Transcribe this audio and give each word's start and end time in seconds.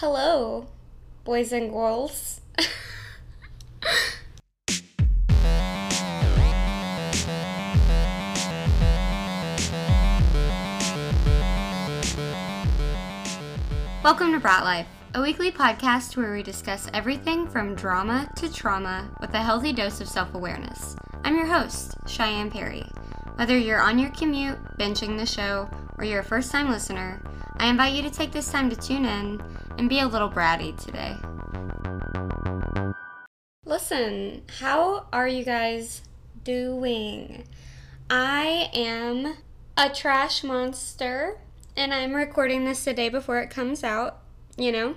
Hello, 0.00 0.66
boys 1.24 1.52
and 1.52 1.70
girls. 1.70 2.40
Welcome 14.02 14.32
to 14.32 14.40
Brat 14.40 14.64
Life, 14.64 14.86
a 15.12 15.20
weekly 15.20 15.52
podcast 15.52 16.16
where 16.16 16.32
we 16.32 16.42
discuss 16.42 16.88
everything 16.94 17.46
from 17.46 17.74
drama 17.74 18.26
to 18.36 18.50
trauma 18.50 19.06
with 19.20 19.34
a 19.34 19.42
healthy 19.42 19.74
dose 19.74 20.00
of 20.00 20.08
self 20.08 20.34
awareness. 20.34 20.96
I'm 21.24 21.36
your 21.36 21.44
host, 21.44 21.94
Cheyenne 22.06 22.50
Perry. 22.50 22.86
Whether 23.34 23.58
you're 23.58 23.82
on 23.82 23.98
your 23.98 24.12
commute, 24.12 24.56
binging 24.78 25.18
the 25.18 25.26
show, 25.26 25.68
or 25.98 26.06
you're 26.06 26.20
a 26.20 26.24
first 26.24 26.50
time 26.50 26.70
listener, 26.70 27.20
I 27.60 27.66
invite 27.66 27.92
you 27.92 28.00
to 28.04 28.10
take 28.10 28.32
this 28.32 28.50
time 28.50 28.70
to 28.70 28.76
tune 28.76 29.04
in 29.04 29.38
and 29.76 29.86
be 29.86 30.00
a 30.00 30.08
little 30.08 30.30
bratty 30.30 30.74
today. 30.82 31.14
Listen, 33.66 34.44
how 34.60 35.04
are 35.12 35.28
you 35.28 35.44
guys 35.44 36.00
doing? 36.42 37.44
I 38.08 38.70
am 38.72 39.36
a 39.76 39.90
trash 39.90 40.42
monster 40.42 41.36
and 41.76 41.92
I'm 41.92 42.14
recording 42.14 42.64
this 42.64 42.82
the 42.82 42.94
day 42.94 43.10
before 43.10 43.40
it 43.40 43.50
comes 43.50 43.84
out. 43.84 44.20
You 44.56 44.72
know, 44.72 44.94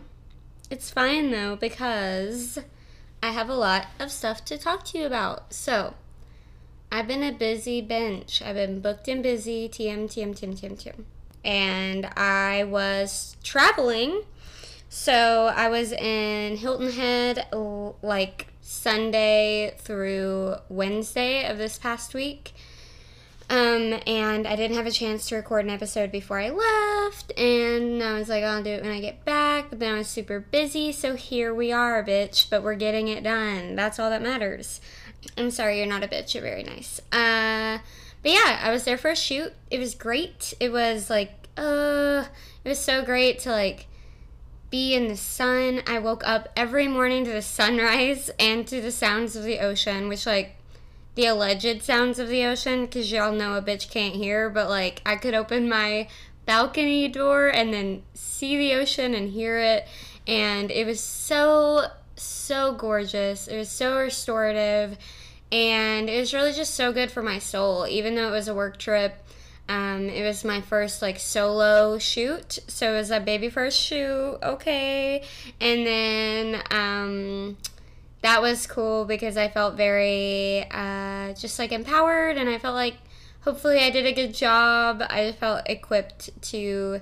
it's 0.69 0.89
fine 0.89 1.31
though 1.31 1.57
because 1.57 2.59
I 3.21 3.31
have 3.31 3.49
a 3.49 3.55
lot 3.55 3.88
of 3.99 4.09
stuff 4.09 4.45
to 4.45 4.57
talk 4.57 4.85
to 4.85 4.99
you 4.99 5.05
about. 5.05 5.53
So, 5.53 5.95
I've 6.89 7.09
been 7.09 7.23
a 7.23 7.33
busy 7.33 7.81
bench. 7.81 8.41
I've 8.41 8.55
been 8.55 8.80
booked 8.80 9.09
and 9.09 9.21
busy, 9.21 9.67
TM, 9.67 10.05
TM, 10.05 10.30
TM, 10.30 10.57
TM, 10.57 10.81
TM. 10.81 11.03
And 11.43 12.05
I 12.17 12.63
was 12.63 13.38
traveling. 13.43 14.23
So 14.89 15.52
I 15.55 15.69
was 15.69 15.91
in 15.91 16.57
Hilton 16.57 16.91
Head 16.91 17.47
like 18.02 18.47
Sunday 18.61 19.75
through 19.77 20.55
Wednesday 20.69 21.49
of 21.49 21.58
this 21.58 21.77
past 21.77 22.14
week. 22.14 22.53
Um, 23.49 23.99
and 24.08 24.47
I 24.47 24.55
didn't 24.55 24.77
have 24.77 24.88
a 24.88 24.91
chance 24.91 25.27
to 25.27 25.36
record 25.36 25.66
an 25.66 25.71
episode 25.71 26.11
before 26.11 26.39
I 26.39 26.49
left, 26.49 27.38
and 27.38 28.02
I 28.02 28.14
was 28.17 28.30
like, 28.30 28.44
I'll 28.44 28.64
do 28.64 28.71
it 28.71 28.81
when 28.81 28.91
I 28.91 29.02
get 29.02 29.25
back, 29.25 29.69
but 29.69 29.80
then 29.80 29.94
I 29.94 29.97
was 29.97 30.08
super 30.08 30.39
busy, 30.39 30.91
so 30.91 31.16
here 31.16 31.53
we 31.53 31.71
are, 31.71 32.03
bitch, 32.03 32.49
but 32.49 32.64
we're 32.64 32.75
getting 32.75 33.09
it 33.09 33.21
done. 33.23 33.75
That's 33.75 33.99
all 33.99 34.09
that 34.09 34.21
matters. 34.21 34.80
I'm 35.38 35.52
sorry, 35.52 35.77
you're 35.77 35.88
not 35.88 36.03
a 36.03 36.08
bitch, 36.08 36.33
you're 36.33 36.41
very 36.41 36.64
nice. 36.64 37.02
Uh, 37.11 37.80
but 38.23 38.31
yeah, 38.31 38.59
I 38.63 38.71
was 38.71 38.85
there 38.85 38.97
for 38.97 39.11
a 39.11 39.16
shoot. 39.16 39.53
It 39.69 39.79
was 39.79 39.93
great. 39.93 40.53
It 40.59 40.71
was 40.71 41.09
like, 41.09 41.49
uh, 41.57 42.25
it 42.63 42.69
was 42.69 42.80
so 42.80 43.03
great 43.03 43.39
to 43.39 43.52
like 43.52 43.88
be 44.69 44.95
in 44.95 45.09
the 45.09 45.17
sun. 45.17 45.81
I 45.85 45.99
woke 45.99 46.25
up 46.25 46.49
every 46.55 46.88
morning 46.88 47.25
to 47.25 47.31
the 47.31 47.41
sunrise 47.43 48.31
and 48.39 48.65
to 48.67 48.81
the 48.81 48.91
sounds 48.91 49.35
of 49.35 49.43
the 49.43 49.59
ocean, 49.59 50.07
which 50.07 50.25
like 50.25 50.55
the 51.15 51.25
alleged 51.25 51.83
sounds 51.83 52.17
of 52.17 52.30
the 52.30 52.43
ocean 52.45 52.85
because 52.85 53.11
y'all 53.11 53.33
know 53.33 53.55
a 53.55 53.61
bitch 53.61 53.91
can't 53.91 54.15
hear, 54.15 54.49
but 54.49 54.69
like 54.69 55.02
I 55.05 55.15
could 55.17 55.33
open 55.33 55.69
my 55.69 56.08
balcony 56.45 57.08
door 57.08 57.49
and 57.49 57.73
then 57.73 58.03
see 58.13 58.58
the 58.58 58.73
ocean 58.73 59.13
and 59.13 59.30
hear 59.30 59.59
it. 59.59 59.85
And 60.27 60.71
it 60.71 60.87
was 60.87 60.99
so, 60.99 61.87
so 62.15 62.73
gorgeous. 62.73 63.47
It 63.47 63.58
was 63.58 63.69
so 63.69 63.97
restorative. 63.99 64.97
And 65.53 66.09
it 66.09 66.19
was 66.19 66.33
really 66.33 66.51
just 66.51 66.73
so 66.73 66.91
good 66.91 67.11
for 67.11 67.21
my 67.21 67.37
soul, 67.37 67.85
even 67.87 68.15
though 68.15 68.27
it 68.27 68.31
was 68.31 68.47
a 68.47 68.55
work 68.55 68.79
trip. 68.79 69.15
Um, 69.69 70.09
it 70.09 70.25
was 70.25 70.43
my 70.43 70.61
first 70.61 71.03
like 71.03 71.19
solo 71.19 71.99
shoot, 71.99 72.57
so 72.67 72.91
it 72.91 72.97
was 72.97 73.11
a 73.11 73.19
baby 73.19 73.49
first 73.49 73.79
shoot, 73.79 74.39
okay. 74.41 75.23
And 75.61 75.85
then 75.85 76.63
um, 76.71 77.57
that 78.23 78.41
was 78.41 78.65
cool 78.65 79.05
because 79.05 79.37
I 79.37 79.47
felt 79.47 79.75
very 79.75 80.65
uh, 80.71 81.33
just 81.33 81.59
like 81.59 81.71
empowered 81.71 82.36
and 82.36 82.49
I 82.49 82.58
felt 82.58 82.73
like 82.73 82.95
hopefully 83.42 83.77
I 83.77 83.92
did 83.92 84.08
a 84.08 84.11
good 84.11 84.33
job. 84.33 85.03
I 85.08 85.33
felt 85.33 85.69
equipped 85.69 86.31
to 86.49 86.99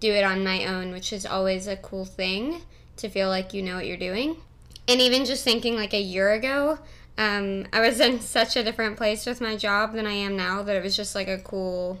do 0.00 0.12
it 0.12 0.24
on 0.24 0.44
my 0.44 0.66
own, 0.66 0.92
which 0.92 1.10
is 1.10 1.24
always 1.24 1.66
a 1.66 1.76
cool 1.76 2.04
thing 2.04 2.60
to 2.98 3.08
feel 3.08 3.30
like 3.30 3.54
you 3.54 3.62
know 3.62 3.76
what 3.76 3.86
you're 3.86 3.96
doing. 3.96 4.36
And 4.86 5.00
even 5.00 5.24
just 5.24 5.42
thinking 5.42 5.76
like 5.76 5.94
a 5.94 6.00
year 6.00 6.32
ago, 6.32 6.78
um, 7.16 7.66
I 7.72 7.80
was 7.80 8.00
in 8.00 8.20
such 8.36 8.56
a 8.56 8.62
different 8.62 8.96
place 8.96 9.26
with 9.26 9.40
my 9.40 9.56
job 9.56 9.94
than 9.94 10.06
I 10.06 10.12
am 10.12 10.36
now 10.36 10.62
that 10.62 10.76
it 10.76 10.82
was 10.82 10.96
just 10.96 11.14
like 11.14 11.28
a 11.28 11.38
cool 11.38 12.00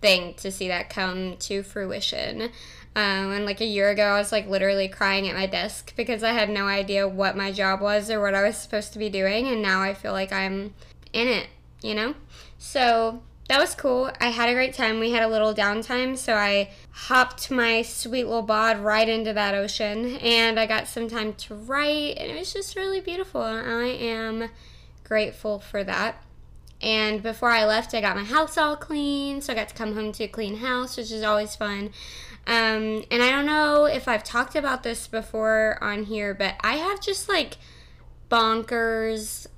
thing 0.00 0.34
to 0.34 0.50
see 0.50 0.68
that 0.68 0.90
come 0.90 1.36
to 1.38 1.62
fruition. 1.62 2.50
Um, 2.96 3.30
and 3.30 3.44
like 3.44 3.60
a 3.60 3.66
year 3.66 3.90
ago, 3.90 4.02
I 4.02 4.18
was 4.18 4.32
like 4.32 4.48
literally 4.48 4.88
crying 4.88 5.28
at 5.28 5.36
my 5.36 5.46
desk 5.46 5.94
because 5.96 6.24
I 6.24 6.32
had 6.32 6.50
no 6.50 6.66
idea 6.66 7.06
what 7.06 7.36
my 7.36 7.52
job 7.52 7.80
was 7.80 8.10
or 8.10 8.20
what 8.20 8.34
I 8.34 8.42
was 8.42 8.56
supposed 8.56 8.92
to 8.94 8.98
be 8.98 9.08
doing. 9.08 9.46
And 9.46 9.62
now 9.62 9.80
I 9.80 9.94
feel 9.94 10.12
like 10.12 10.32
I'm 10.32 10.74
in 11.12 11.28
it, 11.28 11.46
you 11.82 11.94
know? 11.94 12.14
So 12.58 13.22
that 13.50 13.58
was 13.58 13.74
cool. 13.74 14.12
I 14.20 14.28
had 14.28 14.48
a 14.48 14.54
great 14.54 14.74
time. 14.74 15.00
We 15.00 15.10
had 15.10 15.24
a 15.24 15.28
little 15.28 15.52
downtime, 15.52 16.16
so 16.16 16.36
I 16.36 16.70
hopped 16.92 17.50
my 17.50 17.82
sweet 17.82 18.22
little 18.22 18.42
bod 18.42 18.78
right 18.78 19.08
into 19.08 19.32
that 19.32 19.56
ocean 19.56 20.18
and 20.18 20.60
I 20.60 20.66
got 20.66 20.86
some 20.86 21.08
time 21.08 21.32
to 21.32 21.56
write, 21.56 22.16
and 22.16 22.30
it 22.30 22.38
was 22.38 22.52
just 22.52 22.76
really 22.76 23.00
beautiful. 23.00 23.42
I 23.42 23.86
am 23.86 24.50
grateful 25.02 25.58
for 25.58 25.82
that. 25.82 26.22
And 26.80 27.24
before 27.24 27.50
I 27.50 27.64
left, 27.64 27.92
I 27.92 28.00
got 28.00 28.14
my 28.14 28.22
house 28.22 28.56
all 28.56 28.76
clean, 28.76 29.40
so 29.40 29.52
I 29.52 29.56
got 29.56 29.68
to 29.70 29.74
come 29.74 29.96
home 29.96 30.12
to 30.12 30.24
a 30.24 30.28
clean 30.28 30.58
house, 30.58 30.96
which 30.96 31.10
is 31.10 31.24
always 31.24 31.56
fun. 31.56 31.90
Um, 32.46 33.04
and 33.10 33.20
I 33.20 33.32
don't 33.32 33.46
know 33.46 33.86
if 33.86 34.06
I've 34.06 34.22
talked 34.22 34.54
about 34.54 34.84
this 34.84 35.08
before 35.08 35.76
on 35.82 36.04
here, 36.04 36.34
but 36.34 36.54
I 36.60 36.76
have 36.76 37.00
just 37.00 37.28
like 37.28 37.56
bonkers 38.30 39.48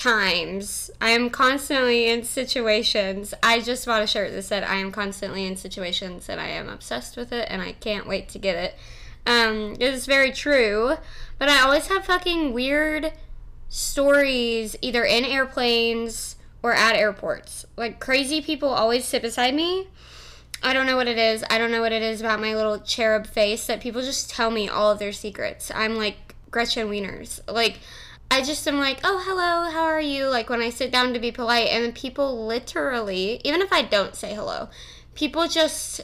times. 0.00 0.90
I 1.00 1.10
am 1.10 1.30
constantly 1.30 2.08
in 2.08 2.24
situations. 2.24 3.34
I 3.42 3.60
just 3.60 3.86
bought 3.86 4.02
a 4.02 4.06
shirt 4.06 4.32
that 4.32 4.42
said 4.42 4.64
I 4.64 4.76
am 4.76 4.90
constantly 4.90 5.46
in 5.46 5.56
situations 5.56 6.28
and 6.28 6.40
I 6.40 6.48
am 6.48 6.68
obsessed 6.68 7.16
with 7.16 7.32
it 7.32 7.46
and 7.50 7.60
I 7.60 7.72
can't 7.72 8.08
wait 8.08 8.28
to 8.30 8.38
get 8.38 8.56
it. 8.56 8.74
Um, 9.26 9.76
it 9.78 9.94
is 9.94 10.06
very 10.06 10.32
true, 10.32 10.94
but 11.38 11.48
I 11.48 11.60
always 11.60 11.88
have 11.88 12.06
fucking 12.06 12.52
weird 12.52 13.12
stories 13.68 14.74
either 14.80 15.04
in 15.04 15.24
airplanes 15.24 16.36
or 16.62 16.72
at 16.72 16.96
airports. 16.96 17.66
Like 17.76 18.00
crazy 18.00 18.40
people 18.40 18.70
always 18.70 19.04
sit 19.04 19.22
beside 19.22 19.54
me 19.54 19.88
I 20.62 20.74
don't 20.74 20.86
know 20.86 20.96
what 20.96 21.08
it 21.08 21.16
is. 21.16 21.42
I 21.48 21.58
don't 21.58 21.70
know 21.70 21.80
what 21.80 21.92
it 21.92 22.02
is 22.02 22.20
about 22.20 22.40
my 22.40 22.54
little 22.54 22.78
cherub 22.80 23.26
face 23.26 23.66
that 23.66 23.80
people 23.80 24.02
just 24.02 24.30
tell 24.30 24.50
me 24.50 24.68
all 24.68 24.90
of 24.90 24.98
their 24.98 25.12
secrets. 25.12 25.70
I'm 25.74 25.96
like 25.96 26.34
Gretchen 26.50 26.88
Wieners. 26.90 27.40
Like, 27.50 27.78
I 28.30 28.42
just 28.42 28.66
am 28.68 28.78
like, 28.78 29.00
oh, 29.02 29.22
hello, 29.26 29.70
how 29.70 29.84
are 29.84 30.00
you? 30.00 30.26
Like, 30.26 30.48
when 30.48 30.60
I 30.60 30.70
sit 30.70 30.92
down 30.92 31.12
to 31.12 31.18
be 31.18 31.32
polite, 31.32 31.68
and 31.68 31.94
people 31.94 32.46
literally, 32.46 33.40
even 33.44 33.60
if 33.60 33.72
I 33.72 33.82
don't 33.82 34.14
say 34.14 34.34
hello, 34.34 34.68
people 35.14 35.48
just 35.48 36.02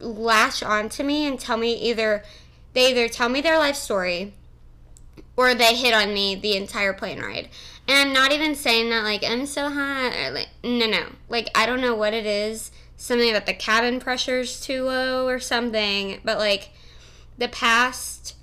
latch 0.00 0.62
on 0.62 0.88
to 0.90 1.02
me 1.02 1.26
and 1.26 1.38
tell 1.38 1.56
me 1.56 1.74
either, 1.74 2.24
they 2.72 2.90
either 2.90 3.08
tell 3.08 3.28
me 3.28 3.40
their 3.40 3.58
life 3.58 3.76
story 3.76 4.32
or 5.36 5.54
they 5.54 5.74
hit 5.74 5.92
on 5.92 6.14
me 6.14 6.34
the 6.34 6.56
entire 6.56 6.92
plane 6.92 7.20
ride. 7.20 7.48
And 7.86 8.08
I'm 8.08 8.12
not 8.14 8.32
even 8.32 8.54
saying 8.54 8.90
that, 8.90 9.04
like, 9.04 9.22
I'm 9.24 9.46
so 9.46 9.68
hot. 9.68 10.14
Or, 10.16 10.30
like, 10.30 10.48
no, 10.64 10.86
no. 10.86 11.06
Like, 11.28 11.50
I 11.54 11.66
don't 11.66 11.80
know 11.80 11.94
what 11.94 12.14
it 12.14 12.26
is 12.26 12.70
something 12.98 13.30
about 13.30 13.46
the 13.46 13.54
cabin 13.54 14.00
pressure's 14.00 14.60
too 14.60 14.84
low 14.84 15.26
or 15.26 15.38
something. 15.38 16.20
But 16.22 16.36
like 16.36 16.70
the 17.38 17.48
past 17.48 18.36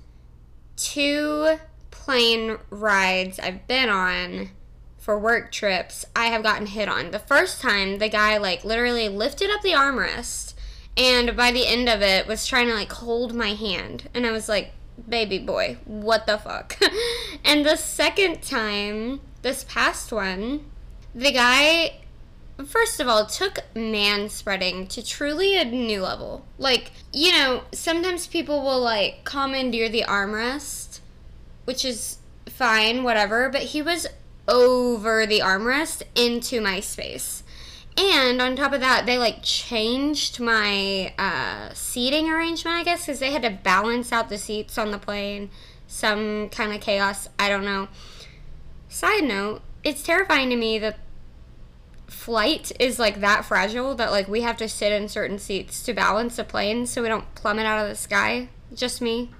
two 0.76 1.58
plane 2.06 2.56
rides 2.70 3.40
I've 3.40 3.66
been 3.66 3.88
on 3.88 4.50
for 4.96 5.18
work 5.18 5.50
trips, 5.50 6.06
I 6.14 6.26
have 6.26 6.44
gotten 6.44 6.66
hit 6.66 6.88
on. 6.88 7.10
The 7.10 7.18
first 7.18 7.60
time, 7.60 7.98
the 7.98 8.08
guy 8.08 8.36
like 8.36 8.64
literally 8.64 9.08
lifted 9.08 9.50
up 9.50 9.60
the 9.62 9.72
armrest 9.72 10.54
and 10.96 11.36
by 11.36 11.50
the 11.50 11.66
end 11.66 11.88
of 11.88 12.02
it 12.02 12.28
was 12.28 12.46
trying 12.46 12.68
to 12.68 12.74
like 12.74 12.92
hold 12.92 13.34
my 13.34 13.54
hand 13.54 14.08
and 14.14 14.24
I 14.24 14.30
was 14.30 14.48
like, 14.48 14.70
"Baby 15.08 15.40
boy, 15.40 15.78
what 15.84 16.28
the 16.28 16.38
fuck?" 16.38 16.78
and 17.44 17.66
the 17.66 17.74
second 17.74 18.40
time, 18.40 19.20
this 19.42 19.64
past 19.64 20.12
one, 20.12 20.64
the 21.12 21.32
guy 21.32 22.02
first 22.64 23.00
of 23.00 23.08
all, 23.08 23.26
took 23.26 23.64
man 23.74 24.28
spreading 24.28 24.86
to 24.86 25.04
truly 25.04 25.56
a 25.56 25.64
new 25.64 26.02
level. 26.02 26.46
Like, 26.56 26.92
you 27.12 27.32
know, 27.32 27.64
sometimes 27.72 28.28
people 28.28 28.62
will 28.62 28.80
like 28.80 29.24
commandeer 29.24 29.88
the 29.88 30.04
armrest, 30.04 30.85
which 31.66 31.84
is 31.84 32.18
fine, 32.46 33.04
whatever, 33.04 33.50
but 33.50 33.60
he 33.60 33.82
was 33.82 34.06
over 34.48 35.26
the 35.26 35.40
armrest 35.40 36.02
into 36.14 36.60
my 36.60 36.80
space. 36.80 37.42
And 37.98 38.42
on 38.42 38.56
top 38.56 38.72
of 38.72 38.80
that, 38.80 39.06
they 39.06 39.18
like 39.18 39.42
changed 39.42 40.38
my 40.38 41.14
uh, 41.18 41.72
seating 41.72 42.30
arrangement, 42.30 42.76
I 42.76 42.84
guess, 42.84 43.06
because 43.06 43.20
they 43.20 43.32
had 43.32 43.42
to 43.42 43.50
balance 43.50 44.12
out 44.12 44.28
the 44.28 44.38
seats 44.38 44.76
on 44.76 44.90
the 44.90 44.98
plane. 44.98 45.50
Some 45.86 46.48
kind 46.50 46.72
of 46.72 46.80
chaos. 46.80 47.28
I 47.38 47.48
don't 47.48 47.64
know. 47.64 47.88
Side 48.88 49.24
note, 49.24 49.62
it's 49.82 50.02
terrifying 50.02 50.50
to 50.50 50.56
me 50.56 50.78
that 50.78 50.98
flight 52.06 52.70
is 52.78 52.98
like 52.98 53.20
that 53.20 53.44
fragile 53.44 53.94
that 53.94 54.10
like 54.10 54.28
we 54.28 54.42
have 54.42 54.56
to 54.56 54.68
sit 54.68 54.92
in 54.92 55.08
certain 55.08 55.38
seats 55.38 55.82
to 55.84 55.92
balance 55.92 56.38
a 56.38 56.44
plane 56.44 56.86
so 56.86 57.02
we 57.02 57.08
don't 57.08 57.34
plummet 57.34 57.66
out 57.66 57.82
of 57.82 57.88
the 57.88 57.96
sky. 57.96 58.48
Just 58.74 59.00
me? 59.00 59.30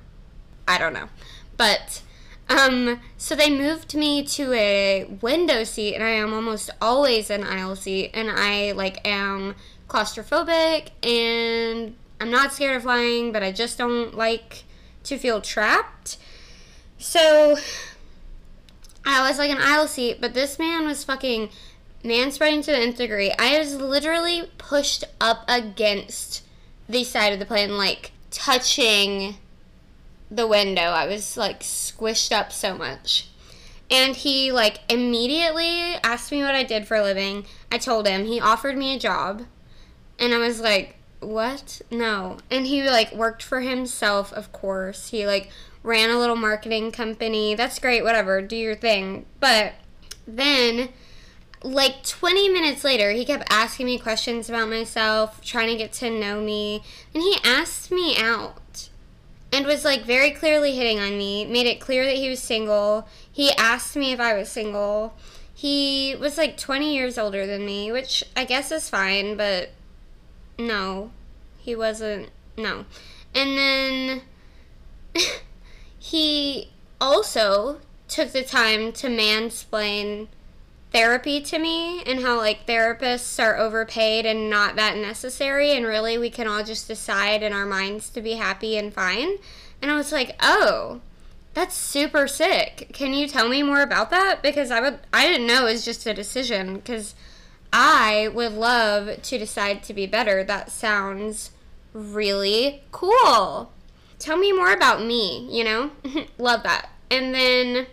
I 0.66 0.78
don't 0.78 0.92
know. 0.92 1.08
But 1.56 2.02
um 2.48 3.00
so 3.16 3.34
they 3.34 3.50
moved 3.50 3.94
me 3.94 4.24
to 4.24 4.52
a 4.52 5.04
window 5.20 5.64
seat 5.64 5.94
and 5.94 6.04
I 6.04 6.10
am 6.10 6.32
almost 6.32 6.70
always 6.80 7.30
an 7.30 7.42
aisle 7.42 7.76
seat 7.76 8.10
and 8.14 8.30
I 8.30 8.72
like 8.72 9.06
am 9.06 9.54
claustrophobic 9.88 10.90
and 11.02 11.94
I'm 12.20 12.30
not 12.30 12.52
scared 12.52 12.76
of 12.76 12.82
flying, 12.82 13.32
but 13.32 13.42
I 13.42 13.52
just 13.52 13.76
don't 13.78 14.14
like 14.14 14.64
to 15.04 15.18
feel 15.18 15.40
trapped. 15.40 16.16
So 16.98 17.56
I 19.04 19.28
was 19.28 19.38
like 19.38 19.50
an 19.50 19.58
aisle 19.60 19.86
seat, 19.86 20.20
but 20.20 20.34
this 20.34 20.58
man 20.58 20.86
was 20.86 21.04
fucking 21.04 21.50
man 22.02 22.32
spreading 22.32 22.62
to 22.62 22.70
the 22.70 22.78
nth 22.78 22.96
degree. 22.96 23.32
I 23.38 23.58
was 23.58 23.76
literally 23.76 24.50
pushed 24.58 25.04
up 25.20 25.44
against 25.46 26.42
the 26.88 27.04
side 27.04 27.32
of 27.32 27.38
the 27.38 27.46
plane, 27.46 27.76
like 27.76 28.12
touching 28.30 29.36
the 30.30 30.46
window. 30.46 30.82
I 30.82 31.06
was 31.06 31.36
like 31.36 31.60
squished 31.60 32.32
up 32.32 32.52
so 32.52 32.76
much. 32.76 33.28
And 33.90 34.16
he 34.16 34.50
like 34.50 34.80
immediately 34.92 35.94
asked 36.02 36.32
me 36.32 36.42
what 36.42 36.54
I 36.54 36.64
did 36.64 36.86
for 36.86 36.96
a 36.96 37.02
living. 37.02 37.46
I 37.70 37.78
told 37.78 38.06
him. 38.06 38.24
He 38.24 38.40
offered 38.40 38.76
me 38.76 38.94
a 38.94 38.98
job. 38.98 39.44
And 40.18 40.34
I 40.34 40.38
was 40.38 40.60
like, 40.60 40.96
"What? 41.20 41.82
No." 41.90 42.38
And 42.50 42.66
he 42.66 42.82
like 42.82 43.12
worked 43.12 43.42
for 43.42 43.60
himself, 43.60 44.32
of 44.32 44.50
course. 44.50 45.10
He 45.10 45.26
like 45.26 45.50
ran 45.82 46.10
a 46.10 46.18
little 46.18 46.36
marketing 46.36 46.90
company. 46.90 47.54
That's 47.54 47.78
great, 47.78 48.02
whatever. 48.02 48.42
Do 48.42 48.56
your 48.56 48.74
thing. 48.74 49.26
But 49.38 49.74
then 50.26 50.88
like 51.62 52.04
20 52.04 52.48
minutes 52.48 52.84
later, 52.84 53.12
he 53.12 53.24
kept 53.24 53.44
asking 53.50 53.86
me 53.86 53.98
questions 53.98 54.48
about 54.48 54.68
myself, 54.68 55.40
trying 55.44 55.68
to 55.68 55.76
get 55.76 55.92
to 55.94 56.10
know 56.10 56.40
me, 56.40 56.82
and 57.14 57.22
he 57.22 57.36
asked 57.44 57.90
me 57.90 58.16
out 58.16 58.58
and 59.52 59.66
was 59.66 59.84
like 59.84 60.04
very 60.04 60.30
clearly 60.30 60.74
hitting 60.74 60.98
on 60.98 61.16
me, 61.16 61.44
made 61.44 61.66
it 61.66 61.80
clear 61.80 62.04
that 62.04 62.16
he 62.16 62.28
was 62.28 62.42
single. 62.42 63.08
He 63.30 63.52
asked 63.52 63.96
me 63.96 64.12
if 64.12 64.20
I 64.20 64.34
was 64.34 64.48
single. 64.48 65.14
He 65.54 66.14
was 66.18 66.36
like 66.36 66.56
20 66.56 66.94
years 66.94 67.16
older 67.16 67.46
than 67.46 67.64
me, 67.64 67.90
which 67.90 68.22
I 68.36 68.44
guess 68.44 68.70
is 68.70 68.90
fine, 68.90 69.36
but 69.36 69.70
no, 70.58 71.10
he 71.58 71.74
wasn't. 71.74 72.30
No. 72.56 72.84
And 73.34 73.56
then 73.56 74.22
he 75.98 76.70
also 77.00 77.80
took 78.08 78.32
the 78.32 78.42
time 78.42 78.92
to 78.92 79.08
mansplain 79.08 80.28
therapy 80.96 81.42
to 81.42 81.58
me 81.58 82.02
and 82.04 82.20
how 82.20 82.38
like 82.38 82.64
therapists 82.64 83.38
are 83.38 83.58
overpaid 83.58 84.24
and 84.24 84.48
not 84.48 84.76
that 84.76 84.96
necessary 84.96 85.72
and 85.72 85.84
really 85.84 86.16
we 86.16 86.30
can 86.30 86.48
all 86.48 86.64
just 86.64 86.88
decide 86.88 87.42
in 87.42 87.52
our 87.52 87.66
minds 87.66 88.08
to 88.08 88.22
be 88.22 88.32
happy 88.32 88.78
and 88.78 88.94
fine. 88.94 89.36
And 89.82 89.90
I 89.90 89.94
was 89.94 90.10
like, 90.10 90.34
"Oh, 90.40 91.02
that's 91.52 91.74
super 91.74 92.26
sick. 92.26 92.88
Can 92.94 93.12
you 93.12 93.28
tell 93.28 93.46
me 93.46 93.62
more 93.62 93.82
about 93.82 94.08
that 94.08 94.42
because 94.42 94.70
I 94.70 94.80
would 94.80 95.00
I 95.12 95.28
didn't 95.28 95.46
know 95.46 95.66
it 95.66 95.72
was 95.72 95.84
just 95.84 96.06
a 96.06 96.14
decision 96.14 96.80
cuz 96.80 97.14
I 97.74 98.28
would 98.32 98.52
love 98.52 99.20
to 99.20 99.38
decide 99.38 99.82
to 99.82 99.92
be 99.92 100.06
better. 100.06 100.42
That 100.42 100.72
sounds 100.72 101.50
really 101.92 102.84
cool. 102.90 103.70
Tell 104.18 104.38
me 104.38 104.50
more 104.50 104.72
about 104.72 105.04
me, 105.04 105.46
you 105.50 105.62
know? 105.62 105.90
love 106.38 106.62
that. 106.62 106.88
And 107.10 107.34
then 107.34 107.86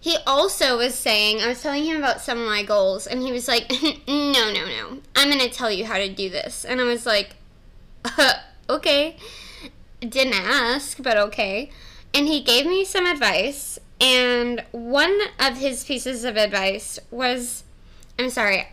he 0.00 0.16
also 0.26 0.78
was 0.78 0.94
saying, 0.94 1.40
I 1.40 1.48
was 1.48 1.62
telling 1.62 1.84
him 1.84 1.96
about 1.96 2.20
some 2.20 2.38
of 2.40 2.46
my 2.46 2.62
goals, 2.62 3.06
and 3.06 3.22
he 3.22 3.32
was 3.32 3.48
like, 3.48 3.70
no, 4.08 4.52
no, 4.52 4.64
no. 4.66 4.98
I'm 5.16 5.28
going 5.28 5.40
to 5.40 5.50
tell 5.50 5.70
you 5.70 5.84
how 5.84 5.98
to 5.98 6.08
do 6.08 6.28
this. 6.28 6.64
And 6.64 6.80
I 6.80 6.84
was 6.84 7.04
like, 7.04 7.36
uh, 8.04 8.34
okay. 8.70 9.16
Didn't 10.00 10.34
ask, 10.34 11.02
but 11.02 11.16
okay. 11.16 11.70
And 12.14 12.26
he 12.26 12.42
gave 12.42 12.66
me 12.66 12.84
some 12.84 13.06
advice, 13.06 13.78
and 14.00 14.64
one 14.70 15.18
of 15.40 15.58
his 15.58 15.84
pieces 15.84 16.24
of 16.24 16.36
advice 16.36 16.98
was 17.10 17.64
I'm 18.18 18.30
sorry. 18.30 18.68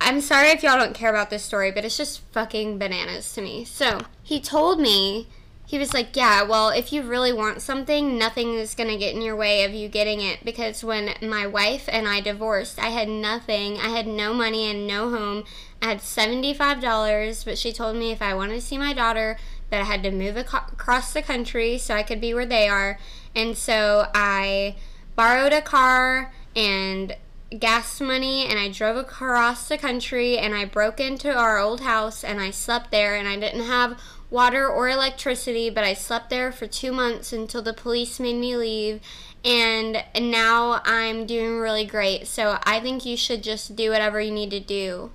I'm 0.00 0.20
sorry 0.20 0.48
if 0.48 0.62
y'all 0.62 0.78
don't 0.78 0.94
care 0.94 1.10
about 1.10 1.30
this 1.30 1.42
story, 1.42 1.70
but 1.70 1.84
it's 1.84 1.96
just 1.96 2.20
fucking 2.32 2.78
bananas 2.78 3.32
to 3.34 3.42
me. 3.42 3.64
So, 3.64 4.00
he 4.22 4.40
told 4.40 4.80
me 4.80 5.28
he 5.70 5.78
was 5.78 5.94
like, 5.94 6.16
Yeah, 6.16 6.42
well, 6.42 6.70
if 6.70 6.92
you 6.92 7.00
really 7.00 7.32
want 7.32 7.62
something, 7.62 8.18
nothing 8.18 8.54
is 8.54 8.74
going 8.74 8.88
to 8.88 8.96
get 8.96 9.14
in 9.14 9.22
your 9.22 9.36
way 9.36 9.62
of 9.62 9.72
you 9.72 9.88
getting 9.88 10.20
it. 10.20 10.44
Because 10.44 10.82
when 10.82 11.14
my 11.22 11.46
wife 11.46 11.88
and 11.92 12.08
I 12.08 12.20
divorced, 12.20 12.80
I 12.80 12.88
had 12.88 13.08
nothing. 13.08 13.78
I 13.78 13.90
had 13.90 14.08
no 14.08 14.34
money 14.34 14.68
and 14.68 14.84
no 14.84 15.10
home. 15.10 15.44
I 15.80 15.90
had 15.90 15.98
$75, 15.98 17.44
but 17.44 17.56
she 17.56 17.72
told 17.72 17.94
me 17.94 18.10
if 18.10 18.20
I 18.20 18.34
wanted 18.34 18.54
to 18.54 18.60
see 18.60 18.78
my 18.78 18.92
daughter, 18.92 19.38
that 19.70 19.82
I 19.82 19.84
had 19.84 20.02
to 20.02 20.10
move 20.10 20.36
ac- 20.36 20.72
across 20.72 21.12
the 21.12 21.22
country 21.22 21.78
so 21.78 21.94
I 21.94 22.02
could 22.02 22.20
be 22.20 22.34
where 22.34 22.46
they 22.46 22.68
are. 22.68 22.98
And 23.36 23.56
so 23.56 24.08
I 24.12 24.74
borrowed 25.14 25.52
a 25.52 25.62
car 25.62 26.32
and 26.56 27.16
gas 27.56 28.00
money 28.00 28.44
and 28.44 28.58
I 28.58 28.70
drove 28.70 28.96
across 28.96 29.68
the 29.68 29.78
country 29.78 30.36
and 30.36 30.52
I 30.52 30.64
broke 30.64 30.98
into 30.98 31.32
our 31.32 31.58
old 31.58 31.82
house 31.82 32.24
and 32.24 32.40
I 32.40 32.50
slept 32.50 32.90
there 32.90 33.14
and 33.14 33.28
I 33.28 33.38
didn't 33.38 33.66
have 33.66 34.00
water 34.30 34.68
or 34.68 34.88
electricity, 34.88 35.68
but 35.68 35.84
I 35.84 35.94
slept 35.94 36.30
there 36.30 36.52
for 36.52 36.66
two 36.66 36.92
months 36.92 37.32
until 37.32 37.62
the 37.62 37.72
police 37.72 38.20
made 38.20 38.36
me 38.36 38.56
leave. 38.56 39.00
And 39.44 40.04
now 40.18 40.80
I'm 40.84 41.26
doing 41.26 41.58
really 41.58 41.84
great. 41.84 42.26
So 42.26 42.58
I 42.64 42.80
think 42.80 43.04
you 43.04 43.16
should 43.16 43.42
just 43.42 43.74
do 43.74 43.90
whatever 43.90 44.20
you 44.20 44.30
need 44.30 44.50
to 44.50 44.60
do. 44.60 45.10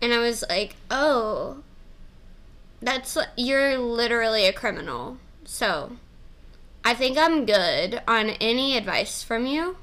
And 0.00 0.12
I 0.12 0.18
was 0.18 0.44
like, 0.48 0.76
oh, 0.90 1.62
that's, 2.80 3.18
you're 3.36 3.78
literally 3.78 4.46
a 4.46 4.52
criminal. 4.52 5.18
So 5.44 5.92
I 6.84 6.94
think 6.94 7.18
I'm 7.18 7.44
good 7.44 8.00
on 8.06 8.30
any 8.30 8.76
advice 8.76 9.22
from 9.22 9.46
you. 9.46 9.76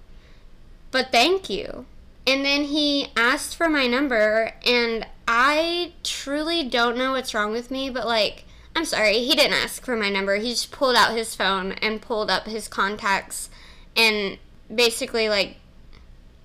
But 0.92 1.12
thank 1.12 1.50
you. 1.50 1.86
And 2.25 2.46
then 2.46 2.66
he 2.66 3.08
asked 3.18 3.58
for 3.58 3.68
my 3.68 3.88
number, 3.88 4.54
and 4.66 5.06
I 5.28 5.92
truly 6.04 6.64
don't 6.64 6.98
know 6.98 7.12
what's 7.12 7.34
wrong 7.34 7.52
with 7.52 7.70
me, 7.70 7.90
but 7.90 8.08
like, 8.08 8.46
I'm 8.75 8.86
sorry, 8.86 9.20
he 9.20 9.36
didn't 9.36 9.54
ask 9.54 9.86
for 9.86 9.96
my 9.96 10.10
number. 10.10 10.36
He 10.38 10.50
just 10.50 10.72
pulled 10.72 10.96
out 10.96 11.16
his 11.16 11.36
phone 11.36 11.74
and 11.74 12.02
pulled 12.02 12.31
up 12.31 12.46
his 12.46 12.68
contacts 12.68 13.50
and 13.96 14.38
basically, 14.74 15.30
like, 15.30 15.58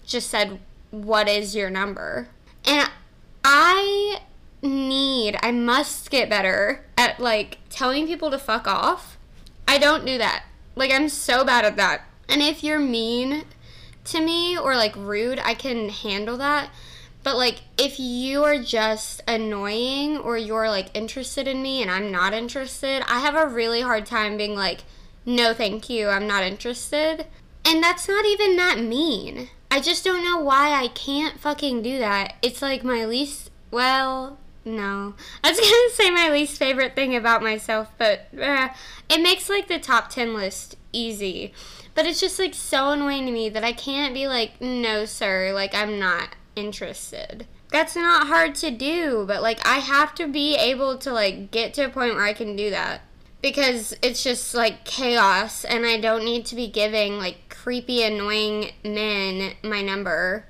just 0.06 0.28
said, 0.28 0.60
What 0.90 1.28
is 1.28 1.54
your 1.54 1.70
number? 1.70 2.28
And 2.64 2.90
I 3.44 4.20
need, 4.62 5.38
I 5.42 5.52
must 5.52 6.10
get 6.10 6.28
better 6.28 6.84
at, 6.96 7.18
like, 7.18 7.58
telling 7.70 8.06
people 8.06 8.30
to 8.30 8.38
fuck 8.38 8.66
off. 8.66 9.16
I 9.66 9.78
don't 9.78 10.04
do 10.04 10.18
that. 10.18 10.44
Like, 10.74 10.90
I'm 10.90 11.08
so 11.08 11.44
bad 11.44 11.64
at 11.64 11.76
that. 11.76 12.02
And 12.28 12.42
if 12.42 12.62
you're 12.62 12.78
mean 12.78 13.44
to 14.04 14.20
me 14.20 14.58
or, 14.58 14.76
like, 14.76 14.94
rude, 14.96 15.38
I 15.38 15.54
can 15.54 15.88
handle 15.88 16.36
that. 16.36 16.70
But 17.28 17.36
like 17.36 17.60
if 17.76 18.00
you 18.00 18.42
are 18.44 18.56
just 18.58 19.20
annoying 19.28 20.16
or 20.16 20.38
you're 20.38 20.70
like 20.70 20.88
interested 20.96 21.46
in 21.46 21.60
me 21.60 21.82
and 21.82 21.90
I'm 21.90 22.10
not 22.10 22.32
interested, 22.32 23.02
I 23.06 23.20
have 23.20 23.34
a 23.34 23.46
really 23.46 23.82
hard 23.82 24.06
time 24.06 24.38
being 24.38 24.54
like, 24.54 24.84
"No, 25.26 25.52
thank 25.52 25.90
you. 25.90 26.08
I'm 26.08 26.26
not 26.26 26.42
interested." 26.42 27.26
And 27.66 27.84
that's 27.84 28.08
not 28.08 28.24
even 28.24 28.56
that 28.56 28.78
mean. 28.78 29.50
I 29.70 29.78
just 29.78 30.04
don't 30.04 30.24
know 30.24 30.38
why 30.38 30.70
I 30.70 30.88
can't 30.88 31.38
fucking 31.38 31.82
do 31.82 31.98
that. 31.98 32.32
It's 32.40 32.62
like 32.62 32.82
my 32.82 33.04
least 33.04 33.50
well, 33.70 34.38
no. 34.64 35.14
I 35.44 35.50
was 35.50 35.60
gonna 35.60 35.90
say 35.92 36.10
my 36.10 36.30
least 36.30 36.58
favorite 36.58 36.94
thing 36.94 37.14
about 37.14 37.42
myself, 37.42 37.92
but 37.98 38.28
uh, 38.40 38.70
it 39.10 39.20
makes 39.20 39.50
like 39.50 39.68
the 39.68 39.78
top 39.78 40.08
10 40.08 40.32
list 40.32 40.76
easy. 40.94 41.52
But 41.94 42.06
it's 42.06 42.20
just 42.20 42.38
like 42.38 42.54
so 42.54 42.88
annoying 42.92 43.26
to 43.26 43.32
me 43.32 43.50
that 43.50 43.64
I 43.64 43.72
can't 43.74 44.14
be 44.14 44.26
like, 44.26 44.62
no, 44.62 45.04
sir, 45.04 45.52
like 45.52 45.74
I'm 45.74 45.98
not 45.98 46.28
interested. 46.58 47.46
That's 47.70 47.94
not 47.94 48.26
hard 48.26 48.54
to 48.56 48.70
do, 48.70 49.24
but 49.26 49.42
like 49.42 49.66
I 49.66 49.78
have 49.78 50.14
to 50.16 50.26
be 50.26 50.56
able 50.56 50.98
to 50.98 51.12
like 51.12 51.50
get 51.50 51.74
to 51.74 51.84
a 51.84 51.88
point 51.88 52.14
where 52.14 52.24
I 52.24 52.32
can 52.32 52.56
do 52.56 52.70
that 52.70 53.02
because 53.42 53.94
it's 54.02 54.22
just 54.22 54.54
like 54.54 54.84
chaos 54.84 55.64
and 55.64 55.86
I 55.86 56.00
don't 56.00 56.24
need 56.24 56.46
to 56.46 56.56
be 56.56 56.66
giving 56.66 57.18
like 57.18 57.48
creepy 57.48 58.02
annoying 58.02 58.72
men 58.84 59.52
my 59.62 59.82
number 59.82 60.46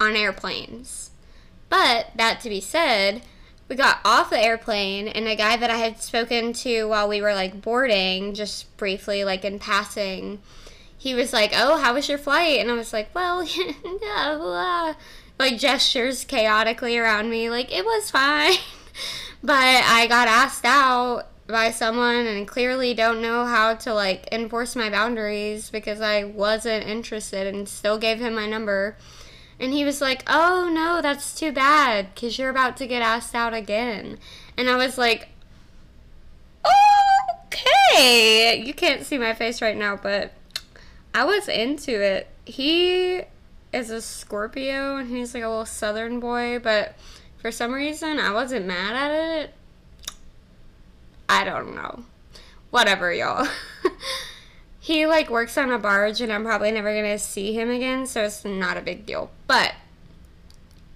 on 0.00 0.16
airplanes. 0.16 1.10
But 1.68 2.10
that 2.16 2.40
to 2.40 2.48
be 2.48 2.60
said, 2.60 3.22
we 3.68 3.76
got 3.76 4.00
off 4.04 4.30
the 4.30 4.42
airplane 4.42 5.06
and 5.08 5.28
a 5.28 5.36
guy 5.36 5.56
that 5.56 5.70
I 5.70 5.76
had 5.76 6.02
spoken 6.02 6.52
to 6.54 6.84
while 6.84 7.08
we 7.08 7.20
were 7.20 7.34
like 7.34 7.62
boarding 7.62 8.34
just 8.34 8.76
briefly 8.76 9.24
like 9.24 9.44
in 9.44 9.58
passing 9.58 10.40
he 11.00 11.14
was 11.14 11.32
like, 11.32 11.52
"Oh, 11.54 11.78
how 11.78 11.94
was 11.94 12.08
your 12.08 12.18
flight?" 12.18 12.58
And 12.58 12.70
I 12.70 12.74
was 12.74 12.92
like, 12.92 13.14
"Well, 13.14 13.44
yeah, 13.46 14.36
blah 14.36 14.94
like 15.38 15.58
gestures 15.58 16.24
chaotically 16.24 16.98
around 16.98 17.30
me. 17.30 17.50
Like 17.50 17.72
it 17.72 17.84
was 17.84 18.10
fine. 18.10 18.54
but 19.42 19.54
I 19.54 20.06
got 20.08 20.28
asked 20.28 20.64
out 20.64 21.26
by 21.46 21.70
someone 21.70 22.26
and 22.26 22.46
clearly 22.46 22.92
don't 22.92 23.22
know 23.22 23.46
how 23.46 23.74
to 23.74 23.94
like 23.94 24.28
enforce 24.30 24.76
my 24.76 24.90
boundaries 24.90 25.70
because 25.70 26.00
I 26.00 26.24
wasn't 26.24 26.86
interested 26.86 27.46
and 27.46 27.68
still 27.68 27.98
gave 27.98 28.20
him 28.20 28.34
my 28.34 28.46
number. 28.46 28.96
And 29.60 29.72
he 29.72 29.84
was 29.84 30.00
like, 30.00 30.22
"Oh 30.26 30.70
no, 30.72 31.00
that's 31.02 31.34
too 31.34 31.50
bad 31.52 32.14
cuz 32.14 32.38
you're 32.38 32.50
about 32.50 32.76
to 32.76 32.86
get 32.86 33.02
asked 33.02 33.34
out 33.34 33.54
again." 33.54 34.18
And 34.56 34.68
I 34.68 34.76
was 34.76 34.98
like, 34.98 35.28
"Okay." 37.52 38.62
You 38.64 38.74
can't 38.74 39.04
see 39.04 39.18
my 39.18 39.34
face 39.34 39.62
right 39.62 39.76
now, 39.76 39.96
but 39.96 40.32
I 41.14 41.24
was 41.24 41.48
into 41.48 42.00
it. 42.00 42.28
He 42.44 43.22
is 43.72 43.90
a 43.90 44.00
Scorpio 44.00 44.96
and 44.96 45.10
he's 45.10 45.34
like 45.34 45.42
a 45.42 45.48
little 45.48 45.66
southern 45.66 46.20
boy, 46.20 46.58
but 46.58 46.94
for 47.38 47.50
some 47.50 47.72
reason 47.72 48.18
I 48.18 48.32
wasn't 48.32 48.66
mad 48.66 48.94
at 48.94 49.10
it. 49.10 49.54
I 51.28 51.44
don't 51.44 51.74
know. 51.74 52.04
Whatever, 52.70 53.12
y'all. 53.12 53.46
he 54.80 55.06
like 55.06 55.30
works 55.30 55.58
on 55.58 55.70
a 55.70 55.78
barge 55.78 56.20
and 56.20 56.32
I'm 56.32 56.44
probably 56.44 56.72
never 56.72 56.92
going 56.92 57.04
to 57.04 57.18
see 57.18 57.52
him 57.52 57.70
again, 57.70 58.06
so 58.06 58.24
it's 58.24 58.44
not 58.44 58.76
a 58.76 58.82
big 58.82 59.04
deal. 59.06 59.30
But 59.46 59.74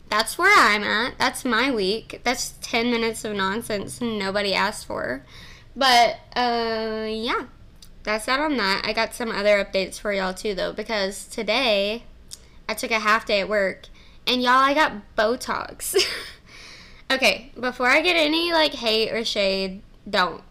that's 0.09 0.37
where 0.37 0.55
I'm 0.55 0.83
at. 0.83 1.19
That's 1.19 1.45
my 1.45 1.71
week. 1.71 2.21
That's 2.23 2.55
10 2.61 2.91
minutes 2.91 3.25
of 3.25 3.35
nonsense 3.35 4.01
nobody 4.01 4.55
asked 4.55 4.87
for. 4.87 5.25
But 5.75 6.17
uh 6.37 7.07
yeah. 7.09 7.47
That's 8.03 8.27
that 8.27 8.41
on 8.41 8.57
that. 8.57 8.83
I 8.85 8.93
got 8.93 9.15
some 9.15 9.31
other 9.31 9.65
updates 9.65 9.99
for 9.99 10.13
y'all 10.13 10.35
too 10.35 10.55
though 10.55 10.73
because 10.73 11.27
today 11.27 12.03
I 12.73 12.75
took 12.75 12.91
a 12.91 13.01
half 13.01 13.27
day 13.27 13.41
at 13.41 13.51
work 13.51 13.89
and 14.27 14.43
y'all 14.43 14.53
I 14.53 14.73
got 14.73 15.15
Botox. 15.15 15.95
okay, 17.11 17.53
before 17.61 17.89
I 17.89 18.01
get 18.01 18.17
any 18.17 18.51
like 18.51 18.73
hate 18.73 19.13
or 19.13 19.27
shade, 19.27 19.83
don't. 20.09 20.43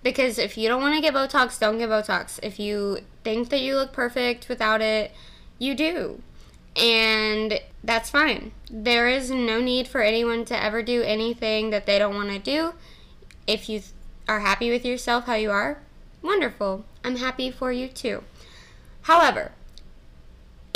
Because 0.00 0.38
if 0.38 0.56
you 0.56 0.68
don't 0.68 0.80
want 0.80 0.94
to 0.94 1.00
get 1.00 1.12
Botox, 1.12 1.58
don't 1.58 1.78
get 1.78 1.88
Botox. 1.88 2.38
If 2.40 2.60
you 2.60 2.98
think 3.24 3.48
that 3.48 3.62
you 3.62 3.74
look 3.74 3.92
perfect 3.92 4.48
without 4.48 4.80
it, 4.80 5.10
you 5.58 5.74
do. 5.74 6.22
And 6.76 7.58
that's 7.82 8.10
fine. 8.10 8.52
There 8.70 9.08
is 9.08 9.32
no 9.32 9.60
need 9.60 9.88
for 9.88 10.02
anyone 10.02 10.44
to 10.44 10.62
ever 10.62 10.84
do 10.84 11.02
anything 11.02 11.70
that 11.70 11.84
they 11.84 11.98
don't 11.98 12.14
want 12.14 12.28
to 12.28 12.38
do. 12.38 12.74
If 13.48 13.68
you 13.68 13.82
are 14.28 14.38
happy 14.38 14.70
with 14.70 14.84
yourself 14.84 15.24
how 15.24 15.34
you 15.34 15.50
are, 15.50 15.80
wonderful. 16.22 16.84
I'm 17.02 17.16
happy 17.16 17.50
for 17.50 17.72
you 17.72 17.88
too. 17.88 18.22
However, 19.02 19.50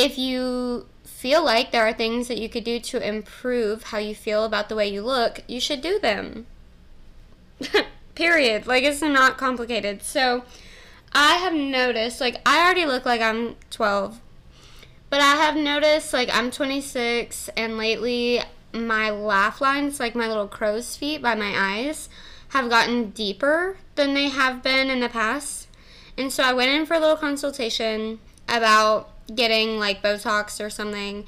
if 0.00 0.16
you 0.16 0.86
feel 1.04 1.44
like 1.44 1.70
there 1.70 1.86
are 1.86 1.92
things 1.92 2.28
that 2.28 2.38
you 2.38 2.48
could 2.48 2.64
do 2.64 2.80
to 2.80 3.06
improve 3.06 3.84
how 3.84 3.98
you 3.98 4.14
feel 4.14 4.44
about 4.44 4.70
the 4.70 4.74
way 4.74 4.88
you 4.88 5.02
look, 5.02 5.40
you 5.46 5.60
should 5.60 5.82
do 5.82 5.98
them. 5.98 6.46
Period. 8.14 8.66
Like, 8.66 8.82
it's 8.84 9.02
not 9.02 9.36
complicated. 9.36 10.02
So, 10.02 10.44
I 11.12 11.34
have 11.34 11.52
noticed, 11.52 12.20
like, 12.20 12.40
I 12.46 12.62
already 12.64 12.86
look 12.86 13.04
like 13.04 13.20
I'm 13.20 13.56
12, 13.70 14.20
but 15.10 15.20
I 15.20 15.36
have 15.36 15.56
noticed, 15.56 16.14
like, 16.14 16.30
I'm 16.32 16.50
26, 16.50 17.50
and 17.54 17.76
lately 17.76 18.40
my 18.72 19.10
laugh 19.10 19.60
lines, 19.60 20.00
like 20.00 20.14
my 20.14 20.28
little 20.28 20.48
crow's 20.48 20.96
feet 20.96 21.20
by 21.20 21.34
my 21.34 21.52
eyes, 21.54 22.08
have 22.50 22.70
gotten 22.70 23.10
deeper 23.10 23.76
than 23.96 24.14
they 24.14 24.28
have 24.28 24.62
been 24.62 24.88
in 24.88 25.00
the 25.00 25.08
past. 25.08 25.68
And 26.16 26.32
so 26.32 26.42
I 26.42 26.54
went 26.54 26.70
in 26.70 26.86
for 26.86 26.94
a 26.94 27.00
little 27.00 27.16
consultation 27.16 28.20
about 28.48 29.10
getting 29.34 29.78
like 29.78 30.02
Botox 30.02 30.64
or 30.64 30.70
something. 30.70 31.26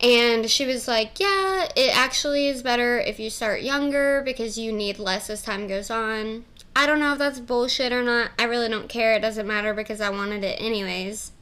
And 0.00 0.50
she 0.50 0.66
was 0.66 0.88
like, 0.88 1.20
Yeah, 1.20 1.68
it 1.76 1.96
actually 1.96 2.48
is 2.48 2.62
better 2.62 2.98
if 2.98 3.20
you 3.20 3.30
start 3.30 3.62
younger 3.62 4.22
because 4.24 4.58
you 4.58 4.72
need 4.72 4.98
less 4.98 5.30
as 5.30 5.42
time 5.42 5.66
goes 5.66 5.90
on. 5.90 6.44
I 6.74 6.86
don't 6.86 7.00
know 7.00 7.12
if 7.12 7.18
that's 7.18 7.38
bullshit 7.38 7.92
or 7.92 8.02
not. 8.02 8.30
I 8.38 8.44
really 8.44 8.68
don't 8.68 8.88
care. 8.88 9.14
It 9.14 9.20
doesn't 9.20 9.46
matter 9.46 9.74
because 9.74 10.00
I 10.00 10.10
wanted 10.10 10.42
it 10.42 10.60
anyways. 10.60 11.32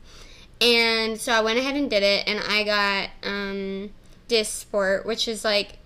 And 0.61 1.19
so 1.19 1.33
I 1.33 1.41
went 1.41 1.59
ahead 1.59 1.77
and 1.77 1.89
did 1.89 2.03
it, 2.03 2.29
and 2.29 2.41
I 2.41 2.65
got 2.65 3.11
um, 3.23 3.91
Dysport, 4.29 5.07
which 5.07 5.27
is 5.27 5.45
like 5.45 5.79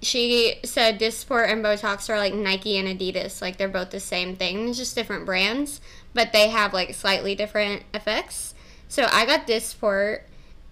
she 0.00 0.60
said 0.64 0.98
Dysport 0.98 1.50
and 1.50 1.64
Botox 1.64 2.08
are 2.08 2.18
like 2.18 2.32
Nike 2.34 2.78
and 2.78 2.88
Adidas. 2.88 3.42
Like 3.42 3.56
they're 3.56 3.68
both 3.68 3.90
the 3.90 4.00
same 4.00 4.36
thing, 4.36 4.72
just 4.72 4.94
different 4.94 5.26
brands, 5.26 5.80
but 6.14 6.32
they 6.32 6.48
have 6.48 6.72
like 6.72 6.94
slightly 6.94 7.34
different 7.34 7.82
effects. 7.92 8.54
So 8.88 9.06
I 9.10 9.26
got 9.26 9.46
Dysport 9.46 10.22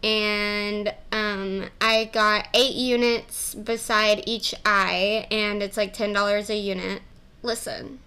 and 0.03 0.95
um, 1.13 1.65
I 1.81 2.11
got 2.13 2.49
eight 2.55 2.75
units 2.75 3.55
beside 3.55 4.23
each 4.27 4.55
eye, 4.65 5.27
and 5.31 5.63
it's 5.63 5.77
like 5.77 5.97
$10 5.97 6.49
a 6.49 6.57
unit. 6.57 7.03
Listen, 7.43 7.99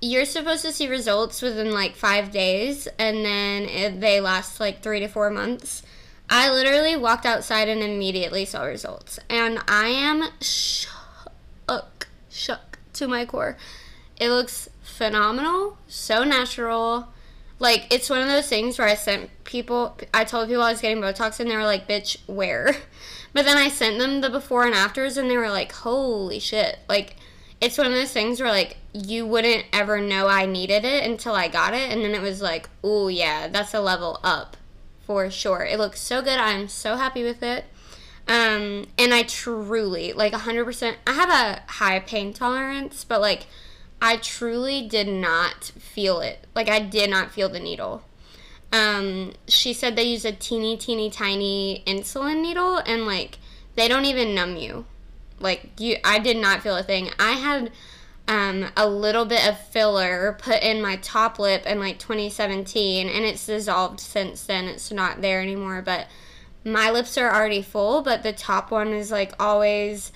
you're 0.00 0.24
supposed 0.24 0.62
to 0.62 0.72
see 0.72 0.88
results 0.88 1.42
within 1.42 1.72
like 1.72 1.94
five 1.94 2.30
days, 2.30 2.88
and 2.98 3.24
then 3.24 4.00
they 4.00 4.20
last 4.20 4.60
like 4.60 4.82
three 4.82 5.00
to 5.00 5.08
four 5.08 5.30
months. 5.30 5.82
I 6.30 6.50
literally 6.50 6.96
walked 6.96 7.26
outside 7.26 7.68
and 7.68 7.82
immediately 7.82 8.44
saw 8.44 8.64
results. 8.64 9.18
And 9.28 9.60
I 9.68 9.88
am 9.88 10.24
shook, 10.40 12.08
shook 12.30 12.78
to 12.94 13.06
my 13.06 13.24
core. 13.24 13.56
It 14.18 14.30
looks 14.30 14.68
phenomenal, 14.82 15.76
so 15.86 16.24
natural. 16.24 17.08
Like, 17.58 17.86
it's 17.90 18.10
one 18.10 18.20
of 18.20 18.28
those 18.28 18.48
things 18.48 18.78
where 18.78 18.88
I 18.88 18.94
sent 18.94 19.30
people, 19.44 19.96
I 20.12 20.24
told 20.24 20.48
people 20.48 20.62
I 20.62 20.72
was 20.72 20.80
getting 20.80 21.02
Botox 21.02 21.40
and 21.40 21.50
they 21.50 21.56
were 21.56 21.64
like, 21.64 21.88
bitch, 21.88 22.18
where? 22.26 22.76
But 23.32 23.44
then 23.44 23.58
I 23.58 23.68
sent 23.68 23.98
them 23.98 24.22
the 24.22 24.30
before 24.30 24.64
and 24.64 24.74
afters 24.74 25.18
and 25.18 25.30
they 25.30 25.36
were 25.36 25.50
like, 25.50 25.70
holy 25.70 26.38
shit. 26.38 26.78
Like, 26.88 27.16
it's 27.60 27.76
one 27.76 27.86
of 27.86 27.92
those 27.92 28.10
things 28.10 28.40
where, 28.40 28.50
like, 28.50 28.78
you 28.94 29.26
wouldn't 29.26 29.66
ever 29.74 30.00
know 30.00 30.26
I 30.26 30.46
needed 30.46 30.86
it 30.86 31.04
until 31.04 31.34
I 31.34 31.48
got 31.48 31.74
it. 31.74 31.90
And 31.90 32.02
then 32.02 32.14
it 32.14 32.22
was 32.22 32.40
like, 32.40 32.70
oh, 32.82 33.08
yeah, 33.08 33.46
that's 33.48 33.74
a 33.74 33.80
level 33.80 34.20
up 34.24 34.56
for 35.06 35.30
sure. 35.30 35.64
It 35.64 35.78
looks 35.78 36.00
so 36.00 36.22
good. 36.22 36.38
I'm 36.38 36.68
so 36.68 36.96
happy 36.96 37.22
with 37.22 37.42
it. 37.42 37.66
Um, 38.28 38.86
and 38.98 39.14
I 39.14 39.22
truly, 39.22 40.12
like 40.12 40.32
100%, 40.32 40.94
I 41.06 41.12
have 41.12 41.30
a 41.30 41.62
high 41.72 42.00
pain 42.00 42.32
tolerance, 42.32 43.04
but 43.04 43.20
like 43.20 43.46
I 44.00 44.16
truly 44.18 44.86
did 44.86 45.08
not 45.08 45.64
feel 45.64 46.20
it. 46.20 46.46
Like 46.54 46.68
I 46.68 46.80
did 46.80 47.10
not 47.10 47.32
feel 47.32 47.48
the 47.48 47.60
needle. 47.60 48.02
Um, 48.72 49.32
she 49.48 49.72
said 49.72 49.96
they 49.96 50.04
use 50.04 50.24
a 50.24 50.32
teeny, 50.32 50.76
teeny, 50.76 51.10
tiny 51.10 51.82
insulin 51.86 52.42
needle 52.42 52.78
and 52.78 53.06
like 53.06 53.38
they 53.74 53.88
don't 53.88 54.04
even 54.04 54.34
numb 54.34 54.56
you. 54.56 54.84
Like 55.38 55.70
you, 55.78 55.96
I 56.04 56.18
did 56.18 56.36
not 56.36 56.62
feel 56.62 56.76
a 56.76 56.82
thing. 56.82 57.10
I 57.18 57.32
had 57.32 57.70
um, 58.28 58.66
a 58.76 58.88
little 58.88 59.24
bit 59.24 59.46
of 59.46 59.58
filler 59.58 60.36
put 60.38 60.62
in 60.62 60.82
my 60.82 60.96
top 60.96 61.38
lip 61.38 61.64
in 61.64 61.78
like 61.78 61.98
2017 61.98 63.08
and 63.08 63.24
it's 63.24 63.46
dissolved 63.46 64.00
since 64.00 64.44
then 64.44 64.64
it's 64.64 64.90
not 64.90 65.22
there 65.22 65.40
anymore 65.40 65.80
but 65.80 66.08
my 66.64 66.90
lips 66.90 67.16
are 67.16 67.32
already 67.32 67.62
full 67.62 68.02
but 68.02 68.24
the 68.24 68.32
top 68.32 68.72
one 68.72 68.88
is 68.88 69.12
like 69.12 69.32
always 69.38 70.10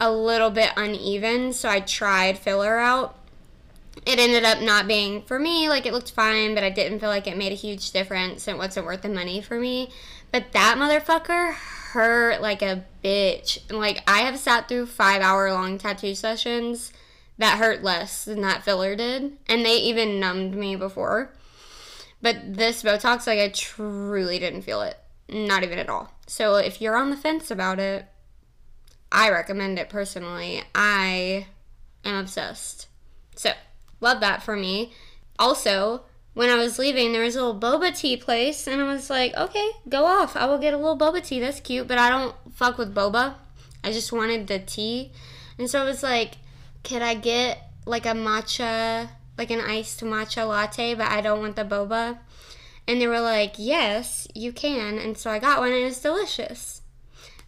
a 0.00 0.10
little 0.10 0.50
bit 0.50 0.72
uneven 0.76 1.52
so 1.52 1.68
i 1.68 1.78
tried 1.78 2.36
filler 2.36 2.78
out 2.78 3.16
it 4.04 4.18
ended 4.18 4.44
up 4.44 4.60
not 4.60 4.88
being 4.88 5.22
for 5.22 5.38
me 5.38 5.68
like 5.68 5.86
it 5.86 5.92
looked 5.92 6.10
fine 6.12 6.54
but 6.54 6.64
i 6.64 6.70
didn't 6.70 7.00
feel 7.00 7.08
like 7.08 7.26
it 7.26 7.36
made 7.36 7.52
a 7.52 7.56
huge 7.56 7.92
difference 7.92 8.46
and 8.46 8.56
it 8.56 8.58
wasn't 8.58 8.84
worth 8.84 9.02
the 9.02 9.08
money 9.08 9.40
for 9.40 9.58
me 9.58 9.90
but 10.30 10.52
that 10.52 10.76
motherfucker 10.76 11.52
hurt 11.54 12.40
like 12.40 12.62
a 12.62 12.84
bitch 13.04 13.58
like 13.70 14.02
i 14.08 14.20
have 14.20 14.38
sat 14.38 14.68
through 14.68 14.86
five 14.86 15.22
hour 15.22 15.52
long 15.52 15.78
tattoo 15.78 16.14
sessions 16.14 16.92
that 17.38 17.58
hurt 17.58 17.82
less 17.82 18.24
than 18.24 18.40
that 18.42 18.62
filler 18.62 18.94
did. 18.94 19.36
And 19.48 19.64
they 19.64 19.76
even 19.76 20.20
numbed 20.20 20.54
me 20.54 20.76
before. 20.76 21.32
But 22.20 22.54
this 22.54 22.82
Botox, 22.82 23.26
like, 23.26 23.38
I 23.38 23.48
truly 23.48 24.38
didn't 24.38 24.62
feel 24.62 24.82
it. 24.82 24.96
Not 25.28 25.62
even 25.62 25.78
at 25.78 25.88
all. 25.88 26.12
So 26.26 26.56
if 26.56 26.80
you're 26.80 26.96
on 26.96 27.10
the 27.10 27.16
fence 27.16 27.50
about 27.50 27.78
it, 27.78 28.06
I 29.10 29.30
recommend 29.30 29.78
it 29.78 29.88
personally. 29.88 30.62
I 30.74 31.46
am 32.04 32.16
obsessed. 32.16 32.86
So, 33.34 33.52
love 34.02 34.20
that 34.20 34.42
for 34.42 34.56
me. 34.56 34.92
Also, 35.38 36.02
when 36.34 36.48
I 36.48 36.56
was 36.56 36.78
leaving, 36.78 37.12
there 37.12 37.22
was 37.22 37.36
a 37.36 37.44
little 37.44 37.60
boba 37.60 37.96
tea 37.96 38.16
place, 38.16 38.66
and 38.66 38.80
I 38.80 38.92
was 38.92 39.08
like, 39.08 39.34
okay, 39.34 39.70
go 39.88 40.04
off. 40.04 40.36
I 40.36 40.46
will 40.46 40.58
get 40.58 40.74
a 40.74 40.76
little 40.76 40.98
boba 40.98 41.24
tea. 41.24 41.40
That's 41.40 41.60
cute, 41.60 41.88
but 41.88 41.98
I 41.98 42.10
don't 42.10 42.34
fuck 42.54 42.78
with 42.78 42.94
boba. 42.94 43.34
I 43.84 43.92
just 43.92 44.12
wanted 44.12 44.46
the 44.46 44.58
tea. 44.58 45.12
And 45.58 45.68
so 45.68 45.80
I 45.80 45.84
was 45.84 46.02
like, 46.02 46.34
could 46.84 47.02
I 47.02 47.14
get 47.14 47.58
like 47.84 48.06
a 48.06 48.10
matcha, 48.10 49.08
like 49.36 49.50
an 49.50 49.60
iced 49.60 50.00
matcha 50.00 50.48
latte, 50.48 50.94
but 50.94 51.08
I 51.08 51.20
don't 51.20 51.40
want 51.40 51.56
the 51.56 51.64
boba? 51.64 52.18
And 52.86 53.00
they 53.00 53.06
were 53.06 53.20
like, 53.20 53.54
yes, 53.58 54.26
you 54.34 54.52
can. 54.52 54.98
And 54.98 55.16
so 55.16 55.30
I 55.30 55.38
got 55.38 55.60
one 55.60 55.72
and 55.72 55.84
it's 55.84 56.00
delicious. 56.00 56.82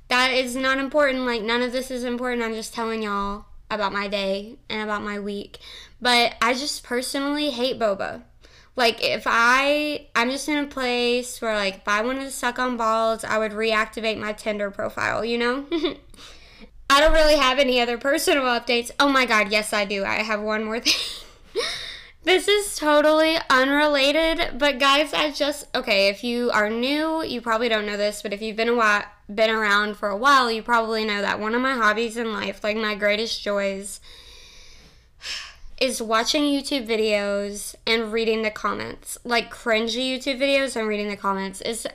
That 0.09 0.33
is 0.33 0.55
not 0.55 0.79
important. 0.79 1.25
Like, 1.25 1.43
none 1.43 1.63
of 1.63 1.73
this 1.73 1.91
is 1.91 2.05
important. 2.05 2.43
I'm 2.43 2.55
just 2.55 2.75
telling 2.75 3.03
y'all 3.03 3.47
about 3.71 3.93
my 3.93 4.07
day 4.07 4.57
and 4.69 4.83
about 4.83 5.03
my 5.03 5.19
week. 5.19 5.59
But 6.05 6.35
I 6.43 6.53
just 6.53 6.83
personally 6.85 7.49
hate 7.49 7.79
boba. 7.79 8.25
Like, 8.77 9.03
if 9.03 9.23
I, 9.27 10.09
I'm 10.15 10.29
just 10.29 10.47
in 10.51 10.59
a 10.59 10.67
place 10.67 11.41
where, 11.41 11.55
like, 11.55 11.77
if 11.77 11.89
I 11.89 12.03
wanted 12.03 12.25
to 12.25 12.31
suck 12.31 12.59
on 12.59 12.77
balls, 12.77 13.25
I 13.25 13.39
would 13.39 13.53
reactivate 13.53 14.21
my 14.21 14.35
Tinder 14.35 14.71
profile, 14.71 15.25
you 15.25 15.39
know? 15.39 15.65
I 16.91 17.01
don't 17.01 17.15
really 17.15 17.37
have 17.37 17.59
any 17.59 17.81
other 17.81 17.97
personal 17.97 18.45
updates. 18.45 18.91
Oh 19.01 19.09
my 19.09 19.25
god, 19.25 19.51
yes, 19.51 19.73
I 19.73 19.87
do. 19.87 20.05
I 20.05 20.17
have 20.17 20.43
one 20.43 20.65
more 20.65 20.79
thing. 20.79 20.93
this 22.25 22.49
is 22.49 22.77
totally 22.77 23.39
unrelated, 23.49 24.59
but 24.59 24.79
guys, 24.79 25.15
I 25.15 25.31
just 25.31 25.75
okay, 25.75 26.09
if 26.09 26.23
you 26.23 26.51
are 26.51 26.69
new, 26.69 27.25
you 27.25 27.41
probably 27.41 27.71
don't 27.71 27.87
know 27.87 27.97
this, 27.97 28.21
but 28.21 28.35
if 28.35 28.43
you've 28.43 28.57
been 28.57 28.69
a 28.69 28.75
while, 28.75 29.05
been 29.35 29.49
around 29.49 29.97
for 29.97 30.11
a 30.11 30.17
while, 30.19 30.51
you 30.51 30.63
probably 30.63 31.07
know 31.07 31.23
that 31.23 31.41
one 31.41 31.55
of 31.55 31.63
my 31.63 31.73
hobbies 31.73 32.19
in 32.19 32.35
life, 32.35 32.63
like 32.63 32.77
my 32.77 32.95
greatest 32.95 33.43
joys, 33.43 34.01
is 35.81 36.01
watching 36.01 36.43
YouTube 36.43 36.87
videos 36.87 37.75
and 37.87 38.13
reading 38.13 38.43
the 38.43 38.51
comments. 38.51 39.19
Like 39.25 39.53
cringy 39.53 40.17
YouTube 40.17 40.39
videos 40.39 40.77
and 40.77 40.89
reading 40.89 41.09
the 41.09 41.17
comments 41.17 41.61
is 41.61 41.87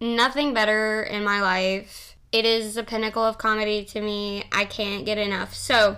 nothing 0.00 0.54
better 0.54 1.02
in 1.02 1.24
my 1.24 1.40
life. 1.40 2.16
It 2.32 2.44
is 2.44 2.74
the 2.74 2.82
pinnacle 2.82 3.24
of 3.24 3.38
comedy 3.38 3.84
to 3.86 4.00
me. 4.00 4.44
I 4.52 4.64
can't 4.64 5.06
get 5.06 5.18
enough. 5.18 5.54
So, 5.54 5.96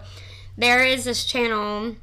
there 0.58 0.84
is 0.84 1.04
this 1.04 1.24
channel. 1.24 1.94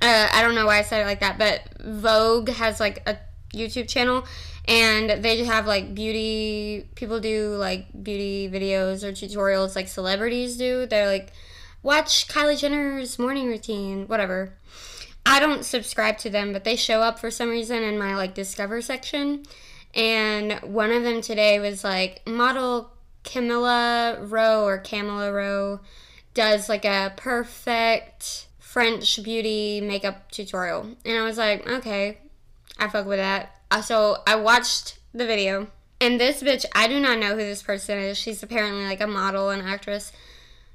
Uh, 0.00 0.28
I 0.32 0.42
don't 0.42 0.54
know 0.54 0.66
why 0.66 0.78
I 0.78 0.82
said 0.82 1.02
it 1.02 1.06
like 1.06 1.20
that, 1.20 1.38
but 1.38 1.62
Vogue 1.82 2.50
has 2.50 2.78
like 2.78 3.02
a 3.08 3.18
YouTube 3.54 3.88
channel 3.88 4.26
and 4.66 5.22
they 5.22 5.44
have 5.44 5.66
like 5.66 5.94
beauty 5.94 6.86
people 6.94 7.20
do 7.20 7.54
like 7.56 7.86
beauty 8.02 8.48
videos 8.48 9.02
or 9.02 9.12
tutorials 9.12 9.76
like 9.76 9.88
celebrities 9.88 10.56
do. 10.56 10.86
They're 10.86 11.06
like 11.06 11.32
watch 11.84 12.26
Kylie 12.26 12.58
Jenner's 12.58 13.18
morning 13.18 13.46
routine, 13.46 14.08
whatever. 14.08 14.54
I 15.24 15.38
don't 15.38 15.64
subscribe 15.64 16.18
to 16.18 16.30
them, 16.30 16.52
but 16.52 16.64
they 16.64 16.74
show 16.74 17.00
up 17.00 17.20
for 17.20 17.30
some 17.30 17.50
reason 17.50 17.82
in 17.82 17.98
my 17.98 18.16
like 18.16 18.34
discover 18.34 18.82
section. 18.82 19.44
And 19.94 20.54
one 20.62 20.90
of 20.90 21.04
them 21.04 21.20
today 21.20 21.60
was 21.60 21.84
like 21.84 22.26
model 22.26 22.90
Camilla 23.22 24.18
Rowe 24.20 24.64
or 24.64 24.78
Camilla 24.78 25.32
Rowe 25.32 25.80
does 26.32 26.68
like 26.68 26.84
a 26.84 27.12
perfect 27.16 28.48
French 28.58 29.22
beauty 29.22 29.80
makeup 29.80 30.30
tutorial. 30.32 30.96
And 31.04 31.18
I 31.18 31.22
was 31.22 31.38
like, 31.38 31.68
okay, 31.68 32.18
I 32.78 32.88
fuck 32.88 33.06
with 33.06 33.18
that. 33.18 33.60
Uh, 33.70 33.82
so 33.82 34.18
I 34.26 34.36
watched 34.36 34.98
the 35.12 35.26
video. 35.26 35.68
And 36.00 36.18
this 36.20 36.42
bitch, 36.42 36.64
I 36.74 36.88
do 36.88 36.98
not 36.98 37.18
know 37.18 37.30
who 37.30 37.36
this 37.36 37.62
person 37.62 37.98
is. 37.98 38.18
She's 38.18 38.42
apparently 38.42 38.84
like 38.84 39.00
a 39.00 39.06
model 39.06 39.50
and 39.50 39.62
actress. 39.62 40.12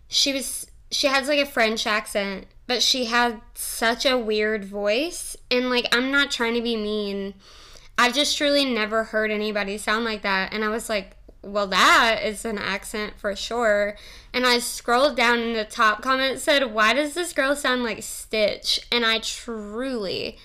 She 0.07 0.33
was 0.33 0.68
she 0.91 1.08
has 1.08 1.27
like 1.27 1.39
a 1.39 1.46
French 1.46 1.86
accent, 1.86 2.48
but 2.67 2.81
she 2.81 3.05
had 3.05 3.41
such 3.53 4.05
a 4.05 4.17
weird 4.17 4.65
voice. 4.65 5.36
And 5.51 5.69
like, 5.69 5.88
I'm 5.96 6.12
not 6.12 6.31
trying 6.31 6.55
to 6.55 6.62
be 6.62 6.75
mean. 6.75 7.36
I've 7.98 8.13
just 8.13 8.38
truly 8.38 8.65
never 8.65 9.05
heard 9.05 9.31
anybody 9.31 9.77
sound 9.77 10.05
like 10.05 10.22
that. 10.22 10.53
And 10.53 10.63
I 10.63 10.69
was 10.69 10.89
like, 10.89 11.15
well, 11.41 11.67
that 11.67 12.22
is 12.24 12.43
an 12.46 12.58
accent 12.58 13.13
for 13.17 13.36
sure. 13.36 13.96
And 14.34 14.46
I 14.46 14.60
scrolled 14.60 15.15
down 15.15 15.39
and 15.39 15.55
the 15.55 15.65
top 15.65 16.01
comment 16.01 16.39
said, 16.39 16.74
Why 16.74 16.93
does 16.93 17.13
this 17.13 17.34
girl 17.34 17.55
sound 17.55 17.84
like 17.84 18.03
Stitch? 18.03 18.86
And 18.91 19.05
I 19.05 19.19
truly 19.19 20.38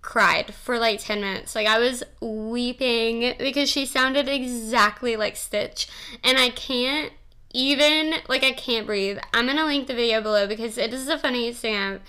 cried 0.00 0.54
for 0.54 0.78
like 0.78 1.00
10 1.00 1.20
minutes. 1.20 1.54
Like, 1.54 1.66
I 1.66 1.78
was 1.78 2.02
weeping 2.20 3.34
because 3.38 3.68
she 3.68 3.84
sounded 3.84 4.28
exactly 4.28 5.16
like 5.16 5.36
Stitch. 5.36 5.86
And 6.24 6.38
I 6.38 6.48
can't 6.48 7.12
even 7.58 8.14
like 8.28 8.44
I 8.44 8.52
can't 8.52 8.86
breathe. 8.86 9.18
I'm 9.34 9.46
gonna 9.46 9.64
link 9.64 9.88
the 9.88 9.94
video 9.94 10.22
below 10.22 10.46
because 10.46 10.78
it 10.78 10.92
is 10.92 11.06
the 11.06 11.18
funniest 11.18 11.60
thing 11.60 11.76
I've, 11.76 12.00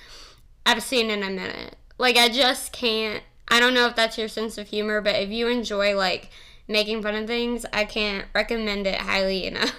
I've 0.63 0.83
seen 0.83 1.09
in 1.09 1.23
a 1.23 1.29
minute. 1.29 1.75
Like 1.97 2.17
I 2.17 2.29
just 2.29 2.71
can't. 2.71 3.23
I 3.47 3.59
don't 3.59 3.73
know 3.73 3.87
if 3.87 3.95
that's 3.95 4.17
your 4.17 4.27
sense 4.27 4.59
of 4.59 4.67
humor, 4.67 5.01
but 5.01 5.15
if 5.15 5.29
you 5.29 5.47
enjoy 5.47 5.95
like 5.95 6.29
making 6.67 7.01
fun 7.01 7.15
of 7.15 7.25
things, 7.25 7.65
I 7.73 7.85
can't 7.85 8.27
recommend 8.35 8.85
it 8.85 9.01
highly 9.01 9.47
enough. 9.47 9.75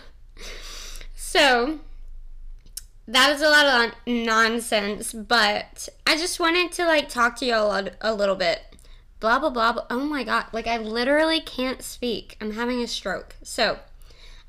so 1.14 1.78
that 3.06 3.32
was 3.32 3.40
a 3.40 3.48
lot 3.48 3.66
of 3.66 3.94
nonsense, 4.12 5.12
but 5.12 5.88
I 6.04 6.16
just 6.16 6.40
wanted 6.40 6.72
to 6.72 6.84
like 6.84 7.08
talk 7.08 7.36
to 7.36 7.46
y'all 7.46 7.70
a, 7.70 7.92
a 8.00 8.12
little 8.12 8.34
bit. 8.34 8.60
Blah 9.20 9.38
blah 9.38 9.50
blah. 9.50 9.72
blah. 9.74 9.86
Oh 9.88 10.00
my 10.00 10.24
god! 10.24 10.46
Like 10.52 10.66
I 10.66 10.78
literally 10.78 11.40
can't 11.40 11.80
speak. 11.80 12.36
I'm 12.40 12.54
having 12.54 12.82
a 12.82 12.88
stroke. 12.88 13.36
So 13.44 13.78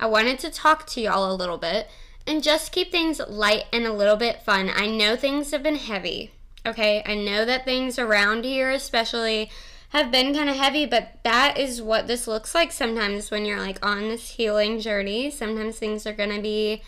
I 0.01 0.07
wanted 0.07 0.39
to 0.39 0.49
talk 0.49 0.87
to 0.87 1.01
y'all 1.01 1.31
a 1.31 1.35
little 1.35 1.59
bit 1.59 1.87
and 2.25 2.41
just 2.41 2.71
keep 2.71 2.91
things 2.91 3.21
light 3.27 3.65
and 3.71 3.85
a 3.85 3.93
little 3.93 4.17
bit 4.17 4.41
fun. 4.41 4.71
I 4.73 4.87
know 4.87 5.15
things 5.15 5.51
have 5.51 5.61
been 5.61 5.75
heavy, 5.75 6.31
okay? 6.65 7.03
I 7.05 7.13
know 7.13 7.45
that 7.45 7.65
things 7.65 7.99
around 7.99 8.43
here, 8.43 8.71
especially, 8.71 9.51
have 9.89 10.11
been 10.11 10.33
kind 10.33 10.49
of 10.49 10.55
heavy, 10.55 10.87
but 10.87 11.19
that 11.23 11.57
is 11.57 11.83
what 11.83 12.07
this 12.07 12.27
looks 12.27 12.55
like 12.55 12.71
sometimes 12.71 13.29
when 13.29 13.45
you're 13.45 13.59
like 13.59 13.85
on 13.85 14.09
this 14.09 14.31
healing 14.31 14.79
journey. 14.79 15.29
Sometimes 15.29 15.77
things 15.77 16.07
are 16.07 16.13
going 16.13 16.35
to 16.35 16.41
be 16.41 16.81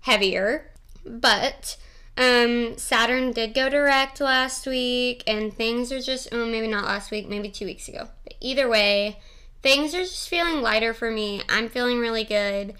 heavier, 0.00 0.70
but 1.06 1.78
um, 2.18 2.76
Saturn 2.76 3.32
did 3.32 3.54
go 3.54 3.70
direct 3.70 4.20
last 4.20 4.66
week, 4.66 5.22
and 5.26 5.54
things 5.54 5.90
are 5.90 6.00
just, 6.00 6.28
oh, 6.32 6.44
maybe 6.44 6.66
not 6.66 6.84
last 6.84 7.10
week, 7.10 7.28
maybe 7.28 7.48
two 7.48 7.64
weeks 7.64 7.88
ago. 7.88 8.08
But 8.24 8.34
either 8.40 8.68
way, 8.68 9.20
things 9.66 9.96
are 9.96 10.02
just 10.02 10.28
feeling 10.28 10.62
lighter 10.62 10.94
for 10.94 11.10
me. 11.10 11.42
I'm 11.48 11.68
feeling 11.68 11.98
really 11.98 12.22
good. 12.22 12.74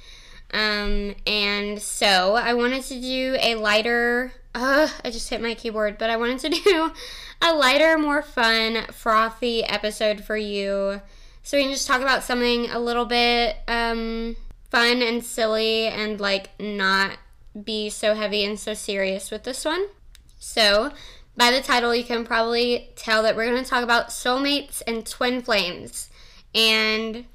Um, 0.54 1.16
and 1.26 1.82
so 1.82 2.36
I 2.36 2.54
wanted 2.54 2.84
to 2.84 3.00
do 3.00 3.36
a 3.40 3.56
lighter, 3.56 4.32
uh, 4.54 4.86
I 5.04 5.10
just 5.10 5.28
hit 5.28 5.42
my 5.42 5.54
keyboard, 5.54 5.98
but 5.98 6.10
I 6.10 6.16
wanted 6.16 6.38
to 6.38 6.48
do 6.64 6.92
a 7.42 7.52
lighter, 7.52 7.98
more 7.98 8.22
fun, 8.22 8.86
frothy 8.92 9.64
episode 9.64 10.22
for 10.22 10.36
you. 10.36 11.00
So 11.42 11.56
we 11.56 11.64
can 11.64 11.72
just 11.72 11.88
talk 11.88 12.02
about 12.02 12.22
something 12.22 12.70
a 12.70 12.78
little 12.78 13.04
bit 13.04 13.56
um, 13.66 14.36
fun 14.70 15.02
and 15.02 15.24
silly 15.24 15.88
and 15.88 16.20
like 16.20 16.50
not 16.60 17.18
be 17.64 17.90
so 17.90 18.14
heavy 18.14 18.44
and 18.44 18.60
so 18.60 18.74
serious 18.74 19.32
with 19.32 19.42
this 19.42 19.64
one. 19.64 19.86
So, 20.38 20.92
by 21.36 21.50
the 21.50 21.62
title, 21.62 21.92
you 21.96 22.04
can 22.04 22.24
probably 22.24 22.90
tell 22.94 23.24
that 23.24 23.34
we're 23.34 23.50
going 23.50 23.62
to 23.62 23.68
talk 23.68 23.82
about 23.82 24.10
soulmates 24.10 24.82
and 24.86 25.04
twin 25.04 25.42
flames. 25.42 26.10
And 26.54 27.26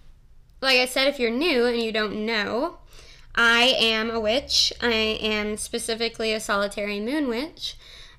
like 0.61 0.79
I 0.79 0.85
said, 0.85 1.07
if 1.07 1.19
you're 1.19 1.31
new 1.31 1.65
and 1.65 1.81
you 1.81 1.91
don't 1.91 2.25
know, 2.25 2.77
I 3.35 3.75
am 3.79 4.09
a 4.09 4.19
witch. 4.19 4.73
I 4.81 4.91
am 4.91 5.57
specifically 5.57 6.33
a 6.33 6.39
solitary 6.39 6.99
moon 6.99 7.27
witch. 7.27 7.75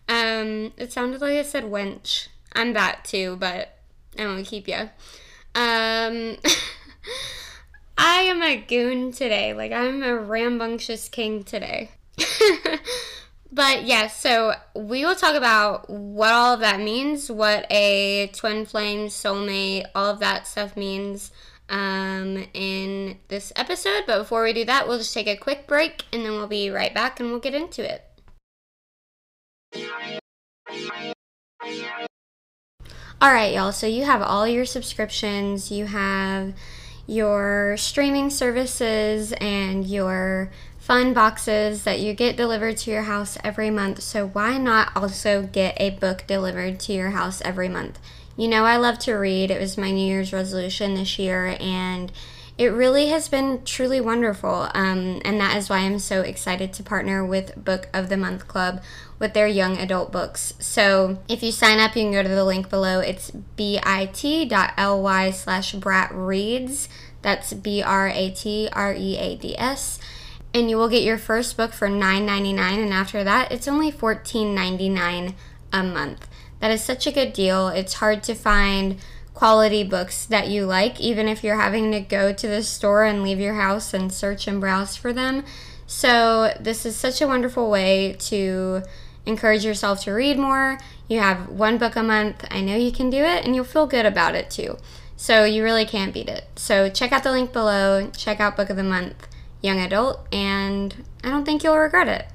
Um, 0.09 0.72
it 0.76 0.92
sounded 0.92 1.20
like 1.20 1.37
I 1.37 1.42
said 1.42 1.64
wench. 1.64 2.28
I'm 2.55 2.72
that 2.74 3.05
too, 3.05 3.37
but 3.37 3.78
I 4.18 4.26
won't 4.26 4.46
keep 4.46 4.68
you. 4.68 4.90
Um, 5.55 6.37
I 7.98 8.22
am 8.22 8.42
a 8.42 8.57
goon 8.57 9.12
today. 9.12 9.55
Like, 9.55 9.72
I'm 9.72 10.02
a 10.02 10.16
rambunctious 10.16 11.09
king 11.09 11.44
today. 11.44 11.90
but 13.52 13.84
yeah, 13.84 14.06
so 14.06 14.54
we 14.74 15.04
will 15.04 15.14
talk 15.14 15.34
about 15.34 15.88
what 15.90 16.32
all 16.32 16.54
of 16.54 16.60
that 16.60 16.80
means, 16.80 17.30
what 17.30 17.66
a 17.70 18.30
twin 18.34 18.64
flame, 18.64 19.08
soulmate, 19.08 19.84
all 19.94 20.06
of 20.10 20.20
that 20.20 20.46
stuff 20.46 20.74
means 20.74 21.30
um, 21.68 22.46
in 22.54 23.18
this 23.28 23.52
episode. 23.54 24.04
But 24.06 24.18
before 24.18 24.42
we 24.42 24.54
do 24.54 24.64
that, 24.64 24.88
we'll 24.88 24.98
just 24.98 25.12
take 25.12 25.26
a 25.26 25.36
quick 25.36 25.66
break 25.66 26.04
and 26.12 26.24
then 26.24 26.32
we'll 26.32 26.46
be 26.46 26.70
right 26.70 26.94
back 26.94 27.20
and 27.20 27.30
we'll 27.30 27.40
get 27.40 27.54
into 27.54 27.82
it. 27.82 28.04
All 33.20 33.32
right, 33.32 33.54
y'all. 33.54 33.72
So 33.72 33.86
you 33.86 34.04
have 34.04 34.22
all 34.22 34.48
your 34.48 34.64
subscriptions, 34.64 35.70
you 35.70 35.86
have 35.86 36.54
your 37.06 37.76
streaming 37.76 38.30
services, 38.30 39.32
and 39.40 39.86
your 39.86 40.50
fun 40.83 41.14
boxes 41.14 41.85
that 41.85 42.01
you 42.01 42.12
get 42.12 42.37
delivered 42.37 42.77
to 42.77 42.90
your 42.90 43.03
house 43.03 43.38
every 43.45 43.71
month. 43.71 44.03
So, 44.03 44.27
why 44.27 44.59
not 44.59 44.90
also 44.97 45.45
get 45.45 45.81
a 45.81 45.90
book 45.90 46.25
delivered 46.27 46.81
to 46.81 46.92
your 46.92 47.11
house 47.11 47.40
every 47.42 47.68
month? 47.68 48.01
You 48.37 48.49
know, 48.49 48.64
I 48.64 48.79
love 48.79 48.99
to 49.01 49.14
read. 49.14 49.53
It 49.53 49.61
was 49.61 49.79
my 49.79 49.92
New 49.92 50.05
Year's 50.05 50.33
resolution 50.33 50.95
this 50.95 51.21
year, 51.21 51.57
and 51.61 52.11
it 52.59 52.66
really 52.66 53.07
has 53.09 53.29
been 53.29 53.64
truly 53.64 54.01
wonderful. 54.01 54.68
Um, 54.75 55.23
and 55.25 55.40
that 55.40 55.57
is 55.57 55.71
why 55.71 55.79
I'm 55.79 56.01
so 56.01 56.23
excited 56.23 56.73
to 56.73 56.83
partner 56.83 57.25
with 57.25 57.64
Book 57.64 57.88
of 57.95 58.09
the 58.09 58.16
Month 58.16 58.49
Club 58.49 58.83
with 59.21 59.35
their 59.35 59.47
young 59.47 59.79
adult 59.79 60.11
books. 60.11 60.55
So 60.59 61.18
if 61.29 61.45
you 61.45 61.53
sign 61.53 61.79
up, 61.79 61.95
you 61.95 62.03
can 62.03 62.12
go 62.12 62.25
to 62.25 62.29
the 62.29 62.45
link 62.45 62.68
below. 62.68 62.99
It's 62.99 63.31
bit.ly 63.31 65.31
slash 65.31 65.75
brat 65.75 66.11
reads. 66.12 66.88
That's 67.23 67.53
B 67.53 67.83
R 67.83 68.09
A 68.09 68.33
T 68.33 68.68
R 68.73 68.92
E 68.92 69.16
A 69.16 69.37
D 69.37 69.57
S 69.57 70.01
and 70.54 70.68
you 70.68 70.76
will 70.76 70.88
get 70.88 71.02
your 71.02 71.18
first 71.18 71.56
book 71.56 71.72
for 71.72 71.88
$9.99 71.88 72.58
and 72.58 72.92
after 72.92 73.24
that 73.24 73.50
it's 73.50 73.68
only 73.68 73.90
$14.99 73.90 75.34
a 75.72 75.82
month. 75.82 76.28
That 76.60 76.70
is 76.70 76.84
such 76.84 77.06
a 77.06 77.12
good 77.12 77.32
deal. 77.32 77.68
It's 77.68 77.94
hard 77.94 78.22
to 78.24 78.34
find 78.34 78.96
quality 79.34 79.82
books 79.82 80.26
that 80.26 80.48
you 80.48 80.66
like 80.66 81.00
even 81.00 81.26
if 81.26 81.42
you're 81.42 81.60
having 81.60 81.90
to 81.90 82.00
go 82.00 82.32
to 82.32 82.46
the 82.46 82.62
store 82.62 83.04
and 83.04 83.22
leave 83.22 83.40
your 83.40 83.54
house 83.54 83.94
and 83.94 84.12
search 84.12 84.46
and 84.46 84.60
browse 84.60 84.94
for 84.94 85.12
them. 85.12 85.44
So 85.86 86.54
this 86.60 86.86
is 86.86 86.96
such 86.96 87.20
a 87.20 87.26
wonderful 87.26 87.70
way 87.70 88.16
to 88.20 88.82
encourage 89.26 89.64
yourself 89.64 90.02
to 90.04 90.12
read 90.12 90.38
more. 90.38 90.78
You 91.08 91.20
have 91.20 91.48
one 91.48 91.78
book 91.78 91.96
a 91.96 92.02
month. 92.02 92.46
I 92.50 92.60
know 92.60 92.76
you 92.76 92.92
can 92.92 93.10
do 93.10 93.18
it 93.18 93.44
and 93.44 93.54
you'll 93.54 93.64
feel 93.64 93.86
good 93.86 94.06
about 94.06 94.34
it 94.34 94.50
too. 94.50 94.78
So 95.16 95.44
you 95.44 95.62
really 95.62 95.84
can't 95.84 96.14
beat 96.14 96.28
it. 96.28 96.44
So 96.56 96.88
check 96.88 97.12
out 97.12 97.22
the 97.22 97.32
link 97.32 97.52
below. 97.52 98.10
Check 98.16 98.40
out 98.40 98.56
book 98.56 98.70
of 98.70 98.76
the 98.76 98.82
month 98.82 99.28
young 99.62 99.81
adult, 99.81 100.27
and 100.33 101.05
I 101.25 101.31
don't 101.31 101.44
think 101.44 101.62
you'll 101.62 101.79
regret 101.79 102.09
it. 102.09 102.27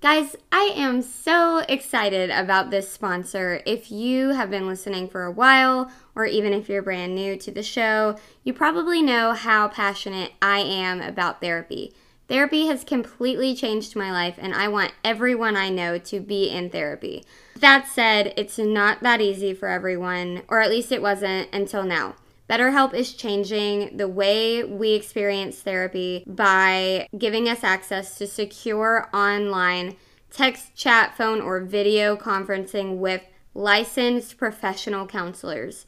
Guys, 0.00 0.34
I 0.50 0.72
am 0.74 1.02
so 1.02 1.58
excited 1.68 2.30
about 2.30 2.70
this 2.70 2.90
sponsor. 2.90 3.60
If 3.66 3.92
you 3.92 4.30
have 4.30 4.48
been 4.50 4.66
listening 4.66 5.08
for 5.08 5.24
a 5.24 5.30
while, 5.30 5.92
or 6.14 6.24
even 6.24 6.54
if 6.54 6.70
you're 6.70 6.80
brand 6.80 7.14
new 7.14 7.36
to 7.36 7.50
the 7.50 7.62
show, 7.62 8.16
you 8.42 8.54
probably 8.54 9.02
know 9.02 9.34
how 9.34 9.68
passionate 9.68 10.32
I 10.40 10.60
am 10.60 11.02
about 11.02 11.42
therapy. 11.42 11.92
Therapy 12.28 12.66
has 12.68 12.82
completely 12.82 13.54
changed 13.54 13.94
my 13.94 14.10
life, 14.10 14.36
and 14.38 14.54
I 14.54 14.68
want 14.68 14.94
everyone 15.04 15.54
I 15.54 15.68
know 15.68 15.98
to 15.98 16.20
be 16.20 16.48
in 16.48 16.70
therapy. 16.70 17.24
That 17.56 17.86
said, 17.86 18.32
it's 18.38 18.56
not 18.56 19.02
that 19.02 19.20
easy 19.20 19.52
for 19.52 19.68
everyone, 19.68 20.44
or 20.48 20.60
at 20.60 20.70
least 20.70 20.92
it 20.92 21.02
wasn't 21.02 21.52
until 21.52 21.82
now. 21.82 22.14
BetterHelp 22.50 22.94
is 22.94 23.12
changing 23.14 23.96
the 23.96 24.08
way 24.08 24.64
we 24.64 24.94
experience 24.94 25.60
therapy 25.60 26.24
by 26.26 27.06
giving 27.16 27.48
us 27.48 27.62
access 27.62 28.18
to 28.18 28.26
secure 28.26 29.08
online 29.14 29.94
text, 30.32 30.74
chat, 30.74 31.16
phone, 31.16 31.40
or 31.40 31.60
video 31.60 32.16
conferencing 32.16 32.96
with 32.96 33.22
licensed 33.54 34.36
professional 34.36 35.06
counselors. 35.06 35.86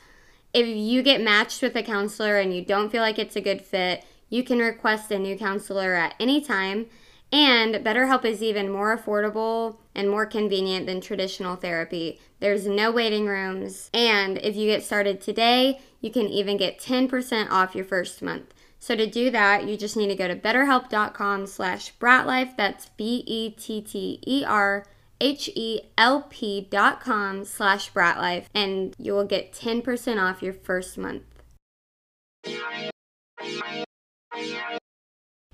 If 0.54 0.68
you 0.68 1.02
get 1.02 1.20
matched 1.20 1.62
with 1.62 1.74
a 1.74 1.82
counselor 1.82 2.38
and 2.38 2.54
you 2.54 2.64
don't 2.64 2.90
feel 2.90 3.02
like 3.02 3.18
it's 3.18 3.34
a 3.34 3.40
good 3.40 3.62
fit, 3.62 4.04
you 4.28 4.44
can 4.44 4.60
request 4.60 5.10
a 5.10 5.18
new 5.18 5.36
counselor 5.36 5.94
at 5.94 6.14
any 6.20 6.40
time. 6.40 6.86
And 7.32 7.76
BetterHelp 7.76 8.26
is 8.26 8.42
even 8.42 8.70
more 8.70 8.96
affordable 8.96 9.78
and 9.94 10.10
more 10.10 10.26
convenient 10.26 10.86
than 10.86 11.00
traditional 11.00 11.56
therapy. 11.56 12.20
There's 12.40 12.66
no 12.66 12.90
waiting 12.90 13.26
rooms. 13.26 13.88
And 13.94 14.36
if 14.38 14.54
you 14.54 14.66
get 14.66 14.82
started 14.82 15.20
today, 15.20 15.80
you 16.00 16.10
can 16.10 16.28
even 16.28 16.58
get 16.58 16.78
10% 16.78 17.50
off 17.50 17.74
your 17.74 17.86
first 17.86 18.20
month. 18.20 18.52
So 18.78 18.94
to 18.96 19.06
do 19.06 19.30
that, 19.30 19.66
you 19.66 19.76
just 19.76 19.96
need 19.96 20.08
to 20.08 20.14
go 20.14 20.28
to 20.28 20.36
betterhelp.com 20.36 21.46
slash 21.46 21.94
bratlife. 21.98 22.56
That's 22.56 22.90
B-E-T-T-E-R 22.96 24.84
H-E-L-P 25.22 26.66
dot 26.68 27.00
com 27.00 27.44
slash 27.44 27.92
bratlife. 27.92 28.46
And 28.52 28.94
you 28.98 29.12
will 29.12 29.24
get 29.24 29.52
10% 29.52 30.20
off 30.20 30.42
your 30.42 30.52
first 30.52 30.98
month. 30.98 31.22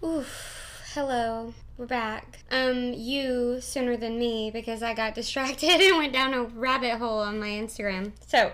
Oof, 0.03 0.91
hello. 0.95 1.53
We're 1.79 1.87
back. 1.87 2.41
Um, 2.51 2.93
you 2.93 3.61
sooner 3.61 3.97
than 3.97 4.19
me 4.19 4.51
because 4.51 4.83
I 4.83 4.95
got 4.95 5.15
distracted 5.15 5.81
and 5.81 5.97
went 5.97 6.13
down 6.13 6.35
a 6.35 6.43
rabbit 6.43 6.99
hole 6.99 7.21
on 7.21 7.39
my 7.39 7.51
Instagram. 7.51 8.11
So, 8.27 8.51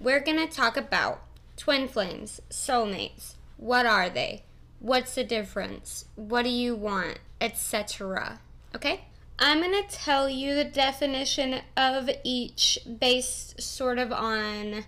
we're 0.00 0.18
gonna 0.18 0.48
talk 0.48 0.76
about 0.76 1.22
twin 1.56 1.86
flames, 1.86 2.42
soulmates. 2.50 3.34
What 3.56 3.86
are 3.86 4.10
they? 4.10 4.42
What's 4.80 5.14
the 5.14 5.22
difference? 5.22 6.06
What 6.16 6.42
do 6.42 6.48
you 6.48 6.74
want? 6.74 7.20
Etc. 7.40 8.40
Okay? 8.74 9.02
I'm 9.38 9.60
gonna 9.60 9.86
tell 9.88 10.28
you 10.28 10.56
the 10.56 10.64
definition 10.64 11.60
of 11.76 12.10
each 12.24 12.80
based 12.98 13.62
sort 13.62 14.00
of 14.00 14.10
on 14.10 14.86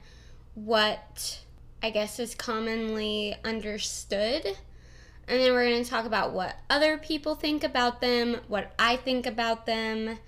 what 0.56 1.42
I 1.80 1.90
guess 1.90 2.18
is 2.18 2.35
commonly 2.35 3.37
understood 3.44 4.56
and 5.28 5.40
then 5.40 5.52
we're 5.52 5.68
going 5.68 5.82
to 5.82 5.90
talk 5.90 6.04
about 6.04 6.32
what 6.32 6.56
other 6.70 6.98
people 6.98 7.34
think 7.34 7.64
about 7.64 8.00
them, 8.00 8.36
what 8.46 8.72
I 8.78 8.96
think 8.96 9.26
about 9.26 9.66
them, 9.66 10.18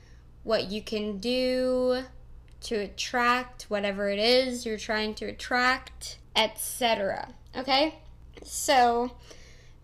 what 0.43 0.71
you 0.71 0.83
can 0.83 1.19
do 1.19 2.03
to 2.63 2.75
attract 2.75 3.65
whatever 3.65 4.09
it 4.09 4.19
is 4.19 4.67
you're 4.67 4.79
trying 4.79 5.15
to 5.15 5.27
attract, 5.27 6.19
etc. 6.35 7.29
Okay? 7.57 7.95
So, 8.43 9.13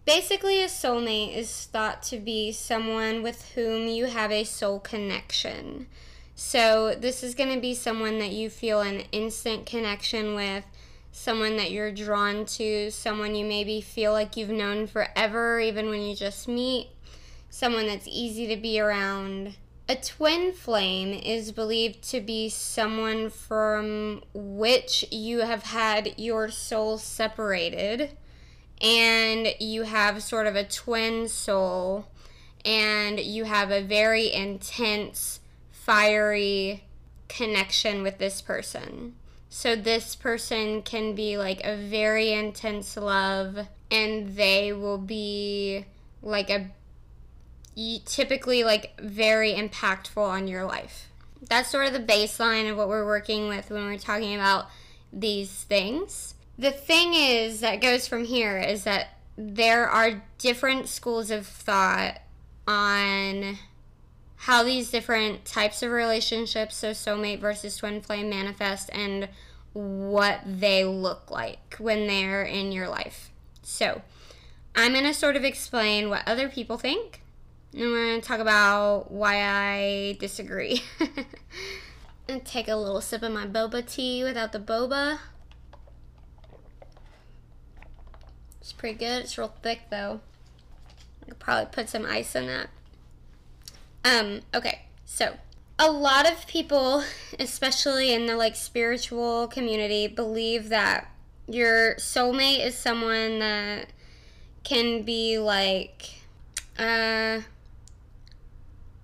basically, 0.04 0.62
a 0.62 0.66
soulmate 0.66 1.36
is 1.36 1.66
thought 1.66 2.02
to 2.04 2.18
be 2.18 2.50
someone 2.50 3.22
with 3.22 3.50
whom 3.50 3.86
you 3.86 4.06
have 4.06 4.32
a 4.32 4.44
soul 4.44 4.80
connection. 4.80 5.86
So, 6.34 6.96
this 6.96 7.22
is 7.22 7.36
going 7.36 7.54
to 7.54 7.60
be 7.60 7.74
someone 7.74 8.18
that 8.18 8.32
you 8.32 8.50
feel 8.50 8.80
an 8.80 9.04
instant 9.12 9.66
connection 9.66 10.34
with 10.34 10.64
someone 11.16 11.56
that 11.56 11.70
you're 11.70 11.92
drawn 11.92 12.44
to, 12.44 12.90
someone 12.90 13.36
you 13.36 13.44
maybe 13.44 13.80
feel 13.80 14.10
like 14.10 14.36
you've 14.36 14.50
known 14.50 14.84
forever, 14.84 15.60
even 15.60 15.88
when 15.88 16.02
you 16.02 16.14
just 16.14 16.48
meet, 16.48 16.88
someone 17.48 17.86
that's 17.86 18.08
easy 18.08 18.48
to 18.48 18.56
be 18.56 18.80
around. 18.80 19.54
A 19.88 19.94
twin 19.94 20.52
flame 20.52 21.12
is 21.12 21.52
believed 21.52 22.02
to 22.10 22.20
be 22.20 22.48
someone 22.48 23.30
from 23.30 24.24
which 24.34 25.04
you 25.12 25.42
have 25.42 25.62
had 25.62 26.18
your 26.18 26.48
soul 26.48 26.98
separated, 26.98 28.10
and 28.80 29.54
you 29.60 29.84
have 29.84 30.20
sort 30.20 30.48
of 30.48 30.56
a 30.56 30.64
twin 30.64 31.28
soul, 31.28 32.08
and 32.64 33.20
you 33.20 33.44
have 33.44 33.70
a 33.70 33.80
very 33.82 34.32
intense, 34.32 35.38
fiery 35.70 36.82
connection 37.28 38.02
with 38.02 38.18
this 38.18 38.42
person. 38.42 39.14
So 39.56 39.76
this 39.76 40.16
person 40.16 40.82
can 40.82 41.14
be 41.14 41.38
like 41.38 41.60
a 41.62 41.76
very 41.76 42.32
intense 42.32 42.96
love 42.96 43.68
and 43.88 44.34
they 44.34 44.72
will 44.72 44.98
be 44.98 45.86
like 46.22 46.50
a 46.50 46.72
typically 48.04 48.64
like 48.64 49.00
very 49.00 49.54
impactful 49.54 50.16
on 50.16 50.48
your 50.48 50.64
life. 50.64 51.08
That's 51.48 51.70
sort 51.70 51.86
of 51.86 51.92
the 51.92 52.00
baseline 52.00 52.68
of 52.68 52.76
what 52.76 52.88
we're 52.88 53.06
working 53.06 53.46
with 53.46 53.70
when 53.70 53.84
we're 53.84 53.96
talking 53.96 54.34
about 54.34 54.66
these 55.12 55.52
things. 55.52 56.34
The 56.58 56.72
thing 56.72 57.14
is 57.14 57.60
that 57.60 57.80
goes 57.80 58.08
from 58.08 58.24
here 58.24 58.58
is 58.58 58.82
that 58.82 59.20
there 59.38 59.88
are 59.88 60.24
different 60.36 60.88
schools 60.88 61.30
of 61.30 61.46
thought 61.46 62.20
on 62.66 63.58
how 64.44 64.62
these 64.62 64.90
different 64.90 65.42
types 65.46 65.82
of 65.82 65.90
relationships, 65.90 66.76
so 66.76 66.90
soulmate 66.90 67.40
versus 67.40 67.78
twin 67.78 68.02
flame, 68.02 68.28
manifest 68.28 68.90
and 68.92 69.26
what 69.72 70.40
they 70.44 70.84
look 70.84 71.30
like 71.30 71.76
when 71.78 72.06
they're 72.06 72.42
in 72.42 72.70
your 72.70 72.86
life. 72.86 73.30
So, 73.62 74.02
I'm 74.76 74.92
going 74.92 75.04
to 75.04 75.14
sort 75.14 75.36
of 75.36 75.44
explain 75.44 76.10
what 76.10 76.28
other 76.28 76.50
people 76.50 76.76
think, 76.76 77.22
and 77.72 77.84
we're 77.84 78.08
going 78.08 78.20
to 78.20 78.28
talk 78.28 78.38
about 78.38 79.10
why 79.10 79.42
I 79.42 80.18
disagree. 80.20 80.82
and 82.28 82.44
take 82.44 82.68
a 82.68 82.76
little 82.76 83.00
sip 83.00 83.22
of 83.22 83.32
my 83.32 83.46
boba 83.46 83.90
tea 83.90 84.24
without 84.24 84.52
the 84.52 84.60
boba. 84.60 85.20
It's 88.60 88.74
pretty 88.74 88.98
good. 88.98 89.22
It's 89.22 89.38
real 89.38 89.54
thick 89.62 89.84
though. 89.90 90.20
I 91.22 91.30
could 91.30 91.38
probably 91.38 91.66
put 91.72 91.88
some 91.88 92.04
ice 92.04 92.34
in 92.34 92.46
that. 92.46 92.68
Um, 94.04 94.42
okay, 94.54 94.82
so 95.06 95.34
a 95.78 95.90
lot 95.90 96.30
of 96.30 96.46
people, 96.46 97.02
especially 97.38 98.12
in 98.12 98.26
the 98.26 98.36
like 98.36 98.54
spiritual 98.54 99.48
community, 99.48 100.06
believe 100.06 100.68
that 100.68 101.10
your 101.48 101.94
soulmate 101.96 102.64
is 102.64 102.76
someone 102.76 103.38
that 103.38 103.88
can 104.62 105.02
be 105.02 105.38
like 105.38 106.22
uh, 106.78 107.40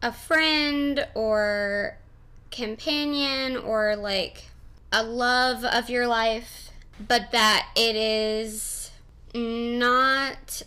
a 0.02 0.12
friend 0.12 1.06
or 1.14 1.96
companion 2.50 3.56
or 3.56 3.96
like 3.96 4.44
a 4.92 5.02
love 5.02 5.64
of 5.64 5.88
your 5.88 6.06
life, 6.06 6.70
but 7.06 7.30
that 7.32 7.68
it 7.76 7.96
is 7.96 8.90
not 9.34 10.62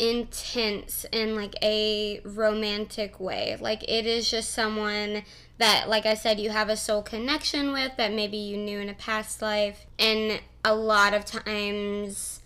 intense 0.00 1.04
in 1.12 1.36
like 1.36 1.54
a 1.62 2.20
romantic 2.24 3.20
way. 3.20 3.56
Like 3.60 3.82
it 3.84 4.06
is 4.06 4.30
just 4.30 4.50
someone 4.50 5.22
that 5.58 5.88
like 5.88 6.06
I 6.06 6.14
said 6.14 6.40
you 6.40 6.50
have 6.50 6.70
a 6.70 6.76
soul 6.76 7.02
connection 7.02 7.72
with 7.72 7.96
that 7.98 8.12
maybe 8.12 8.38
you 8.38 8.56
knew 8.56 8.80
in 8.80 8.88
a 8.88 8.94
past 8.94 9.42
life 9.42 9.84
and 9.98 10.40
a 10.64 10.74
lot 10.74 11.12
of 11.12 11.26
times 11.26 12.40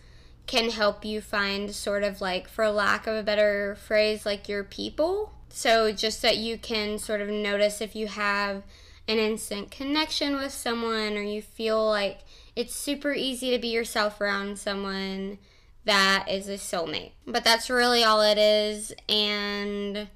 can 0.46 0.70
help 0.70 1.04
you 1.04 1.20
find 1.20 1.74
sort 1.74 2.02
of 2.02 2.20
like 2.20 2.48
for 2.48 2.68
lack 2.68 3.06
of 3.06 3.14
a 3.14 3.22
better 3.22 3.76
phrase 3.76 4.26
like 4.26 4.48
your 4.48 4.64
people. 4.64 5.32
So 5.48 5.92
just 5.92 6.20
that 6.22 6.36
you 6.36 6.58
can 6.58 6.98
sort 6.98 7.20
of 7.20 7.28
notice 7.28 7.80
if 7.80 7.94
you 7.94 8.08
have 8.08 8.64
an 9.06 9.18
instant 9.18 9.70
connection 9.70 10.34
with 10.34 10.52
someone 10.52 11.16
or 11.16 11.22
you 11.22 11.40
feel 11.40 11.86
like 11.86 12.20
it's 12.56 12.74
super 12.74 13.12
easy 13.12 13.50
to 13.52 13.58
be 13.58 13.68
yourself 13.68 14.20
around 14.20 14.58
someone 14.58 15.38
that 15.84 16.26
is 16.28 16.48
a 16.48 16.54
soulmate. 16.54 17.12
But 17.26 17.44
that's 17.44 17.70
really 17.70 18.02
all 18.02 18.22
it 18.22 18.38
is. 18.38 18.92
And 19.08 20.08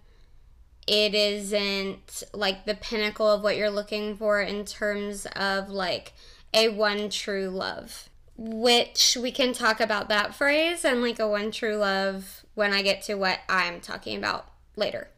it 0.86 1.14
isn't 1.14 2.22
like 2.32 2.64
the 2.64 2.74
pinnacle 2.74 3.30
of 3.30 3.42
what 3.42 3.56
you're 3.56 3.70
looking 3.70 4.16
for 4.16 4.40
in 4.40 4.64
terms 4.64 5.26
of 5.36 5.68
like 5.68 6.14
a 6.54 6.68
one 6.68 7.10
true 7.10 7.48
love. 7.48 8.08
Which 8.40 9.16
we 9.20 9.32
can 9.32 9.52
talk 9.52 9.80
about 9.80 10.08
that 10.08 10.34
phrase 10.34 10.84
and 10.84 11.02
like 11.02 11.18
a 11.18 11.28
one 11.28 11.50
true 11.50 11.76
love 11.76 12.44
when 12.54 12.72
I 12.72 12.82
get 12.82 13.02
to 13.02 13.14
what 13.14 13.40
I'm 13.48 13.80
talking 13.80 14.16
about 14.16 14.46
later. 14.76 15.08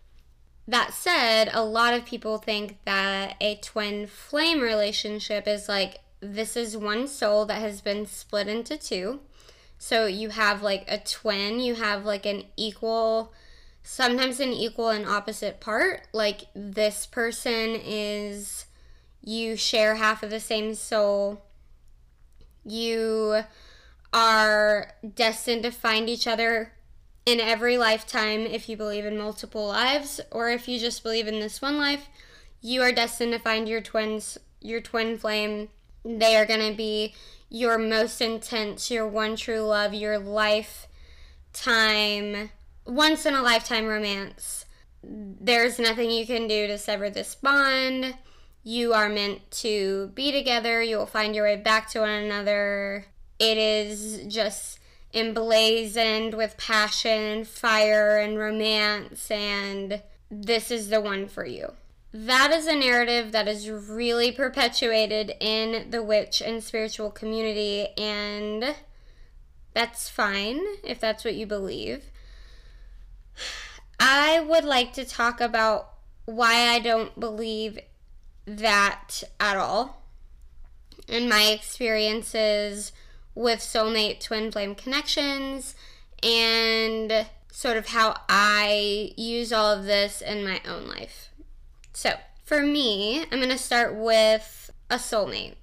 That 0.67 0.95
said, 0.95 1.51
a 1.53 1.63
lot 1.63 1.95
of 1.95 2.07
people 2.07 2.39
think 2.39 2.79
that 2.85 3.37
a 3.41 3.57
twin 3.57 4.07
flame 4.07 4.61
relationship 4.61 5.47
is 5.47 5.69
like 5.69 5.99
this 6.21 6.57
is 6.57 6.77
one 6.77 7.09
soul 7.09 7.45
that 7.47 7.61
has 7.61 7.81
been 7.81 8.07
split 8.07 8.49
into 8.49 8.77
two 8.77 9.21
so 9.83 10.05
you 10.05 10.29
have 10.29 10.63
like 10.63 10.85
a 10.89 10.99
twin, 10.99 11.59
you 11.59 11.75
have 11.75 12.05
like 12.05 12.27
an 12.27 12.45
equal, 12.55 13.33
sometimes 13.83 14.39
an 14.39 14.51
equal 14.51 14.91
and 14.91 15.07
opposite 15.07 15.59
part. 15.59 16.07
Like 16.13 16.43
this 16.55 17.07
person 17.07 17.81
is, 17.83 18.67
you 19.23 19.57
share 19.57 19.95
half 19.95 20.23
of 20.23 20.29
the 20.29 20.39
same 20.39 20.75
soul. 20.75 21.41
You 22.63 23.45
are 24.13 24.93
destined 25.15 25.63
to 25.63 25.71
find 25.71 26.11
each 26.11 26.27
other 26.27 26.73
in 27.25 27.41
every 27.41 27.79
lifetime, 27.79 28.41
if 28.41 28.69
you 28.69 28.77
believe 28.77 29.07
in 29.07 29.17
multiple 29.17 29.67
lives, 29.67 30.21
or 30.31 30.51
if 30.51 30.69
you 30.69 30.79
just 30.79 31.03
believe 31.03 31.27
in 31.27 31.41
this 31.41 31.63
one 31.63 31.79
life, 31.79 32.09
you 32.61 32.83
are 32.83 32.93
destined 32.93 33.33
to 33.33 33.39
find 33.39 33.67
your 33.67 33.81
twins, 33.81 34.37
your 34.61 34.83
twin 34.83 35.17
flame. 35.17 35.71
They 36.05 36.37
are 36.37 36.45
going 36.45 36.71
to 36.71 36.77
be 36.77 37.15
your 37.51 37.77
most 37.77 38.23
intense, 38.23 38.91
your 38.91 39.07
one 39.07 39.37
true 39.37 39.61
love, 39.61 39.93
your 39.93 40.19
lifetime, 40.19 40.89
once 42.87 43.27
in 43.27 43.35
a 43.35 43.43
lifetime 43.43 43.87
romance. 43.87 44.65
There's 45.03 45.79
nothing 45.79 46.11
you 46.11 46.27
can 46.27 46.49
do 46.49 46.67
to 46.69 46.79
sever 46.79 47.11
this 47.11 47.35
bond. 47.35 48.15
You 48.63 48.93
are 48.95 49.09
meant 49.09 49.51
to 49.53 50.13
be 50.15 50.31
together. 50.33 50.81
You 50.83 50.99
will 50.99 51.07
find 51.07 51.35
your 51.35 51.45
way 51.45 51.57
back 51.57 51.91
to 51.91 52.01
one 52.01 52.11
another. 52.11 53.07
It 53.39 53.59
is 53.59 54.23
just 54.29 54.79
emblazoned 55.13 56.35
with 56.35 56.57
passion, 56.57 57.11
and 57.11 57.49
fire, 57.49 58.19
and 58.19 58.39
romance, 58.39 59.31
and 59.31 60.03
this 60.31 60.71
is 60.71 60.89
the 60.89 61.01
one 61.01 61.27
for 61.27 61.45
you. 61.45 61.73
That 62.13 62.51
is 62.51 62.67
a 62.67 62.75
narrative 62.75 63.31
that 63.33 63.47
is 63.47 63.71
really 63.71 64.33
perpetuated 64.33 65.35
in 65.41 65.91
the 65.91 66.03
witch 66.03 66.43
and 66.43 66.63
spiritual 66.63 67.11
community, 67.11 67.89
and 67.97 68.75
that's 69.75 70.09
fine 70.09 70.61
if 70.83 70.99
that's 70.99 71.25
what 71.25 71.37
you 71.37 71.47
believe. 71.47 72.05
I 74.01 74.41
would 74.41 74.65
like 74.65 74.93
to 74.95 75.05
talk 75.05 75.41
about 75.41 75.91
why 76.25 76.69
I 76.69 76.81
don't 76.81 77.19
believe 77.19 77.79
that 78.47 79.23
at 79.39 79.57
all 79.57 80.03
and 81.09 81.29
my 81.29 81.43
experiences 81.45 82.93
with 83.35 83.61
soulmate 83.61 84.21
twin 84.21 84.51
flame 84.51 84.75
connections 84.75 85.75
and 86.23 87.27
sort 87.53 87.77
of 87.77 87.89
how 87.89 88.17
I 88.29 89.13
use 89.17 89.53
all 89.53 89.73
of 89.73 89.85
this 89.85 90.21
in 90.21 90.45
my 90.45 90.61
own 90.67 90.89
life. 90.89 91.30
So, 92.01 92.15
for 92.47 92.63
me, 92.63 93.27
I'm 93.31 93.41
going 93.41 93.51
to 93.51 93.59
start 93.59 93.95
with 93.95 94.71
a 94.89 94.95
soulmate. 94.95 95.57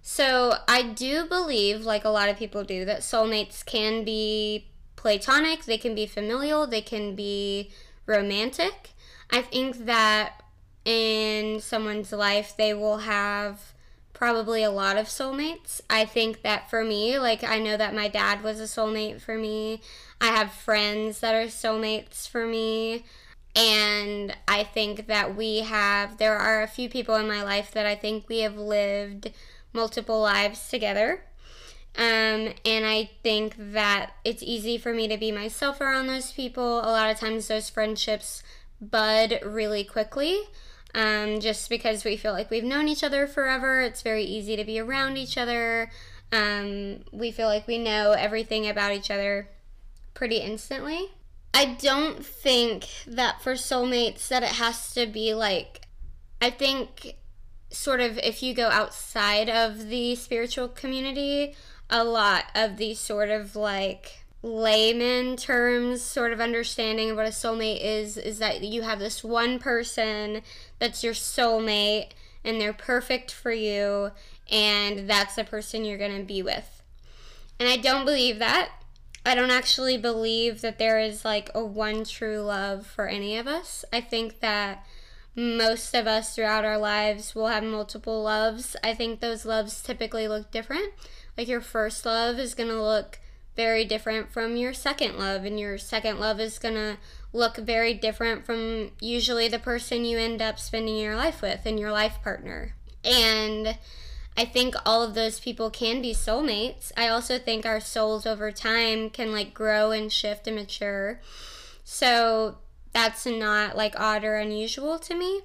So, 0.00 0.54
I 0.66 0.80
do 0.80 1.26
believe, 1.26 1.82
like 1.82 2.06
a 2.06 2.08
lot 2.08 2.30
of 2.30 2.38
people 2.38 2.64
do, 2.64 2.86
that 2.86 3.00
soulmates 3.00 3.66
can 3.66 4.02
be 4.02 4.68
platonic, 4.96 5.66
they 5.66 5.76
can 5.76 5.94
be 5.94 6.06
familial, 6.06 6.66
they 6.66 6.80
can 6.80 7.14
be 7.14 7.70
romantic. 8.06 8.92
I 9.30 9.42
think 9.42 9.84
that 9.84 10.42
in 10.86 11.60
someone's 11.60 12.12
life, 12.12 12.54
they 12.56 12.72
will 12.72 13.00
have 13.00 13.74
probably 14.14 14.62
a 14.62 14.70
lot 14.70 14.96
of 14.96 15.04
soulmates. 15.04 15.82
I 15.90 16.06
think 16.06 16.40
that 16.40 16.70
for 16.70 16.82
me, 16.82 17.18
like, 17.18 17.44
I 17.44 17.58
know 17.58 17.76
that 17.76 17.94
my 17.94 18.08
dad 18.08 18.42
was 18.42 18.58
a 18.58 18.64
soulmate 18.64 19.20
for 19.20 19.36
me. 19.36 19.82
I 20.18 20.28
have 20.28 20.50
friends 20.50 21.20
that 21.20 21.34
are 21.34 21.48
soulmates 21.48 22.26
for 22.26 22.46
me. 22.46 23.04
And 23.58 24.36
I 24.46 24.62
think 24.62 25.08
that 25.08 25.36
we 25.36 25.62
have, 25.62 26.18
there 26.18 26.36
are 26.36 26.62
a 26.62 26.68
few 26.68 26.88
people 26.88 27.16
in 27.16 27.26
my 27.26 27.42
life 27.42 27.72
that 27.72 27.86
I 27.86 27.96
think 27.96 28.28
we 28.28 28.38
have 28.40 28.56
lived 28.56 29.32
multiple 29.72 30.20
lives 30.20 30.68
together. 30.68 31.24
Um, 31.96 32.54
and 32.64 32.86
I 32.86 33.10
think 33.24 33.56
that 33.58 34.12
it's 34.24 34.44
easy 34.44 34.78
for 34.78 34.94
me 34.94 35.08
to 35.08 35.16
be 35.16 35.32
myself 35.32 35.80
around 35.80 36.06
those 36.06 36.30
people. 36.30 36.78
A 36.78 36.86
lot 36.92 37.10
of 37.10 37.18
times, 37.18 37.48
those 37.48 37.68
friendships 37.68 38.44
bud 38.80 39.40
really 39.44 39.82
quickly 39.82 40.38
um, 40.94 41.40
just 41.40 41.68
because 41.68 42.04
we 42.04 42.16
feel 42.16 42.32
like 42.32 42.50
we've 42.50 42.62
known 42.62 42.86
each 42.86 43.02
other 43.02 43.26
forever. 43.26 43.80
It's 43.80 44.02
very 44.02 44.22
easy 44.22 44.54
to 44.54 44.62
be 44.62 44.78
around 44.78 45.16
each 45.16 45.36
other. 45.36 45.90
Um, 46.30 47.00
we 47.10 47.32
feel 47.32 47.48
like 47.48 47.66
we 47.66 47.78
know 47.78 48.12
everything 48.12 48.68
about 48.68 48.92
each 48.92 49.10
other 49.10 49.48
pretty 50.14 50.36
instantly. 50.36 51.10
I 51.54 51.76
don't 51.80 52.24
think 52.24 52.86
that 53.06 53.42
for 53.42 53.54
soulmates 53.54 54.28
that 54.28 54.42
it 54.42 54.50
has 54.50 54.92
to 54.94 55.06
be 55.06 55.34
like 55.34 55.82
I 56.40 56.50
think 56.50 57.16
sort 57.70 58.00
of 58.00 58.18
if 58.18 58.42
you 58.42 58.54
go 58.54 58.68
outside 58.68 59.48
of 59.48 59.88
the 59.88 60.14
spiritual 60.14 60.68
community, 60.68 61.54
a 61.90 62.04
lot 62.04 62.44
of 62.54 62.76
these 62.76 62.98
sort 63.00 63.30
of 63.30 63.56
like 63.56 64.24
layman 64.42 65.36
terms 65.36 66.00
sort 66.00 66.32
of 66.32 66.40
understanding 66.40 67.10
of 67.10 67.16
what 67.16 67.26
a 67.26 67.30
soulmate 67.30 67.80
is 67.82 68.16
is 68.16 68.38
that 68.38 68.62
you 68.62 68.82
have 68.82 69.00
this 69.00 69.24
one 69.24 69.58
person 69.58 70.42
that's 70.78 71.02
your 71.02 71.12
soulmate 71.12 72.10
and 72.44 72.60
they're 72.60 72.72
perfect 72.72 73.32
for 73.32 73.50
you 73.50 74.12
and 74.50 75.10
that's 75.10 75.34
the 75.34 75.44
person 75.44 75.84
you're 75.84 75.98
going 75.98 76.16
to 76.16 76.24
be 76.24 76.42
with. 76.42 76.82
And 77.58 77.68
I 77.68 77.76
don't 77.76 78.04
believe 78.04 78.38
that. 78.38 78.70
I 79.28 79.34
don't 79.34 79.50
actually 79.50 79.98
believe 79.98 80.62
that 80.62 80.78
there 80.78 80.98
is 80.98 81.22
like 81.22 81.50
a 81.54 81.62
one 81.62 82.04
true 82.04 82.40
love 82.40 82.86
for 82.86 83.06
any 83.06 83.36
of 83.36 83.46
us. 83.46 83.84
I 83.92 84.00
think 84.00 84.40
that 84.40 84.86
most 85.36 85.94
of 85.94 86.06
us 86.06 86.34
throughout 86.34 86.64
our 86.64 86.78
lives 86.78 87.34
will 87.34 87.48
have 87.48 87.62
multiple 87.62 88.22
loves. 88.22 88.74
I 88.82 88.94
think 88.94 89.20
those 89.20 89.44
loves 89.44 89.82
typically 89.82 90.26
look 90.28 90.50
different. 90.50 90.94
Like 91.36 91.46
your 91.46 91.60
first 91.60 92.06
love 92.06 92.38
is 92.38 92.54
going 92.54 92.70
to 92.70 92.82
look 92.82 93.20
very 93.54 93.84
different 93.84 94.32
from 94.32 94.56
your 94.56 94.72
second 94.72 95.18
love, 95.18 95.44
and 95.44 95.60
your 95.60 95.76
second 95.76 96.18
love 96.20 96.38
is 96.40 96.60
gonna 96.60 96.96
look 97.32 97.56
very 97.56 97.92
different 97.92 98.46
from 98.46 98.92
usually 99.00 99.48
the 99.48 99.58
person 99.58 100.04
you 100.04 100.16
end 100.16 100.40
up 100.40 100.60
spending 100.60 100.96
your 100.96 101.16
life 101.16 101.42
with 101.42 101.66
and 101.66 101.78
your 101.78 101.90
life 101.90 102.22
partner. 102.22 102.76
And 103.04 103.76
I 104.38 104.44
think 104.44 104.76
all 104.86 105.02
of 105.02 105.14
those 105.14 105.40
people 105.40 105.68
can 105.68 106.00
be 106.00 106.14
soulmates. 106.14 106.92
I 106.96 107.08
also 107.08 107.40
think 107.40 107.66
our 107.66 107.80
souls 107.80 108.24
over 108.24 108.52
time 108.52 109.10
can 109.10 109.32
like 109.32 109.52
grow 109.52 109.90
and 109.90 110.12
shift 110.12 110.46
and 110.46 110.54
mature. 110.54 111.20
So 111.82 112.58
that's 112.92 113.26
not 113.26 113.76
like 113.76 113.98
odd 113.98 114.22
or 114.22 114.36
unusual 114.36 115.00
to 115.00 115.16
me. 115.16 115.40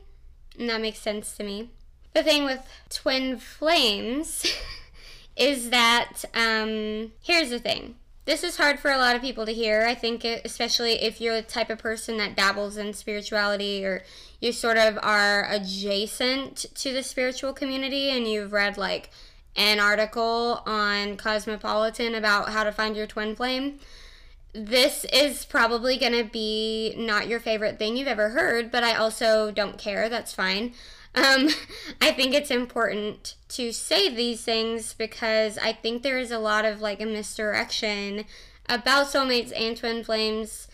And 0.59 0.69
that 0.69 0.79
makes 0.79 0.99
sense 0.99 1.35
to 1.37 1.43
me. 1.43 1.71
The 2.13 2.21
thing 2.21 2.45
with 2.45 2.67
twin 2.87 3.39
flames 3.39 4.45
is 5.35 5.71
that 5.71 6.23
um, 6.35 7.13
here's 7.23 7.49
the 7.49 7.57
thing 7.57 7.95
this 8.25 8.43
is 8.43 8.57
hard 8.57 8.79
for 8.79 8.91
a 8.91 8.97
lot 8.97 9.15
of 9.15 9.21
people 9.21 9.45
to 9.45 9.53
hear. 9.53 9.85
I 9.85 9.95
think, 9.95 10.23
especially 10.23 10.93
if 11.01 11.19
you're 11.19 11.35
the 11.35 11.41
type 11.41 11.69
of 11.69 11.79
person 11.79 12.17
that 12.17 12.35
dabbles 12.35 12.77
in 12.77 12.93
spirituality 12.93 13.85
or 13.85 14.03
you 14.39 14.51
sort 14.51 14.77
of 14.77 14.97
are 15.01 15.45
adjacent 15.49 16.65
to 16.75 16.93
the 16.93 17.03
spiritual 17.03 17.53
community 17.53 18.09
and 18.09 18.27
you've 18.27 18.53
read 18.53 18.77
like 18.77 19.09
an 19.55 19.79
article 19.79 20.63
on 20.65 21.17
Cosmopolitan 21.17 22.15
about 22.15 22.49
how 22.49 22.63
to 22.63 22.71
find 22.71 22.95
your 22.95 23.07
twin 23.07 23.35
flame. 23.35 23.79
This 24.53 25.05
is 25.05 25.45
probably 25.45 25.97
going 25.97 26.13
to 26.13 26.23
be 26.23 26.93
not 26.97 27.27
your 27.27 27.39
favorite 27.39 27.79
thing 27.79 27.97
you've 27.97 28.07
ever 28.07 28.29
heard, 28.29 28.71
but 28.71 28.83
I 28.83 28.95
also 28.95 29.51
don't 29.51 29.77
care. 29.77 30.09
That's 30.09 30.33
fine. 30.33 30.73
Um, 31.15 31.49
I 32.01 32.11
think 32.11 32.33
it's 32.33 32.51
important 32.51 33.35
to 33.49 33.71
say 33.71 34.13
these 34.13 34.43
things 34.43 34.93
because 34.93 35.57
I 35.57 35.73
think 35.73 36.01
there 36.01 36.19
is 36.19 36.31
a 36.31 36.39
lot 36.39 36.65
of 36.65 36.81
like 36.81 37.01
a 37.01 37.05
misdirection 37.05 38.25
about 38.69 39.07
soulmates 39.07 39.51
and 39.55 39.75
twin 39.75 40.03
flames 40.03 40.67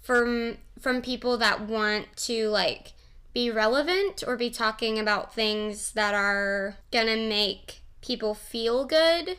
from 0.00 0.58
from 0.80 1.02
people 1.02 1.36
that 1.38 1.60
want 1.60 2.06
to 2.16 2.48
like 2.48 2.92
be 3.34 3.50
relevant 3.50 4.24
or 4.26 4.36
be 4.36 4.50
talking 4.50 4.98
about 4.98 5.34
things 5.34 5.92
that 5.92 6.14
are 6.14 6.76
gonna 6.90 7.16
make 7.16 7.80
people 8.00 8.34
feel 8.34 8.84
good. 8.84 9.36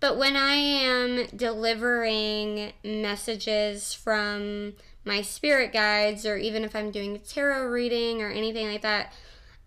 But 0.00 0.16
when 0.16 0.36
I 0.36 0.54
am 0.54 1.26
delivering 1.34 2.72
messages 2.84 3.94
from 3.94 4.74
my 5.04 5.22
spirit 5.22 5.72
guides, 5.72 6.24
or 6.24 6.36
even 6.36 6.62
if 6.62 6.76
I'm 6.76 6.90
doing 6.90 7.16
a 7.16 7.18
tarot 7.18 7.66
reading 7.66 8.22
or 8.22 8.28
anything 8.28 8.68
like 8.68 8.82
that, 8.82 9.12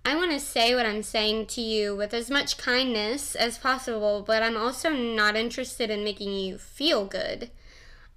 I 0.04 0.16
want 0.16 0.32
to 0.32 0.40
say 0.40 0.74
what 0.74 0.86
I'm 0.86 1.04
saying 1.04 1.46
to 1.48 1.62
you 1.62 1.96
with 1.96 2.14
as 2.14 2.32
much 2.32 2.58
kindness 2.58 3.36
as 3.36 3.60
possible, 3.60 4.24
but 4.26 4.42
I'm 4.42 4.58
also 4.58 4.90
not 4.90 5.36
interested 5.36 5.92
in 5.92 6.04
making 6.04 6.34
you 6.34 6.58
feel 6.58 7.06
good. 7.06 7.52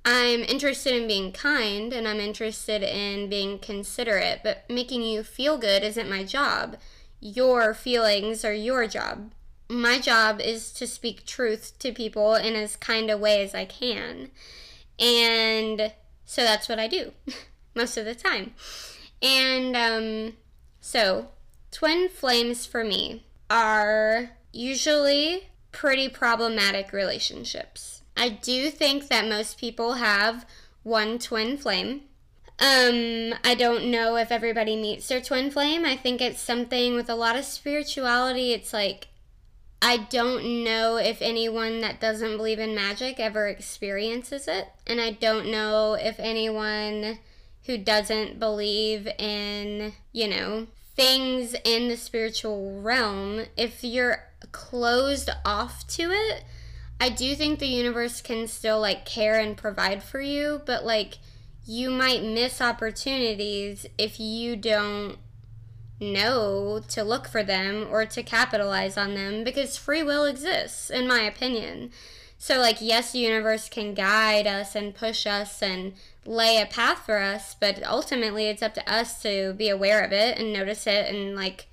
I'm 0.04 0.40
interested 0.40 0.94
in 0.94 1.06
being 1.06 1.32
kind 1.32 1.92
and 1.92 2.08
I'm 2.08 2.20
interested 2.20 2.82
in 2.82 3.28
being 3.28 3.58
considerate, 3.58 4.40
but 4.42 4.64
making 4.68 5.02
you 5.02 5.22
feel 5.22 5.58
good 5.58 5.82
isn't 5.82 6.10
my 6.10 6.24
job. 6.24 6.76
Your 7.20 7.74
feelings 7.74 8.44
are 8.44 8.54
your 8.54 8.86
job. 8.86 9.32
My 9.68 9.98
job 9.98 10.40
is 10.40 10.72
to 10.72 10.86
speak 10.86 11.26
truth 11.26 11.78
to 11.80 11.92
people 11.92 12.34
in 12.34 12.54
as 12.54 12.76
kind 12.76 13.10
a 13.10 13.16
way 13.18 13.42
as 13.42 13.54
I 13.54 13.66
can. 13.66 14.30
And 14.98 15.92
so 16.24 16.42
that's 16.42 16.68
what 16.68 16.78
I 16.78 16.86
do 16.86 17.12
most 17.74 17.96
of 17.96 18.04
the 18.06 18.14
time. 18.14 18.54
And 19.22 19.74
um, 19.74 20.36
so 20.80 21.28
Twin 21.74 22.08
flames 22.08 22.64
for 22.66 22.84
me 22.84 23.24
are 23.50 24.30
usually 24.52 25.48
pretty 25.72 26.08
problematic 26.08 26.92
relationships. 26.92 28.02
I 28.16 28.28
do 28.28 28.70
think 28.70 29.08
that 29.08 29.28
most 29.28 29.58
people 29.58 29.94
have 29.94 30.46
one 30.84 31.18
twin 31.18 31.56
flame. 31.56 32.02
Um, 32.60 33.34
I 33.42 33.56
don't 33.58 33.90
know 33.90 34.14
if 34.14 34.30
everybody 34.30 34.76
meets 34.76 35.08
their 35.08 35.20
twin 35.20 35.50
flame. 35.50 35.84
I 35.84 35.96
think 35.96 36.20
it's 36.20 36.38
something 36.40 36.94
with 36.94 37.10
a 37.10 37.16
lot 37.16 37.34
of 37.34 37.44
spirituality. 37.44 38.52
It's 38.52 38.72
like 38.72 39.08
I 39.82 39.96
don't 39.96 40.62
know 40.62 40.96
if 40.96 41.20
anyone 41.20 41.80
that 41.80 42.00
doesn't 42.00 42.36
believe 42.36 42.60
in 42.60 42.76
magic 42.76 43.18
ever 43.18 43.48
experiences 43.48 44.46
it. 44.46 44.68
And 44.86 45.00
I 45.00 45.10
don't 45.10 45.50
know 45.50 45.94
if 45.94 46.20
anyone 46.20 47.18
who 47.66 47.78
doesn't 47.78 48.38
believe 48.38 49.08
in, 49.18 49.94
you 50.12 50.28
know, 50.28 50.68
things 50.96 51.54
in 51.64 51.88
the 51.88 51.96
spiritual 51.96 52.80
realm, 52.80 53.46
if 53.56 53.82
you're 53.82 54.24
closed 54.52 55.30
off 55.44 55.86
to 55.88 56.10
it, 56.10 56.44
I 57.00 57.08
do 57.08 57.34
think 57.34 57.58
the 57.58 57.66
universe 57.66 58.20
can 58.20 58.46
still 58.46 58.80
like 58.80 59.04
care 59.04 59.38
and 59.38 59.56
provide 59.56 60.02
for 60.02 60.20
you, 60.20 60.62
but 60.64 60.84
like 60.84 61.18
you 61.66 61.90
might 61.90 62.22
miss 62.22 62.60
opportunities 62.60 63.86
if 63.98 64.20
you 64.20 64.54
don't 64.54 65.16
know 66.00 66.80
to 66.88 67.02
look 67.02 67.26
for 67.28 67.42
them 67.42 67.86
or 67.90 68.04
to 68.04 68.22
capitalize 68.22 68.96
on 68.96 69.14
them 69.14 69.44
because 69.44 69.76
free 69.76 70.02
will 70.02 70.24
exists, 70.24 70.90
in 70.90 71.08
my 71.08 71.20
opinion. 71.20 71.90
So, 72.46 72.58
like, 72.58 72.82
yes, 72.82 73.12
the 73.12 73.20
universe 73.20 73.70
can 73.70 73.94
guide 73.94 74.46
us 74.46 74.74
and 74.74 74.94
push 74.94 75.26
us 75.26 75.62
and 75.62 75.94
lay 76.26 76.60
a 76.60 76.66
path 76.66 77.06
for 77.06 77.16
us, 77.16 77.56
but 77.58 77.82
ultimately 77.82 78.48
it's 78.48 78.60
up 78.60 78.74
to 78.74 78.86
us 78.86 79.22
to 79.22 79.54
be 79.54 79.70
aware 79.70 80.04
of 80.04 80.12
it 80.12 80.38
and 80.38 80.52
notice 80.52 80.86
it 80.86 81.08
and, 81.08 81.34
like, 81.34 81.68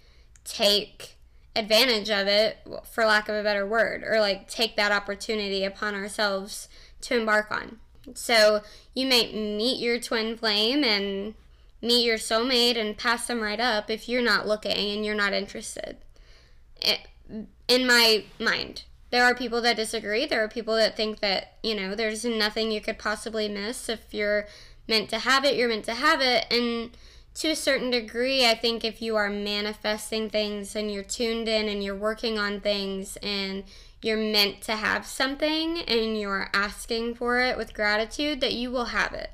take 0.45 1.17
advantage 1.57 2.09
of 2.09 2.25
it, 2.25 2.59
for 2.89 3.05
lack 3.05 3.27
of 3.27 3.35
a 3.35 3.43
better 3.43 3.67
word, 3.67 4.05
or, 4.07 4.21
like, 4.21 4.47
take 4.47 4.77
that 4.77 4.93
opportunity 4.93 5.65
upon 5.65 5.93
ourselves 5.93 6.69
to 7.01 7.19
embark 7.19 7.51
on. 7.51 7.79
So, 8.13 8.61
you 8.95 9.05
might 9.07 9.35
meet 9.35 9.81
your 9.81 9.99
twin 9.99 10.37
flame 10.37 10.85
and 10.85 11.33
meet 11.81 12.05
your 12.05 12.17
soulmate 12.17 12.77
and 12.77 12.97
pass 12.97 13.27
them 13.27 13.41
right 13.41 13.59
up 13.59 13.89
if 13.89 14.07
you're 14.07 14.21
not 14.21 14.47
looking 14.47 14.95
and 14.95 15.05
you're 15.05 15.15
not 15.15 15.33
interested. 15.33 15.97
In 17.67 17.85
my 17.85 18.23
mind, 18.39 18.83
there 19.11 19.25
are 19.25 19.35
people 19.35 19.61
that 19.61 19.75
disagree. 19.75 20.25
There 20.25 20.43
are 20.43 20.47
people 20.47 20.75
that 20.75 20.95
think 20.95 21.19
that, 21.19 21.57
you 21.61 21.75
know, 21.75 21.95
there's 21.95 22.25
nothing 22.25 22.71
you 22.71 22.81
could 22.81 22.97
possibly 22.97 23.47
miss. 23.49 23.89
If 23.89 24.13
you're 24.13 24.47
meant 24.87 25.09
to 25.09 25.19
have 25.19 25.45
it, 25.45 25.55
you're 25.55 25.69
meant 25.69 25.85
to 25.85 25.93
have 25.93 26.21
it. 26.21 26.45
And 26.49 26.91
to 27.35 27.49
a 27.49 27.55
certain 27.55 27.91
degree, 27.91 28.47
I 28.47 28.55
think 28.55 28.83
if 28.83 29.01
you 29.01 29.15
are 29.17 29.29
manifesting 29.29 30.29
things 30.29 30.75
and 30.75 30.91
you're 30.91 31.03
tuned 31.03 31.47
in 31.47 31.67
and 31.67 31.83
you're 31.83 31.95
working 31.95 32.39
on 32.39 32.61
things 32.61 33.17
and 33.17 33.63
you're 34.01 34.17
meant 34.17 34.61
to 34.61 34.77
have 34.77 35.05
something 35.05 35.79
and 35.79 36.19
you're 36.19 36.49
asking 36.53 37.15
for 37.15 37.39
it 37.39 37.57
with 37.57 37.73
gratitude, 37.73 38.41
that 38.41 38.53
you 38.53 38.71
will 38.71 38.85
have 38.85 39.13
it. 39.13 39.31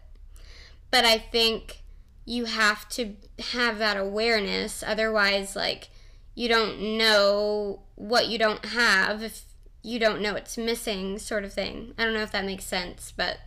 But 0.89 1.05
I 1.05 1.17
think 1.17 1.83
you 2.25 2.45
have 2.45 2.89
to 2.89 3.15
have 3.51 3.77
that 3.77 3.97
awareness. 3.97 4.83
Otherwise, 4.85 5.55
like, 5.55 5.89
you 6.35 6.47
don't 6.49 6.97
know 6.97 7.81
what 7.95 8.27
you 8.27 8.37
don't 8.37 8.65
have 8.65 9.23
if 9.23 9.46
you 9.87 9.99
don't 9.99 10.21
know 10.21 10.35
it's 10.35 10.57
missing, 10.57 11.17
sort 11.17 11.45
of 11.45 11.53
thing. 11.53 11.93
I 11.97 12.03
don't 12.03 12.13
know 12.13 12.21
if 12.21 12.31
that 12.33 12.45
makes 12.45 12.65
sense, 12.65 13.13
but 13.15 13.37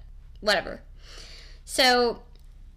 whatever. 0.40 0.80
So, 1.66 2.22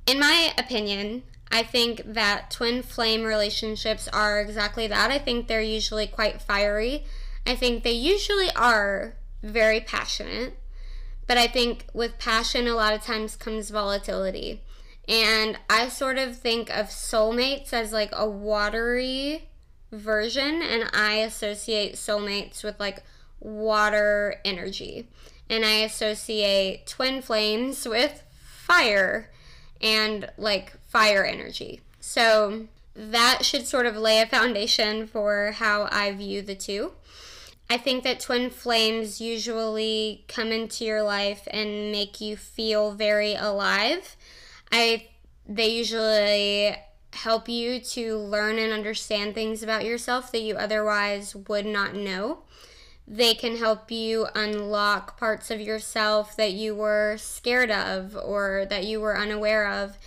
in 0.06 0.19
my 0.19 0.54
opinion, 0.58 1.23
I 1.49 1.63
think 1.63 2.02
that 2.06 2.52
twin 2.52 2.84
flame 2.84 3.23
relationships 3.23 4.10
are 4.10 4.41
exactly 4.41 4.86
that. 4.88 5.12
I 5.12 5.17
think 5.17 5.47
they're 5.47 5.62
usually 5.62 6.08
quite 6.08 6.41
fiery. 6.41 7.06
I 7.47 7.56
think 7.56 7.84
they 7.84 7.93
usually 7.93 8.52
are 8.52 9.15
very 9.41 9.80
passionate. 9.80 10.58
But 11.26 11.38
I 11.38 11.47
think 11.47 11.86
with 11.93 12.19
passion, 12.19 12.67
a 12.67 12.73
lot 12.73 12.93
of 12.93 13.02
times 13.02 13.38
comes 13.38 13.69
volatility. 13.69 14.62
And 15.08 15.58
I 15.69 15.88
sort 15.88 16.17
of 16.17 16.38
think 16.38 16.69
of 16.69 16.88
soulmates 16.88 17.71
as 17.71 17.93
like 17.93 18.12
a 18.12 18.30
watery 18.30 19.47
version, 19.89 20.62
and 20.62 20.89
I 20.93 21.15
associate 21.15 21.95
soulmates 21.95 22.62
with 22.63 22.78
like 22.80 23.04
water 23.43 24.36
energy. 24.43 25.08
And 25.49 25.65
I 25.65 25.77
associate 25.82 26.88
twin 26.88 27.21
flames 27.21 27.88
with 27.88 28.23
fire 28.38 29.29
and 29.82 30.29
like 30.38 30.73
fire 30.88 31.23
energy. 31.25 31.82
So 31.99 32.67
that 32.95 33.43
should 33.43 33.67
sort 33.67 33.86
of 33.86 33.97
lay 33.97 34.21
a 34.21 34.25
foundation 34.25 35.08
for 35.08 35.51
how 35.51 35.88
I 35.91 36.12
view 36.13 36.41
the 36.41 36.56
two. 36.56 36.93
I 37.69 37.77
think 37.77 38.03
that 38.03 38.19
twin 38.19 38.49
flames 38.49 39.19
usually 39.19 40.25
come 40.27 40.51
into 40.51 40.86
your 40.86 41.01
life 41.03 41.47
and 41.51 41.91
make 41.91 42.21
you 42.21 42.36
feel 42.36 42.91
very 42.91 43.36
alive 43.36 44.15
I 44.73 45.06
they 45.47 45.67
usually 45.67 46.75
help 47.13 47.47
you 47.47 47.79
to 47.79 48.17
learn 48.17 48.58
and 48.58 48.73
understand 48.73 49.36
things 49.36 49.62
about 49.62 49.86
yourself 49.86 50.32
that 50.32 50.41
you 50.41 50.56
otherwise 50.56 51.36
would 51.36 51.65
not 51.65 51.93
know. 51.93 52.39
They 53.07 53.33
can 53.33 53.57
help 53.57 53.91
you 53.91 54.27
unlock 54.33 55.19
parts 55.19 55.51
of 55.51 55.59
yourself 55.59 56.35
that 56.37 56.53
you 56.53 56.73
were 56.73 57.17
scared 57.17 57.71
of 57.71 58.15
or 58.15 58.65
that 58.69 58.85
you 58.85 59.01
were 59.01 59.17
unaware 59.17 59.67
of. 59.67 59.97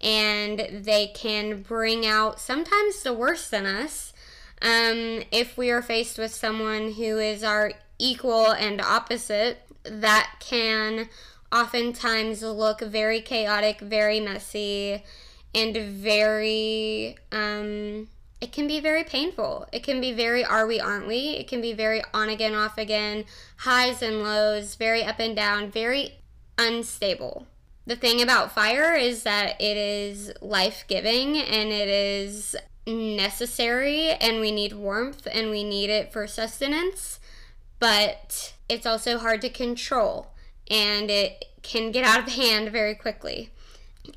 And 0.00 0.84
they 0.84 1.08
can 1.08 1.62
bring 1.62 2.06
out 2.06 2.38
sometimes 2.38 3.02
the 3.02 3.12
worst 3.14 3.52
in 3.52 3.66
us. 3.66 4.12
Um, 4.62 5.22
if 5.32 5.56
we 5.56 5.70
are 5.70 5.82
faced 5.82 6.18
with 6.18 6.34
someone 6.34 6.92
who 6.92 7.18
is 7.18 7.42
our 7.42 7.72
equal 7.98 8.52
and 8.52 8.80
opposite, 8.80 9.58
that 9.84 10.36
can 10.40 11.08
oftentimes 11.52 12.42
look 12.42 12.80
very 12.80 13.20
chaotic, 13.20 13.80
very 13.80 14.20
messy, 14.20 15.02
and 15.54 15.76
very, 15.76 17.16
um, 17.30 18.08
it 18.40 18.52
can 18.52 18.66
be 18.66 18.80
very 18.80 19.04
painful. 19.04 19.66
It 19.72 19.82
can 19.82 20.00
be 20.00 20.12
very 20.12 20.44
are 20.44 20.66
we, 20.66 20.80
aren't 20.80 21.06
we? 21.06 21.30
It 21.30 21.48
can 21.48 21.60
be 21.60 21.72
very 21.72 22.02
on 22.12 22.28
again, 22.28 22.54
off 22.54 22.76
again, 22.78 23.24
highs 23.58 24.02
and 24.02 24.22
lows, 24.22 24.74
very 24.74 25.02
up 25.02 25.18
and 25.18 25.34
down, 25.34 25.70
very 25.70 26.18
unstable. 26.58 27.46
The 27.86 27.96
thing 27.96 28.22
about 28.22 28.52
fire 28.52 28.94
is 28.94 29.22
that 29.24 29.60
it 29.60 29.76
is 29.76 30.32
life 30.40 30.84
giving 30.88 31.36
and 31.36 31.70
it 31.70 31.88
is 31.88 32.56
necessary, 32.86 34.10
and 34.10 34.40
we 34.40 34.50
need 34.50 34.74
warmth 34.74 35.26
and 35.30 35.50
we 35.50 35.64
need 35.64 35.90
it 35.90 36.12
for 36.12 36.26
sustenance, 36.26 37.20
but 37.78 38.54
it's 38.68 38.86
also 38.86 39.18
hard 39.18 39.40
to 39.42 39.48
control 39.48 40.34
and 40.70 41.10
it 41.10 41.44
can 41.62 41.90
get 41.92 42.04
out 42.04 42.20
of 42.20 42.34
hand 42.34 42.70
very 42.70 42.94
quickly. 42.94 43.50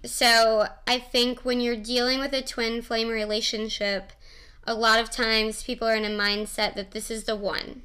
So, 0.04 0.68
I 0.86 1.00
think 1.00 1.46
when 1.46 1.62
you're 1.62 1.76
dealing 1.76 2.20
with 2.20 2.34
a 2.34 2.42
twin 2.42 2.82
flame 2.82 3.08
relationship, 3.08 4.12
a 4.66 4.74
lot 4.74 5.00
of 5.00 5.10
times 5.10 5.64
people 5.64 5.88
are 5.88 5.96
in 5.96 6.04
a 6.06 6.10
mindset 6.10 6.76
that 6.76 6.92
this 6.92 7.10
is 7.10 7.24
the 7.24 7.36
one. 7.36 7.84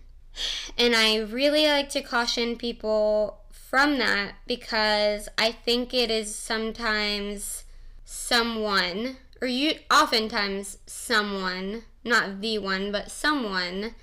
And 0.76 0.96
I 0.96 1.18
really 1.18 1.66
like 1.66 1.88
to 1.90 2.02
caution 2.02 2.56
people 2.56 3.42
from 3.52 3.98
that 3.98 4.34
because 4.46 5.28
I 5.38 5.52
think 5.52 5.94
it 5.94 6.10
is 6.10 6.34
sometimes 6.34 7.64
someone, 8.04 9.16
or 9.40 9.48
you 9.48 9.74
oftentimes 9.90 10.78
someone, 10.86 11.84
not 12.04 12.40
the 12.40 12.58
one, 12.58 12.90
but 12.90 13.10
someone 13.10 13.94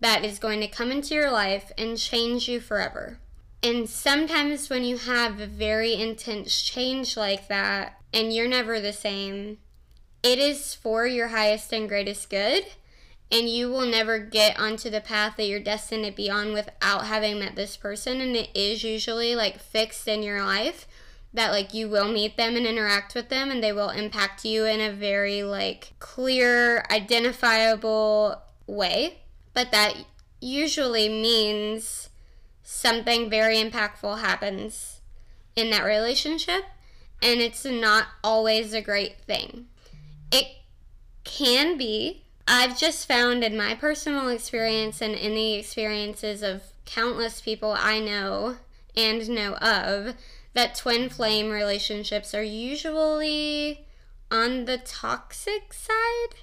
that 0.00 0.24
is 0.24 0.38
going 0.38 0.60
to 0.60 0.68
come 0.68 0.90
into 0.92 1.14
your 1.14 1.30
life 1.30 1.72
and 1.78 1.96
change 1.96 2.48
you 2.48 2.60
forever. 2.60 3.18
And 3.66 3.88
sometimes 3.88 4.70
when 4.70 4.84
you 4.84 4.96
have 4.96 5.40
a 5.40 5.46
very 5.48 5.94
intense 5.94 6.62
change 6.62 7.16
like 7.16 7.48
that 7.48 8.00
and 8.14 8.32
you're 8.32 8.46
never 8.46 8.78
the 8.78 8.92
same, 8.92 9.58
it 10.22 10.38
is 10.38 10.72
for 10.72 11.04
your 11.04 11.28
highest 11.28 11.72
and 11.72 11.88
greatest 11.88 12.30
good. 12.30 12.64
And 13.28 13.48
you 13.48 13.68
will 13.68 13.84
never 13.84 14.20
get 14.20 14.56
onto 14.56 14.88
the 14.88 15.00
path 15.00 15.36
that 15.36 15.48
you're 15.48 15.58
destined 15.58 16.04
to 16.04 16.12
be 16.12 16.30
on 16.30 16.52
without 16.52 17.06
having 17.06 17.40
met 17.40 17.56
this 17.56 17.76
person. 17.76 18.20
And 18.20 18.36
it 18.36 18.50
is 18.54 18.84
usually 18.84 19.34
like 19.34 19.58
fixed 19.58 20.06
in 20.06 20.22
your 20.22 20.44
life 20.44 20.86
that 21.34 21.50
like 21.50 21.74
you 21.74 21.88
will 21.88 22.06
meet 22.06 22.36
them 22.36 22.54
and 22.54 22.66
interact 22.66 23.16
with 23.16 23.30
them 23.30 23.50
and 23.50 23.64
they 23.64 23.72
will 23.72 23.90
impact 23.90 24.44
you 24.44 24.64
in 24.64 24.80
a 24.80 24.92
very 24.92 25.42
like 25.42 25.94
clear, 25.98 26.84
identifiable 26.88 28.40
way. 28.68 29.22
But 29.54 29.72
that 29.72 29.96
usually 30.40 31.08
means 31.08 32.10
something 32.68 33.30
very 33.30 33.58
impactful 33.58 34.18
happens 34.18 35.00
in 35.54 35.70
that 35.70 35.84
relationship, 35.84 36.64
and 37.22 37.40
it's 37.40 37.64
not 37.64 38.06
always 38.24 38.74
a 38.74 38.82
great 38.82 39.20
thing. 39.20 39.66
It 40.32 40.48
can 41.22 41.78
be. 41.78 42.24
I've 42.48 42.76
just 42.76 43.06
found 43.06 43.44
in 43.44 43.56
my 43.56 43.76
personal 43.76 44.28
experience 44.28 45.00
and 45.00 45.14
in 45.14 45.34
the 45.34 45.54
experiences 45.54 46.42
of 46.42 46.62
countless 46.84 47.40
people 47.40 47.72
I 47.76 48.00
know 48.00 48.56
and 48.96 49.28
know 49.28 49.54
of 49.54 50.14
that 50.54 50.74
twin 50.74 51.08
flame 51.08 51.50
relationships 51.50 52.34
are 52.34 52.42
usually 52.42 53.86
on 54.30 54.64
the 54.64 54.78
toxic 54.78 55.72
side 55.72 56.36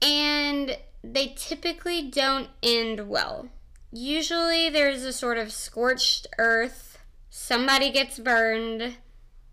and 0.00 0.78
they 1.02 1.34
typically 1.36 2.02
don't 2.02 2.48
end 2.62 3.08
well 3.08 3.48
usually 3.94 4.68
there's 4.68 5.04
a 5.04 5.12
sort 5.12 5.38
of 5.38 5.52
scorched 5.52 6.26
earth, 6.36 6.98
somebody 7.30 7.90
gets 7.90 8.18
burned, 8.18 8.96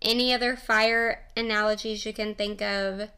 any 0.02 0.34
other 0.34 0.56
fire 0.56 1.24
analogies 1.38 2.06
you 2.06 2.12
can 2.12 2.34
think 2.34 2.62
of, 2.62 3.10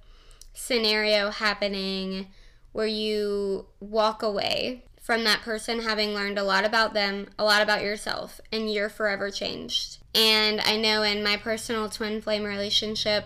scenario 0.54 1.32
happening 1.32 2.28
where 2.74 2.88
you 2.88 3.66
walk 3.80 4.22
away 4.22 4.84
from 5.02 5.24
that 5.24 5.42
person 5.42 5.82
having 5.82 6.14
learned 6.14 6.38
a 6.38 6.44
lot 6.44 6.66
about 6.66 6.94
them, 6.94 7.28
a 7.40 7.44
lot 7.44 7.62
about 7.62 7.82
yourself, 7.82 8.42
and 8.52 8.72
you're 8.72 8.90
forever 8.90 9.32
changed. 9.32 10.00
And 10.14 10.60
I 10.62 10.78
know 10.78 11.04
in 11.04 11.24
my 11.24 11.38
personal 11.38 11.90
twin 11.90 12.22
flame 12.22 12.44
relationship, 12.44 13.26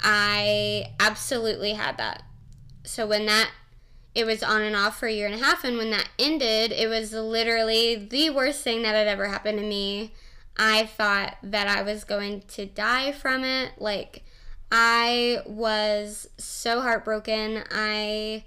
I 0.00 0.94
absolutely 1.00 1.72
had 1.72 1.98
that. 1.98 2.22
So 2.84 3.06
when 3.06 3.26
that 3.26 3.50
it 4.14 4.26
was 4.26 4.42
on 4.42 4.62
and 4.62 4.74
off 4.74 4.98
for 4.98 5.06
a 5.06 5.12
year 5.12 5.26
and 5.26 5.34
a 5.34 5.44
half 5.44 5.64
and 5.64 5.76
when 5.76 5.90
that 5.90 6.08
ended, 6.18 6.72
it 6.72 6.88
was 6.88 7.12
literally 7.12 7.94
the 7.94 8.30
worst 8.30 8.62
thing 8.62 8.82
that 8.82 8.94
had 8.94 9.06
ever 9.06 9.28
happened 9.28 9.58
to 9.58 9.64
me. 9.64 10.12
I 10.56 10.86
thought 10.86 11.36
that 11.42 11.68
I 11.68 11.82
was 11.82 12.04
going 12.04 12.42
to 12.48 12.66
die 12.66 13.12
from 13.12 13.44
it. 13.44 13.72
Like 13.78 14.24
I 14.72 15.38
was 15.46 16.28
so 16.36 16.80
heartbroken. 16.80 17.64
I 17.70 18.44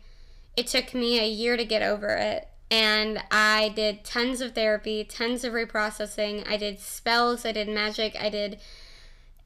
it 0.58 0.68
took 0.68 0.94
me 0.94 1.20
a 1.20 1.28
year 1.28 1.56
to 1.56 1.66
get 1.66 1.82
over 1.82 2.10
it. 2.10 2.48
And 2.70 3.22
I 3.32 3.70
did 3.76 4.06
tons 4.06 4.40
of 4.40 4.54
therapy, 4.54 5.04
tons 5.04 5.44
of 5.44 5.54
reprocessing. 5.54 6.50
I 6.50 6.58
did 6.58 6.80
spells, 6.80 7.46
I 7.46 7.52
did 7.52 7.68
magic, 7.68 8.16
I 8.20 8.30
did 8.30 8.60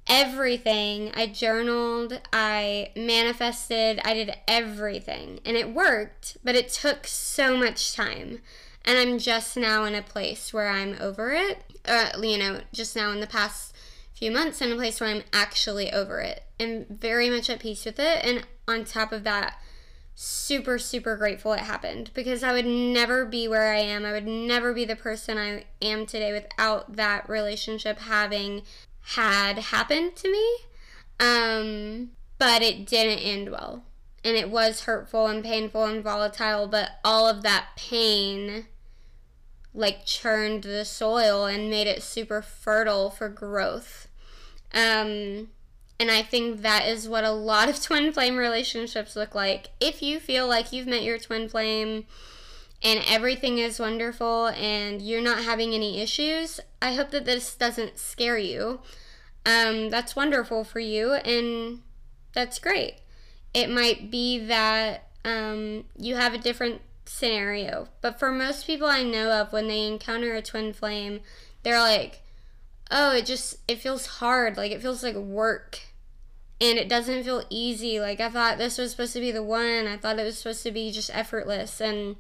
everything. 0.08 1.12
I 1.16 1.28
journaled, 1.28 2.22
I 2.32 2.92
manifested, 2.96 4.00
I 4.04 4.14
did 4.14 4.36
everything. 4.48 5.40
And 5.46 5.58
it 5.58 5.74
worked, 5.74 6.38
but 6.44 6.56
it 6.56 6.70
took 6.70 7.08
so 7.08 7.58
much 7.58 7.96
time. 7.96 8.40
And 8.84 8.98
I'm 8.98 9.18
just 9.18 9.58
now 9.58 9.84
in 9.86 9.96
a 9.96 10.02
place 10.02 10.54
where 10.54 10.70
I'm 10.70 10.96
over 11.00 11.32
it. 11.32 11.64
Uh, 11.86 12.10
you 12.22 12.38
know, 12.38 12.62
just 12.72 12.96
now 12.96 13.12
in 13.12 13.20
the 13.20 13.28
past 13.28 13.76
few 14.14 14.32
months, 14.32 14.62
in 14.62 14.72
a 14.72 14.76
place 14.76 15.02
where 15.02 15.10
I'm 15.10 15.24
actually 15.34 15.92
over 15.92 16.20
it 16.22 16.44
and 16.60 16.88
very 16.88 17.30
much 17.30 17.50
at 17.50 17.60
peace 17.60 17.86
with 17.86 18.00
it. 18.00 18.24
And 18.24 18.46
on 18.68 18.86
top 18.86 19.12
of 19.12 19.24
that, 19.24 19.60
super, 20.16 20.80
super 20.80 21.18
grateful 21.18 21.52
it 21.52 21.60
happened 21.60 22.10
because 22.14 22.42
I 22.42 22.54
would 22.54 22.66
never 22.66 23.26
be 23.26 23.48
where 23.48 23.74
I 23.74 23.80
am. 23.80 24.06
I 24.06 24.14
would 24.14 24.26
never 24.26 24.74
be 24.74 24.86
the 24.86 24.96
person 24.96 25.38
I 25.38 25.66
am 25.82 26.06
today 26.06 26.32
without 26.32 26.96
that 26.96 27.28
relationship 27.28 28.00
having 28.00 28.62
had 29.14 29.58
happened 29.60 30.16
to 30.18 30.32
me. 30.32 30.58
Um, 31.20 32.12
but 32.38 32.62
it 32.62 32.86
didn't 32.86 33.20
end 33.20 33.52
well. 33.52 33.84
And 34.24 34.36
it 34.36 34.50
was 34.50 34.82
hurtful 34.82 35.28
and 35.28 35.44
painful 35.44 35.86
and 35.86 36.04
volatile, 36.04 36.68
but 36.68 36.92
all 37.04 37.28
of 37.28 37.44
that 37.44 37.68
pain 37.76 38.66
like 39.74 40.06
churned 40.06 40.64
the 40.64 40.86
soil 40.86 41.46
and 41.46 41.70
made 41.70 41.86
it 41.86 42.02
super 42.02 42.42
fertile 42.42 43.10
for 43.10 43.30
growth. 43.30 44.08
Um, 44.74 45.50
and 46.00 46.10
I 46.10 46.22
think 46.22 46.62
that 46.62 46.88
is 46.88 47.08
what 47.08 47.24
a 47.24 47.32
lot 47.32 47.70
of 47.70 47.82
twin 47.82 48.12
flame 48.12 48.38
relationships 48.38 49.16
look 49.16 49.36
like. 49.36 49.70
If 49.80 50.02
you 50.02 50.20
feel 50.20 50.48
like 50.48 50.72
you've 50.74 50.88
met 50.88 51.04
your 51.04 51.20
twin 51.20 51.48
flame 51.50 52.06
and 52.84 53.02
everything 53.08 53.58
is 53.58 53.80
wonderful 53.80 54.48
and 54.48 55.02
you're 55.02 55.22
not 55.22 55.44
having 55.44 55.74
any 55.74 56.02
issues, 56.02 56.60
I 56.82 56.94
hope 56.94 57.12
that 57.12 57.26
this 57.26 57.56
doesn't 57.56 57.98
scare 57.98 58.38
you. 58.38 58.80
Um, 59.46 59.90
that's 59.90 60.16
wonderful 60.16 60.64
for 60.64 60.80
you 60.80 61.14
and 61.14 61.82
that's 62.34 62.60
great. 62.60 62.96
It 63.54 63.70
might 63.70 64.12
be 64.12 64.40
that 64.46 65.08
um, 65.24 65.86
you 65.98 66.16
have 66.16 66.34
a 66.34 66.38
different 66.38 66.82
scenario, 67.06 67.88
but 68.02 68.20
for 68.20 68.32
most 68.32 68.68
people 68.68 68.88
I 68.88 69.04
know 69.04 69.32
of, 69.32 69.54
when 69.54 69.68
they 69.68 69.88
encounter 69.88 70.34
a 70.34 70.42
twin 70.42 70.74
flame, 70.74 71.22
they're 71.64 71.80
like, 71.80 72.22
oh, 72.92 73.16
it 73.16 73.26
just 73.26 73.58
it 73.68 73.80
feels 73.80 74.06
hard. 74.06 74.58
Like 74.58 74.72
it 74.72 74.82
feels 74.82 75.04
like 75.04 75.16
work. 75.16 75.80
And 76.62 76.78
it 76.78 76.88
doesn't 76.88 77.24
feel 77.24 77.44
easy. 77.50 78.00
Like 78.00 78.20
I 78.20 78.30
thought 78.30 78.58
this 78.58 78.78
was 78.78 78.92
supposed 78.92 79.14
to 79.14 79.20
be 79.20 79.32
the 79.32 79.44
one. 79.44 79.88
I 79.88 79.98
thought 79.98 80.20
it 80.20 80.24
was 80.24 80.38
supposed 80.38 80.64
to 80.64 80.72
be 80.72 80.92
just 80.92 81.14
effortless. 81.14 81.82
And 81.82 82.16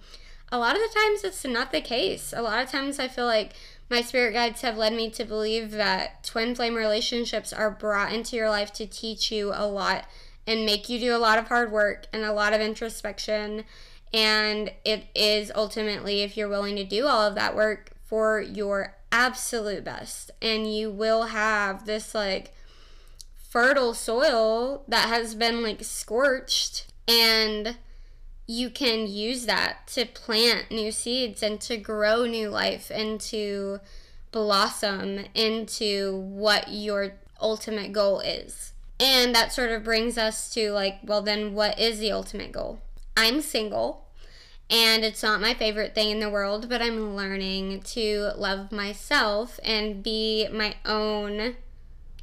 a 0.51 0.57
lot 0.57 0.75
of 0.75 0.81
the 0.81 0.99
times 0.99 1.23
it's 1.23 1.45
not 1.45 1.71
the 1.71 1.81
case. 1.81 2.33
A 2.35 2.41
lot 2.41 2.63
of 2.63 2.69
times 2.69 2.99
I 2.99 3.07
feel 3.07 3.25
like 3.25 3.53
my 3.89 4.01
spirit 4.01 4.33
guides 4.33 4.61
have 4.61 4.77
led 4.77 4.93
me 4.93 5.09
to 5.11 5.25
believe 5.25 5.71
that 5.71 6.23
twin 6.23 6.55
flame 6.55 6.75
relationships 6.75 7.53
are 7.53 7.69
brought 7.69 8.13
into 8.13 8.35
your 8.35 8.49
life 8.49 8.73
to 8.73 8.85
teach 8.85 9.31
you 9.31 9.51
a 9.53 9.67
lot 9.67 10.05
and 10.47 10.65
make 10.65 10.89
you 10.89 10.99
do 10.99 11.15
a 11.15 11.17
lot 11.17 11.37
of 11.37 11.47
hard 11.47 11.71
work 11.71 12.05
and 12.13 12.23
a 12.23 12.33
lot 12.33 12.53
of 12.53 12.61
introspection. 12.61 13.63
And 14.13 14.71
it 14.83 15.05
is 15.13 15.51
ultimately, 15.55 16.21
if 16.21 16.37
you're 16.37 16.49
willing 16.49 16.75
to 16.77 16.83
do 16.83 17.05
all 17.05 17.21
of 17.21 17.35
that 17.35 17.55
work, 17.55 17.91
for 18.05 18.39
your 18.39 18.95
absolute 19.11 19.83
best. 19.83 20.31
And 20.41 20.73
you 20.73 20.91
will 20.91 21.23
have 21.23 21.85
this 21.85 22.13
like 22.13 22.53
fertile 23.35 23.93
soil 23.93 24.83
that 24.87 25.09
has 25.09 25.35
been 25.35 25.63
like 25.63 25.83
scorched 25.83 26.91
and 27.07 27.77
you 28.47 28.69
can 28.69 29.07
use 29.07 29.45
that 29.45 29.87
to 29.87 30.05
plant 30.05 30.69
new 30.69 30.91
seeds 30.91 31.41
and 31.41 31.59
to 31.61 31.77
grow 31.77 32.25
new 32.25 32.49
life 32.49 32.91
and 32.93 33.19
to 33.19 33.79
blossom 34.31 35.25
into 35.33 36.15
what 36.17 36.67
your 36.69 37.13
ultimate 37.41 37.91
goal 37.91 38.19
is. 38.19 38.73
And 38.99 39.35
that 39.35 39.51
sort 39.51 39.71
of 39.71 39.83
brings 39.83 40.17
us 40.17 40.53
to 40.53 40.71
like, 40.71 40.99
well, 41.03 41.21
then 41.21 41.53
what 41.53 41.79
is 41.79 41.99
the 41.99 42.11
ultimate 42.11 42.51
goal? 42.51 42.81
I'm 43.17 43.41
single 43.41 44.05
and 44.69 45.03
it's 45.03 45.21
not 45.21 45.41
my 45.41 45.53
favorite 45.53 45.93
thing 45.93 46.09
in 46.09 46.19
the 46.19 46.29
world, 46.29 46.69
but 46.69 46.81
I'm 46.81 47.15
learning 47.15 47.81
to 47.81 48.31
love 48.35 48.71
myself 48.71 49.59
and 49.63 50.01
be 50.01 50.47
my 50.51 50.75
own 50.85 51.55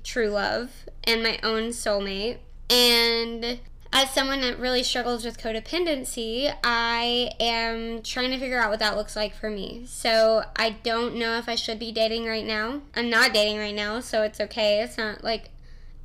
true 0.02 0.28
love 0.28 0.70
and 1.04 1.22
my 1.22 1.38
own 1.42 1.68
soulmate. 1.68 2.38
And 2.68 3.60
as 3.93 4.11
someone 4.11 4.40
that 4.40 4.59
really 4.59 4.82
struggles 4.82 5.24
with 5.24 5.38
codependency, 5.38 6.53
I 6.64 7.32
am 7.38 8.03
trying 8.03 8.30
to 8.30 8.38
figure 8.38 8.59
out 8.59 8.70
what 8.70 8.78
that 8.78 8.97
looks 8.97 9.14
like 9.14 9.34
for 9.34 9.51
me. 9.51 9.84
So 9.86 10.45
I 10.57 10.70
don't 10.70 11.16
know 11.16 11.36
if 11.36 11.49
I 11.49 11.57
should 11.57 11.78
be 11.78 11.93
dating 11.93 12.24
right 12.24 12.47
now. 12.47 12.82
I'm 12.97 13.11
not 13.11 13.34
dating 13.34 13.59
right 13.59 13.74
now, 13.74 14.01
so 14.01 14.22
it's 14.22 14.40
okay. 14.40 14.82
It's 14.82 14.97
not 14.97 15.22
like 15.22 15.51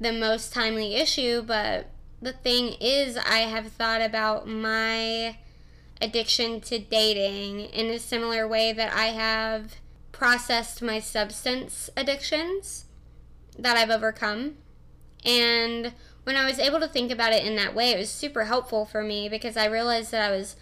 the 0.02 0.12
most 0.12 0.54
timely 0.54 0.96
issue, 0.96 1.42
but 1.42 1.88
the 2.22 2.34
thing 2.34 2.76
is, 2.82 3.16
I 3.18 3.40
have 3.40 3.72
thought 3.72 4.02
about 4.02 4.48
my 4.48 5.38
addiction 6.02 6.60
to 6.62 6.80
dating 6.80 7.62
in 7.62 7.88
a 7.88 8.00
similar 8.00 8.48
way 8.48 8.74
that 8.74 8.94
I 8.94 9.08
have 9.08 9.76
processed 10.12 10.82
my 10.82 11.00
substance 11.00 11.90
addictions 11.96 12.86
that 13.58 13.78
I've 13.78 13.90
overcome. 13.90 14.56
And 15.26 15.94
when 16.28 16.36
I 16.36 16.44
was 16.44 16.60
able 16.60 16.82
to 16.82 16.90
think 16.90 17.10
about 17.10 17.32
it 17.32 17.46
in 17.46 17.56
that 17.56 17.74
way, 17.74 17.92
it 17.92 17.98
was 17.98 18.10
super 18.10 18.44
helpful 18.44 18.84
for 18.84 19.02
me 19.02 19.30
because 19.30 19.56
I 19.56 19.68
realized 19.68 20.12
that 20.12 20.30
I 20.30 20.36
was 20.36 20.58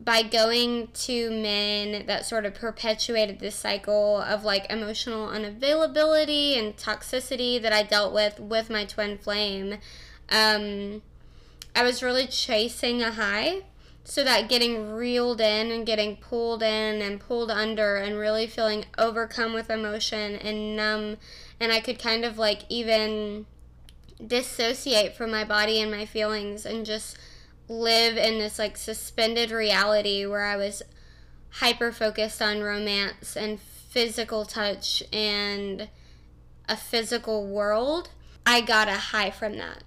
by 0.00 0.22
going 0.22 0.90
to 0.92 1.28
men 1.28 2.06
that 2.06 2.24
sort 2.24 2.46
of 2.46 2.54
perpetuated 2.54 3.40
this 3.40 3.56
cycle 3.56 4.18
of 4.18 4.44
like 4.44 4.70
emotional 4.70 5.26
unavailability 5.26 6.56
and 6.56 6.76
toxicity 6.76 7.60
that 7.60 7.72
I 7.72 7.82
dealt 7.82 8.14
with 8.14 8.38
with 8.38 8.70
my 8.70 8.84
twin 8.84 9.18
flame. 9.18 9.78
Um, 10.30 11.02
I 11.74 11.82
was 11.82 12.00
really 12.00 12.28
chasing 12.28 13.02
a 13.02 13.10
high 13.10 13.62
so 14.04 14.22
that 14.22 14.48
getting 14.48 14.92
reeled 14.92 15.40
in 15.40 15.72
and 15.72 15.84
getting 15.84 16.14
pulled 16.14 16.62
in 16.62 17.02
and 17.02 17.18
pulled 17.18 17.50
under 17.50 17.96
and 17.96 18.20
really 18.20 18.46
feeling 18.46 18.84
overcome 18.96 19.52
with 19.52 19.68
emotion 19.68 20.36
and 20.36 20.76
numb 20.76 21.16
and 21.58 21.72
I 21.72 21.80
could 21.80 21.98
kind 21.98 22.24
of 22.24 22.38
like 22.38 22.60
even 22.68 23.46
dissociate 24.24 25.16
from 25.16 25.30
my 25.30 25.44
body 25.44 25.80
and 25.80 25.90
my 25.90 26.04
feelings 26.04 26.66
and 26.66 26.84
just 26.84 27.16
live 27.68 28.16
in 28.16 28.38
this 28.38 28.58
like 28.58 28.76
suspended 28.76 29.50
reality 29.50 30.24
where 30.26 30.44
I 30.44 30.56
was 30.56 30.82
hyper 31.50 31.92
focused 31.92 32.40
on 32.42 32.62
romance 32.62 33.36
and 33.36 33.60
physical 33.60 34.44
touch 34.44 35.02
and 35.12 35.88
a 36.68 36.76
physical 36.76 37.46
world. 37.46 38.10
I 38.44 38.60
got 38.60 38.88
a 38.88 38.92
high 38.92 39.30
from 39.30 39.56
that. 39.58 39.84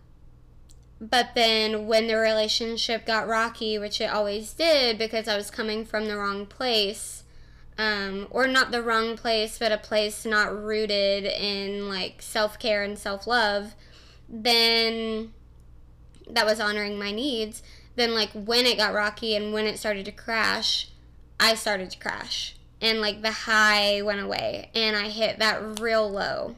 But 1.00 1.30
then 1.34 1.88
when 1.88 2.08
the 2.08 2.18
relationship 2.18 3.08
got 3.08 3.28
rocky, 3.28 3.80
which 3.80 4.00
it 4.00 4.12
always 4.12 4.54
did 4.54 5.00
because 5.00 5.28
I 5.28 5.36
was 5.36 5.50
coming 5.50 5.84
from 5.84 6.06
the 6.06 6.18
wrong 6.18 6.46
place, 6.46 7.24
um, 7.78 8.28
or 8.30 8.46
not 8.46 8.70
the 8.70 8.84
wrong 8.84 9.18
place, 9.18 9.58
but 9.58 9.72
a 9.72 9.78
place 9.78 10.26
not 10.26 10.56
rooted 10.56 11.24
in 11.26 11.90
like 11.90 12.22
self 12.22 12.60
care 12.60 12.84
and 12.84 13.00
self 13.00 13.26
love, 13.26 13.74
then 14.32 15.34
that 16.30 16.46
was 16.46 16.60
honoring 16.60 16.98
my 16.98 17.12
needs. 17.12 17.62
Then, 17.96 18.14
like, 18.14 18.32
when 18.32 18.66
it 18.66 18.78
got 18.78 18.94
rocky 18.94 19.36
and 19.36 19.54
when 19.54 19.68
it 19.68 19.78
started 19.78 20.06
to 20.06 20.12
crash, 20.12 20.90
I 21.40 21.56
started 21.56 21.92
to 21.92 22.00
crash. 22.00 22.56
And, 22.80 23.02
like, 23.02 23.22
the 23.22 23.32
high 23.32 24.02
went 24.02 24.22
away 24.22 24.72
and 24.74 24.96
I 24.96 25.10
hit 25.10 25.40
that 25.40 25.80
real 25.80 26.10
low, 26.10 26.56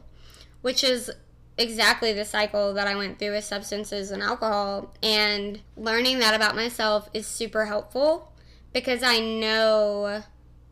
which 0.62 0.84
is 0.84 1.10
exactly 1.58 2.12
the 2.12 2.24
cycle 2.24 2.72
that 2.74 2.86
I 2.86 2.96
went 2.96 3.18
through 3.18 3.32
with 3.32 3.44
substances 3.44 4.10
and 4.10 4.22
alcohol. 4.22 4.94
And 5.02 5.60
learning 5.76 6.20
that 6.20 6.34
about 6.34 6.54
myself 6.54 7.10
is 7.12 7.26
super 7.26 7.66
helpful 7.66 8.32
because 8.72 9.02
I 9.02 9.18
know 9.18 10.22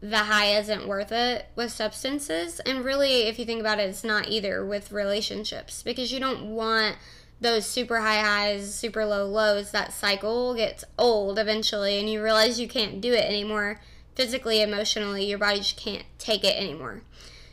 the 0.02 0.18
high 0.18 0.56
isn't 0.56 0.88
worth 0.88 1.12
it 1.12 1.46
with 1.54 1.70
substances. 1.70 2.58
And 2.60 2.84
really, 2.84 3.22
if 3.22 3.38
you 3.38 3.44
think 3.44 3.60
about 3.60 3.78
it, 3.78 3.88
it's 3.88 4.02
not 4.02 4.28
either 4.28 4.66
with 4.66 4.90
relationships 4.90 5.82
because 5.82 6.12
you 6.12 6.18
don't 6.18 6.54
want 6.56 6.96
those 7.40 7.64
super 7.64 8.00
high 8.00 8.20
highs, 8.20 8.74
super 8.74 9.04
low 9.06 9.26
lows. 9.26 9.70
That 9.70 9.92
cycle 9.92 10.54
gets 10.54 10.84
old 10.98 11.38
eventually, 11.38 12.00
and 12.00 12.10
you 12.10 12.22
realize 12.22 12.60
you 12.60 12.68
can't 12.68 13.00
do 13.00 13.12
it 13.12 13.24
anymore 13.24 13.80
physically, 14.14 14.60
emotionally, 14.60 15.24
your 15.24 15.38
body 15.38 15.58
just 15.58 15.76
can't 15.76 16.04
take 16.18 16.44
it 16.44 16.56
anymore. 16.56 17.02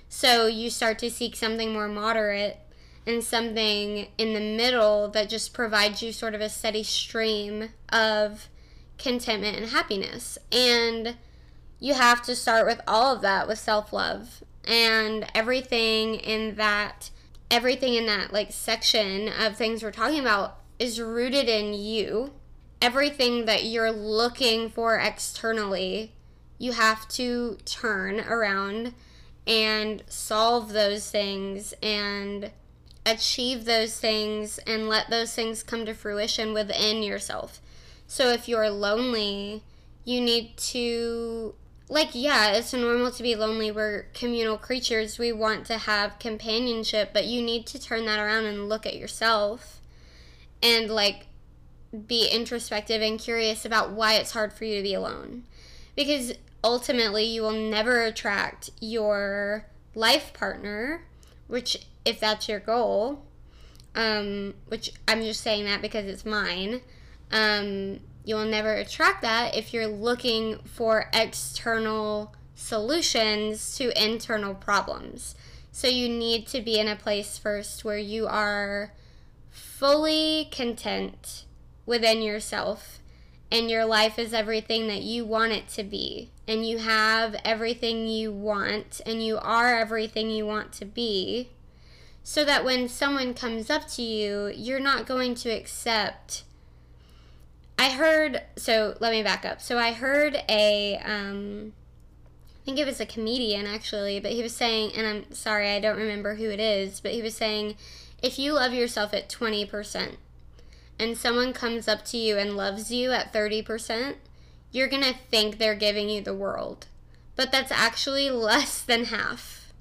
So 0.10 0.48
you 0.48 0.70
start 0.70 1.00
to 1.00 1.12
seek 1.12 1.36
something 1.36 1.72
more 1.72 1.88
moderate 1.88 2.60
and 3.06 3.24
something 3.24 4.08
in 4.18 4.34
the 4.34 4.40
middle 4.40 5.08
that 5.10 5.30
just 5.30 5.54
provides 5.54 6.02
you 6.02 6.12
sort 6.12 6.36
of 6.36 6.42
a 6.42 6.50
steady 6.50 6.84
stream 6.84 7.70
of 7.90 8.50
contentment 8.98 9.56
and 9.56 9.68
happiness. 9.68 10.38
And 10.52 11.16
you 11.80 11.94
have 11.94 12.22
to 12.24 12.36
start 12.36 12.66
with 12.66 12.82
all 12.88 13.16
of 13.16 13.22
that 13.22 13.48
with 13.48 13.58
self 13.58 13.94
love 13.94 14.44
and 14.66 15.26
everything 15.34 16.16
in 16.16 16.56
that 16.56 17.10
everything 17.50 17.96
in 17.96 18.06
that 18.06 18.32
like 18.32 18.52
section 18.52 19.30
of 19.30 19.56
things 19.56 19.82
we're 19.82 19.92
talking 19.92 20.20
about 20.20 20.60
is 20.78 21.02
rooted 21.02 21.50
in 21.50 21.74
you. 21.74 22.32
Everything 22.82 23.46
that 23.46 23.66
you're 23.66 23.92
looking 23.92 24.70
for 24.70 24.98
externally 24.98 26.14
you 26.58 26.74
have 26.74 27.08
to 27.08 27.58
turn 27.64 28.20
around 28.20 28.94
and 29.48 30.04
solve 30.08 30.74
those 30.74 31.10
things 31.10 31.74
and 31.82 32.52
achieve 33.06 33.64
those 33.64 33.98
things 33.98 34.60
and 34.68 34.90
let 34.90 35.10
those 35.10 35.34
things 35.34 35.64
come 35.64 35.86
to 35.86 35.94
fruition 35.94 36.54
within 36.54 37.02
yourself. 37.02 37.62
So 38.08 38.30
if 38.30 38.50
you're 38.50 38.70
lonely 38.70 39.64
you 40.04 40.20
need 40.22 40.58
to 40.58 41.54
like 41.90 42.10
yeah 42.14 42.52
it's 42.52 42.74
normal 42.74 43.12
to 43.12 43.24
be 43.24 43.36
lonely. 43.36 43.72
We're 43.72 44.04
communal 44.14 44.58
creatures. 44.58 45.20
We 45.20 45.32
want 45.32 45.66
to 45.66 45.78
have 45.78 46.20
companionship 46.20 47.12
but 47.14 47.26
you 47.26 47.42
need 47.42 47.66
to 47.68 47.80
turn 47.80 48.06
that 48.06 48.20
around 48.20 48.46
and 48.46 48.70
look 48.70 48.86
at 48.86 48.96
yourself 48.96 49.82
and 50.64 50.90
like 50.90 51.26
be 52.08 52.28
introspective 52.28 53.02
and 53.02 53.20
curious 53.20 53.66
about 53.66 53.92
why 53.92 54.14
it's 54.14 54.32
hard 54.32 54.54
for 54.54 54.66
you 54.66 54.78
to 54.78 54.84
be 54.84 54.94
alone. 54.94 55.44
Because 55.96 56.34
ultimately 56.64 57.24
you 57.24 57.42
will 57.42 57.52
never 57.52 58.04
attract 58.04 58.70
your 58.80 59.66
life 59.96 60.34
partner 60.34 61.06
which 61.48 61.86
if 62.06 62.20
that's 62.20 62.48
your 62.50 62.60
goal 62.60 63.24
um, 63.96 64.54
which 64.68 64.92
i'm 65.08 65.22
just 65.22 65.42
saying 65.42 65.66
that 65.66 65.82
because 65.82 66.06
it's 66.06 66.26
mine 66.26 66.82
um, 67.32 68.00
You'll 68.24 68.46
never 68.46 68.74
attract 68.74 69.22
that 69.22 69.56
if 69.56 69.74
you're 69.74 69.88
looking 69.88 70.60
for 70.66 71.10
external 71.14 72.36
solutions 72.56 73.76
to 73.78 74.04
internal 74.04 74.54
problems. 74.54 75.36
So 75.72 75.88
you 75.88 76.10
need 76.10 76.48
to 76.48 76.62
be 76.62 76.78
in 76.78 76.88
a 76.88 76.96
place 76.96 77.38
first 77.38 77.86
where 77.86 77.98
you 77.98 78.28
are 78.28 78.92
fully 79.50 80.50
content 80.52 81.46
within 81.86 82.22
yourself 82.22 83.00
and 83.52 83.70
your 83.70 83.86
life 83.86 84.20
is 84.20 84.34
everything 84.34 84.88
that 84.88 85.02
you 85.02 85.26
want 85.26 85.54
it 85.54 85.68
to 85.70 85.84
be 85.84 86.32
and 86.48 86.68
you 86.68 86.80
have 86.80 87.36
everything 87.44 88.08
you 88.08 88.32
want 88.32 89.02
and 89.06 89.24
you 89.24 89.38
are 89.38 89.76
everything 89.76 90.30
you 90.30 90.46
want 90.46 90.72
to 90.74 90.86
be 90.86 91.50
so 92.24 92.46
that 92.46 92.64
when 92.64 92.88
someone 92.88 93.34
comes 93.34 93.70
up 93.70 93.88
to 93.88 94.02
you 94.02 94.52
you're 94.56 94.80
not 94.80 95.08
going 95.08 95.34
to 95.34 95.50
accept 95.50 96.44
I 97.80 97.92
heard, 97.92 98.42
so 98.58 98.98
let 99.00 99.14
me 99.14 99.24
back 99.24 99.46
up. 99.46 99.62
So 99.62 99.78
I 99.80 99.94
heard 99.94 100.36
a, 100.50 100.98
um, 100.98 101.72
I 102.62 102.66
think 102.66 102.78
it 102.78 102.86
was 102.86 103.00
a 103.00 103.06
comedian 103.06 103.66
actually, 103.66 104.20
but 104.20 104.34
he 104.34 104.44
was 104.44 104.54
saying, 104.54 104.92
and 104.98 105.08
I'm 105.08 105.34
sorry, 105.34 105.70
I 105.70 105.80
don't 105.80 105.98
remember 105.98 106.36
who 106.36 106.50
it 106.50 106.60
is, 106.60 107.00
but 107.00 107.14
he 107.14 107.22
was 107.22 107.38
saying, 107.38 107.78
if 108.22 108.38
you 108.38 108.52
love 108.52 108.74
yourself 108.74 109.14
at 109.14 109.30
20% 109.30 110.18
and 111.00 111.18
someone 111.18 111.54
comes 111.54 111.88
up 111.88 112.04
to 112.08 112.18
you 112.18 112.38
and 112.38 112.58
loves 112.58 112.92
you 112.92 113.14
at 113.14 113.32
30%, 113.32 114.16
you're 114.72 114.90
going 114.90 115.04
to 115.04 115.16
think 115.32 115.58
they're 115.58 115.74
giving 115.74 116.10
you 116.10 116.20
the 116.22 116.36
world. 116.36 116.88
But 117.38 117.50
that's 117.50 117.72
actually 117.72 118.30
less 118.30 118.82
than 118.82 119.06
half. 119.06 119.72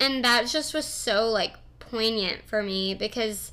And 0.00 0.24
that 0.24 0.46
just 0.46 0.72
was 0.72 0.86
so 0.86 1.28
like 1.28 1.56
poignant 1.78 2.44
for 2.46 2.62
me 2.62 2.94
because 2.94 3.52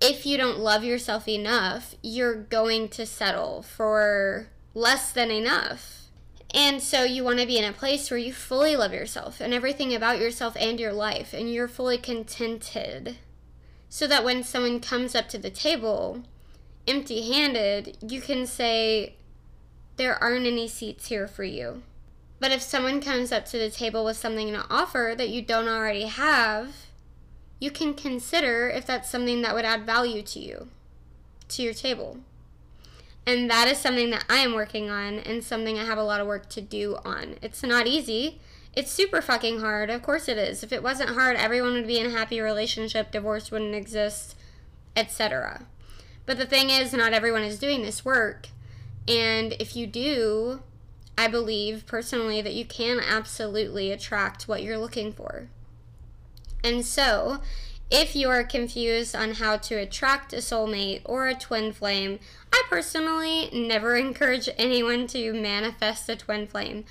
if 0.00 0.26
you 0.26 0.36
don't 0.36 0.58
love 0.58 0.84
yourself 0.84 1.26
enough, 1.28 1.94
you're 2.02 2.34
going 2.34 2.88
to 2.90 3.06
settle 3.06 3.62
for 3.62 4.48
less 4.74 5.12
than 5.12 5.30
enough. 5.30 6.02
And 6.54 6.82
so 6.82 7.02
you 7.02 7.24
want 7.24 7.40
to 7.40 7.46
be 7.46 7.58
in 7.58 7.64
a 7.64 7.72
place 7.72 8.10
where 8.10 8.18
you 8.18 8.32
fully 8.32 8.76
love 8.76 8.92
yourself 8.92 9.40
and 9.40 9.52
everything 9.52 9.94
about 9.94 10.18
yourself 10.18 10.56
and 10.58 10.78
your 10.78 10.92
life, 10.92 11.32
and 11.32 11.52
you're 11.52 11.68
fully 11.68 11.98
contented. 11.98 13.16
So 13.88 14.06
that 14.06 14.24
when 14.24 14.42
someone 14.42 14.80
comes 14.80 15.14
up 15.14 15.28
to 15.30 15.38
the 15.38 15.50
table 15.50 16.22
empty 16.86 17.32
handed, 17.32 17.96
you 18.00 18.20
can 18.20 18.46
say, 18.46 19.16
There 19.96 20.22
aren't 20.22 20.46
any 20.46 20.68
seats 20.68 21.08
here 21.08 21.26
for 21.26 21.44
you. 21.44 21.82
But 22.38 22.52
if 22.52 22.62
someone 22.62 23.00
comes 23.00 23.32
up 23.32 23.46
to 23.46 23.58
the 23.58 23.70
table 23.70 24.04
with 24.04 24.16
something 24.16 24.52
to 24.52 24.66
offer 24.68 25.14
that 25.16 25.30
you 25.30 25.42
don't 25.42 25.68
already 25.68 26.04
have, 26.04 26.85
you 27.58 27.70
can 27.70 27.94
consider 27.94 28.68
if 28.68 28.86
that's 28.86 29.10
something 29.10 29.42
that 29.42 29.54
would 29.54 29.64
add 29.64 29.86
value 29.86 30.22
to 30.22 30.38
you, 30.38 30.68
to 31.48 31.62
your 31.62 31.74
table. 31.74 32.18
And 33.26 33.50
that 33.50 33.66
is 33.66 33.78
something 33.78 34.10
that 34.10 34.24
I 34.28 34.36
am 34.38 34.54
working 34.54 34.88
on 34.88 35.18
and 35.18 35.42
something 35.42 35.78
I 35.78 35.84
have 35.84 35.98
a 35.98 36.04
lot 36.04 36.20
of 36.20 36.26
work 36.26 36.48
to 36.50 36.60
do 36.60 36.96
on. 37.04 37.36
It's 37.42 37.62
not 37.62 37.86
easy. 37.86 38.40
It's 38.74 38.92
super 38.92 39.20
fucking 39.20 39.60
hard. 39.60 39.90
Of 39.90 40.02
course 40.02 40.28
it 40.28 40.38
is. 40.38 40.62
If 40.62 40.72
it 40.72 40.82
wasn't 40.82 41.10
hard, 41.10 41.36
everyone 41.36 41.72
would 41.72 41.86
be 41.86 41.98
in 41.98 42.06
a 42.06 42.10
happy 42.10 42.40
relationship, 42.40 43.10
divorce 43.10 43.50
wouldn't 43.50 43.74
exist, 43.74 44.36
etc. 44.94 45.62
But 46.24 46.38
the 46.38 46.46
thing 46.46 46.70
is, 46.70 46.92
not 46.92 47.12
everyone 47.12 47.42
is 47.42 47.58
doing 47.58 47.82
this 47.82 48.04
work. 48.04 48.48
And 49.08 49.54
if 49.54 49.74
you 49.74 49.86
do, 49.86 50.60
I 51.16 51.26
believe 51.28 51.86
personally 51.86 52.42
that 52.42 52.54
you 52.54 52.64
can 52.64 53.00
absolutely 53.00 53.90
attract 53.90 54.46
what 54.46 54.62
you're 54.62 54.78
looking 54.78 55.12
for. 55.12 55.48
And 56.66 56.84
so, 56.84 57.38
if 57.92 58.16
you 58.16 58.28
are 58.28 58.42
confused 58.42 59.14
on 59.14 59.34
how 59.34 59.56
to 59.58 59.76
attract 59.76 60.32
a 60.32 60.38
soulmate 60.38 61.02
or 61.04 61.28
a 61.28 61.34
twin 61.34 61.72
flame, 61.72 62.18
I 62.52 62.64
personally 62.68 63.48
never 63.52 63.94
encourage 64.06 64.48
anyone 64.58 65.06
to 65.08 65.32
manifest 65.32 66.08
a 66.08 66.16
twin 66.16 66.48
flame. 66.48 66.84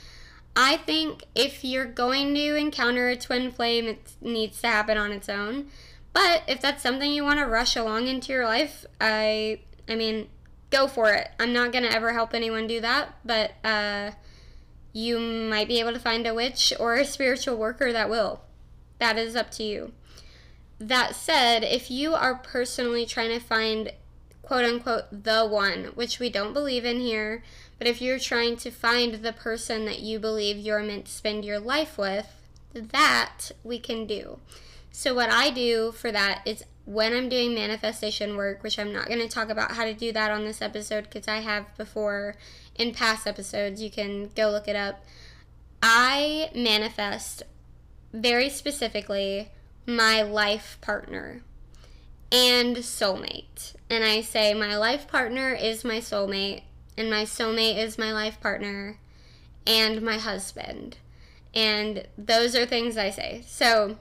I 0.56 0.78
think 0.78 1.26
if 1.36 1.66
you're 1.66 1.84
going 1.84 2.34
to 2.36 2.56
encounter 2.56 3.10
a 3.10 3.18
twin 3.18 3.52
flame, 3.52 3.88
it 3.88 4.14
needs 4.22 4.62
to 4.62 4.68
happen 4.68 4.98
on 4.98 5.12
its 5.12 5.28
own. 5.28 5.68
But 6.14 6.44
if 6.48 6.62
that's 6.62 6.82
something 6.82 7.12
you 7.12 7.26
want 7.26 7.40
to 7.40 7.46
rush 7.46 7.76
along 7.76 8.08
into 8.08 8.32
your 8.32 8.46
life, 8.46 8.86
I 9.02 9.60
I 9.90 9.96
mean, 9.96 10.30
go 10.70 10.88
for 10.88 11.12
it. 11.12 11.28
I'm 11.38 11.52
not 11.52 11.74
going 11.74 11.84
to 11.84 11.92
ever 11.92 12.14
help 12.14 12.34
anyone 12.34 12.68
do 12.68 12.80
that, 12.80 13.14
but 13.26 13.52
uh, 13.66 14.12
you 14.94 15.20
might 15.20 15.68
be 15.68 15.82
able 15.82 15.92
to 15.92 16.00
find 16.00 16.26
a 16.26 16.34
witch 16.34 16.72
or 16.80 16.96
a 16.96 17.04
spiritual 17.04 17.58
worker 17.58 17.92
that 17.92 18.10
will. 18.10 18.45
That 19.00 19.18
is 19.18 19.36
up 19.36 19.52
to 19.52 19.64
you. 19.64 19.92
That 20.80 21.16
said, 21.16 21.64
if 21.64 21.90
you 21.90 22.14
are 22.14 22.36
personally 22.36 23.06
trying 23.06 23.30
to 23.30 23.40
find 23.40 23.92
quote 24.42 24.66
unquote 24.66 25.24
the 25.24 25.46
one, 25.46 25.86
which 25.96 26.20
we 26.20 26.30
don't 26.30 26.54
believe 26.54 26.86
in 26.86 27.00
here, 27.00 27.44
but 27.78 27.88
if 27.88 28.02
you're 28.02 28.20
trying 28.20 28.58
to 28.58 28.72
find 28.72 29.16
the 29.16 29.34
person 29.34 29.86
that 29.86 30.00
you 30.00 30.20
believe 30.20 30.58
you're 30.58 30.84
meant 30.84 31.06
to 31.06 31.12
spend 31.12 31.44
your 31.44 31.60
life 31.60 31.98
with, 31.98 32.28
that 32.74 33.52
we 33.64 33.80
can 33.80 34.06
do. 34.06 34.40
So, 34.92 35.14
what 35.14 35.30
I 35.30 35.50
do 35.50 35.92
for 35.92 36.12
that 36.12 36.42
is 36.46 36.64
when 36.86 37.14
I'm 37.14 37.28
doing 37.28 37.56
manifestation 37.56 38.38
work, 38.38 38.64
which 38.64 38.78
I'm 38.78 38.94
not 38.94 39.08
going 39.08 39.20
to 39.20 39.28
talk 39.28 39.50
about 39.50 39.72
how 39.72 39.84
to 39.84 39.94
do 39.94 40.14
that 40.14 40.32
on 40.32 40.46
this 40.46 40.62
episode 40.62 41.06
because 41.06 41.28
I 41.28 41.38
have 41.38 41.76
before 41.78 42.36
in 42.76 42.94
past 42.94 43.28
episodes, 43.28 43.82
you 43.82 43.90
can 43.90 44.30
go 44.36 44.50
look 44.52 44.68
it 44.68 44.76
up. 44.76 45.04
I 45.82 46.50
manifest 46.56 47.44
very 48.16 48.50
specifically 48.50 49.50
my 49.86 50.22
life 50.22 50.78
partner 50.82 51.42
and 52.32 52.78
soulmate. 52.78 53.76
And 53.90 54.04
I 54.04 54.22
say 54.22 54.54
my 54.54 54.78
life 54.78 55.08
partner 55.08 55.54
is 55.54 55.84
my 55.84 55.98
soulmate, 55.98 56.64
and 56.98 57.10
my 57.10 57.24
soulmate 57.24 57.78
is 57.78 57.98
my 57.98 58.12
life 58.12 58.40
partner, 58.42 58.98
and 59.68 60.02
my 60.02 60.18
husband. 60.18 60.98
And 61.54 62.08
those 62.18 62.56
are 62.56 62.66
things 62.66 62.98
I 62.98 63.10
say. 63.10 63.44
So 63.48 63.98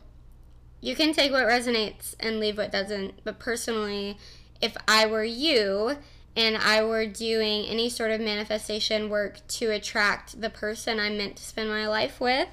you 0.80 0.94
can 0.94 1.12
take 1.12 1.32
what 1.32 1.46
resonates 1.46 2.14
and 2.18 2.40
leave 2.40 2.58
what 2.58 2.72
doesn't. 2.72 3.24
But 3.24 3.38
personally, 3.38 4.18
if 4.60 4.76
I 4.88 5.06
were 5.06 5.24
you 5.24 5.96
and 6.36 6.56
I 6.56 6.82
were 6.82 7.06
doing 7.06 7.64
any 7.66 7.88
sort 7.88 8.10
of 8.10 8.20
manifestation 8.20 9.08
work 9.08 9.46
to 9.48 9.70
attract 9.70 10.40
the 10.40 10.50
person 10.50 10.98
I'm 10.98 11.16
meant 11.16 11.36
to 11.36 11.42
spend 11.42 11.68
my 11.68 11.86
life 11.86 12.20
with, 12.20 12.48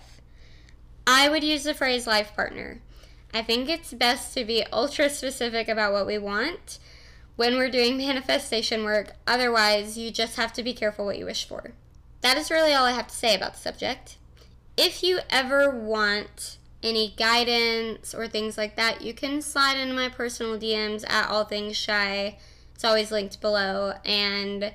I 1.14 1.28
would 1.28 1.44
use 1.44 1.66
the 1.66 1.74
phrase 1.74 2.08
life 2.08 2.34
partner. 2.38 2.80
I 3.34 3.42
think 3.42 3.68
it's 3.68 3.94
best 3.94 4.34
to 4.34 4.46
be 4.46 4.64
ultra 4.72 5.10
specific 5.10 5.68
about 5.68 5.92
what 5.92 6.08
we 6.08 6.18
want 6.18 6.80
when 7.36 7.58
we're 7.58 7.70
doing 7.70 7.98
manifestation 7.98 8.86
work. 8.86 9.18
Otherwise, 9.28 9.98
you 9.98 10.10
just 10.10 10.38
have 10.38 10.54
to 10.54 10.64
be 10.64 10.74
careful 10.74 11.06
what 11.06 11.18
you 11.18 11.26
wish 11.26 11.46
for. 11.46 11.74
That 12.22 12.38
is 12.38 12.50
really 12.50 12.72
all 12.72 12.86
I 12.86 12.94
have 12.94 13.08
to 13.08 13.14
say 13.14 13.36
about 13.36 13.56
the 13.56 13.60
subject. 13.60 14.20
If 14.78 15.04
you 15.04 15.20
ever 15.30 15.70
want 15.70 16.58
any 16.82 17.14
guidance 17.18 18.16
or 18.16 18.30
things 18.30 18.58
like 18.58 18.78
that, 18.78 19.02
you 19.02 19.14
can 19.14 19.42
slide 19.42 19.76
into 19.76 19.94
my 19.94 20.08
personal 20.08 20.58
DMs 20.58 21.04
at 21.10 21.30
all 21.30 21.44
things 21.44 21.78
Chey. 21.78 22.40
It's 22.74 22.86
always 22.86 23.12
linked 23.12 23.42
below. 23.42 23.96
And 24.06 24.74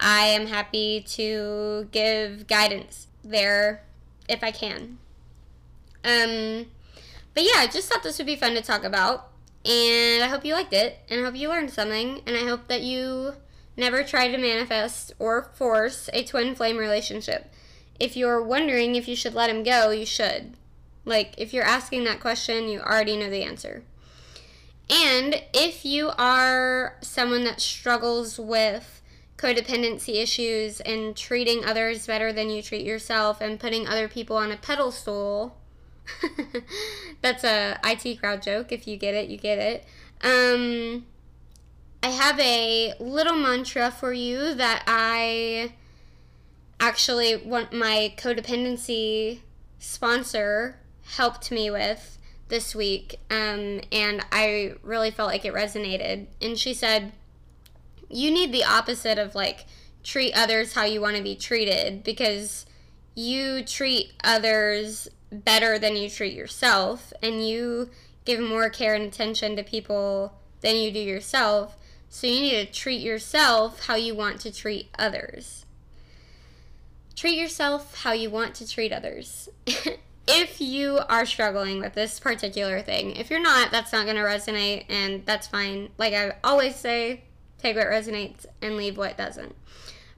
I 0.00 0.26
am 0.26 0.48
happy 0.48 1.04
to 1.10 1.88
give 1.92 2.48
guidance 2.48 3.06
there 3.22 3.84
if 4.28 4.42
I 4.42 4.50
can. 4.50 4.98
Um, 6.04 6.66
but 7.34 7.44
yeah, 7.44 7.58
I 7.58 7.68
just 7.72 7.88
thought 7.88 8.02
this 8.02 8.18
would 8.18 8.26
be 8.26 8.36
fun 8.36 8.54
to 8.54 8.62
talk 8.62 8.84
about. 8.84 9.28
And 9.64 10.22
I 10.22 10.28
hope 10.28 10.44
you 10.44 10.54
liked 10.54 10.72
it. 10.72 10.98
And 11.08 11.20
I 11.20 11.24
hope 11.24 11.36
you 11.36 11.48
learned 11.48 11.70
something. 11.70 12.20
And 12.26 12.36
I 12.36 12.46
hope 12.46 12.68
that 12.68 12.82
you 12.82 13.34
never 13.76 14.02
try 14.02 14.28
to 14.28 14.38
manifest 14.38 15.12
or 15.18 15.50
force 15.54 16.10
a 16.12 16.24
twin 16.24 16.54
flame 16.54 16.76
relationship. 16.76 17.52
If 17.98 18.16
you're 18.16 18.42
wondering 18.42 18.94
if 18.96 19.06
you 19.06 19.16
should 19.16 19.34
let 19.34 19.50
him 19.50 19.62
go, 19.62 19.90
you 19.90 20.06
should. 20.06 20.54
Like, 21.04 21.34
if 21.38 21.52
you're 21.52 21.64
asking 21.64 22.04
that 22.04 22.20
question, 22.20 22.68
you 22.68 22.80
already 22.80 23.16
know 23.16 23.30
the 23.30 23.42
answer. 23.42 23.82
And 24.90 25.42
if 25.54 25.84
you 25.84 26.10
are 26.18 26.96
someone 27.00 27.44
that 27.44 27.60
struggles 27.60 28.38
with 28.38 29.00
codependency 29.36 30.22
issues 30.22 30.80
and 30.80 31.16
treating 31.16 31.64
others 31.64 32.06
better 32.06 32.32
than 32.32 32.50
you 32.50 32.62
treat 32.62 32.84
yourself 32.84 33.40
and 33.40 33.58
putting 33.58 33.86
other 33.86 34.06
people 34.06 34.36
on 34.36 34.52
a 34.52 34.56
pedestal, 34.56 35.56
that's 37.20 37.44
a 37.44 37.78
IT 37.84 38.20
crowd 38.20 38.42
joke. 38.42 38.72
If 38.72 38.86
you 38.86 38.96
get 38.96 39.14
it, 39.14 39.28
you 39.28 39.36
get 39.36 39.58
it. 39.58 39.84
Um, 40.22 41.06
I 42.02 42.08
have 42.08 42.38
a 42.40 42.94
little 42.98 43.36
mantra 43.36 43.90
for 43.90 44.12
you 44.12 44.54
that 44.54 44.82
I 44.86 45.72
actually 46.80 47.36
want 47.36 47.72
my 47.72 48.12
codependency 48.16 49.40
sponsor 49.78 50.78
helped 51.16 51.50
me 51.50 51.70
with 51.70 52.18
this 52.48 52.74
week, 52.74 53.16
um, 53.30 53.80
and 53.90 54.24
I 54.30 54.74
really 54.82 55.10
felt 55.10 55.28
like 55.28 55.44
it 55.44 55.54
resonated. 55.54 56.26
And 56.40 56.58
she 56.58 56.74
said, 56.74 57.12
You 58.08 58.30
need 58.30 58.52
the 58.52 58.64
opposite 58.64 59.18
of 59.18 59.34
like 59.34 59.64
treat 60.02 60.32
others 60.34 60.74
how 60.74 60.84
you 60.84 61.00
want 61.00 61.16
to 61.16 61.22
be 61.22 61.36
treated 61.36 62.02
because 62.02 62.66
you 63.14 63.62
treat 63.62 64.12
others 64.24 65.08
better 65.32 65.78
than 65.78 65.96
you 65.96 66.08
treat 66.10 66.34
yourself, 66.34 67.12
and 67.22 67.46
you 67.46 67.90
give 68.24 68.40
more 68.40 68.70
care 68.70 68.94
and 68.94 69.04
attention 69.04 69.56
to 69.56 69.62
people 69.62 70.34
than 70.60 70.76
you 70.76 70.92
do 70.92 71.00
yourself. 71.00 71.76
So 72.08 72.26
you 72.26 72.40
need 72.40 72.66
to 72.66 72.72
treat 72.72 73.00
yourself 73.00 73.86
how 73.86 73.94
you 73.94 74.14
want 74.14 74.40
to 74.40 74.52
treat 74.52 74.90
others. 74.98 75.64
Treat 77.16 77.38
yourself 77.38 78.02
how 78.02 78.12
you 78.12 78.30
want 78.30 78.54
to 78.56 78.68
treat 78.68 78.92
others. 78.92 79.48
if 80.26 80.60
you 80.60 81.00
are 81.08 81.26
struggling 81.26 81.80
with 81.80 81.94
this 81.94 82.20
particular 82.20 82.80
thing. 82.80 83.16
If 83.16 83.30
you're 83.30 83.40
not, 83.40 83.70
that's 83.70 83.92
not 83.92 84.04
going 84.04 84.16
to 84.16 84.22
resonate, 84.22 84.84
and 84.88 85.24
that's 85.26 85.46
fine. 85.46 85.90
Like 85.98 86.14
I 86.14 86.36
always 86.44 86.76
say, 86.76 87.24
take 87.58 87.76
what 87.76 87.86
resonates 87.86 88.46
and 88.60 88.76
leave 88.76 88.96
what 88.96 89.16
doesn't. 89.16 89.54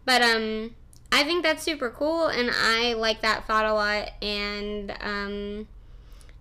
But 0.04 0.22
um, 0.22 0.74
I 1.14 1.22
think 1.22 1.44
that's 1.44 1.62
super 1.62 1.90
cool, 1.90 2.26
and 2.26 2.50
I 2.52 2.94
like 2.94 3.20
that 3.20 3.46
thought 3.46 3.66
a 3.66 3.72
lot. 3.72 4.10
And 4.20 4.92
um, 5.00 5.68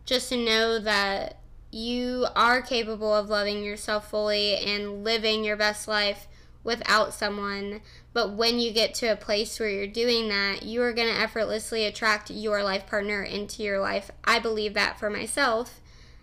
just 0.03 0.29
to 0.29 0.35
know 0.35 0.79
that 0.79 1.37
you 1.69 2.25
are 2.35 2.59
capable 2.59 3.13
of 3.13 3.29
loving 3.29 3.63
yourself 3.63 4.09
fully 4.09 4.55
and 4.55 5.03
living 5.03 5.43
your 5.43 5.55
best 5.55 5.87
life 5.87 6.27
without 6.63 7.13
someone. 7.13 7.81
But 8.13 8.33
when 8.33 8.59
you 8.59 8.71
get 8.73 8.95
to 8.95 9.11
a 9.11 9.15
place 9.15 9.59
where 9.59 9.69
you're 9.69 9.85
doing 9.85 10.27
that, 10.29 10.63
you 10.63 10.81
are 10.81 10.91
going 10.91 11.13
to 11.13 11.21
effortlessly 11.21 11.85
attract 11.85 12.31
your 12.31 12.63
life 12.63 12.87
partner 12.87 13.21
into 13.21 13.61
your 13.61 13.79
life. 13.79 14.09
I 14.25 14.39
believe 14.39 14.73
that 14.73 14.99
for 14.99 15.11
myself, 15.11 15.81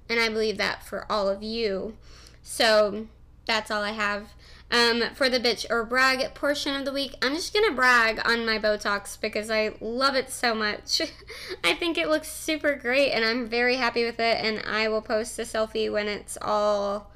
and 0.08 0.18
I 0.18 0.28
believe 0.28 0.58
that 0.58 0.82
for 0.82 1.06
all 1.08 1.28
of 1.28 1.40
you. 1.40 1.96
So 2.42 3.06
that's 3.46 3.70
all 3.70 3.84
I 3.84 3.92
have. 3.92 4.30
Um, 4.72 5.02
for 5.14 5.28
the 5.28 5.40
bitch 5.40 5.66
or 5.68 5.84
brag 5.84 6.32
portion 6.34 6.76
of 6.76 6.84
the 6.84 6.92
week, 6.92 7.14
I'm 7.22 7.34
just 7.34 7.52
gonna 7.52 7.72
brag 7.72 8.20
on 8.24 8.46
my 8.46 8.58
Botox 8.58 9.20
because 9.20 9.50
I 9.50 9.74
love 9.80 10.14
it 10.14 10.30
so 10.30 10.54
much. 10.54 11.02
I 11.64 11.74
think 11.74 11.98
it 11.98 12.08
looks 12.08 12.30
super 12.30 12.76
great 12.76 13.10
and 13.10 13.24
I'm 13.24 13.48
very 13.48 13.76
happy 13.76 14.04
with 14.04 14.20
it. 14.20 14.44
And 14.44 14.62
I 14.64 14.88
will 14.88 15.02
post 15.02 15.38
a 15.40 15.42
selfie 15.42 15.90
when 15.90 16.06
it's 16.06 16.38
all 16.40 17.10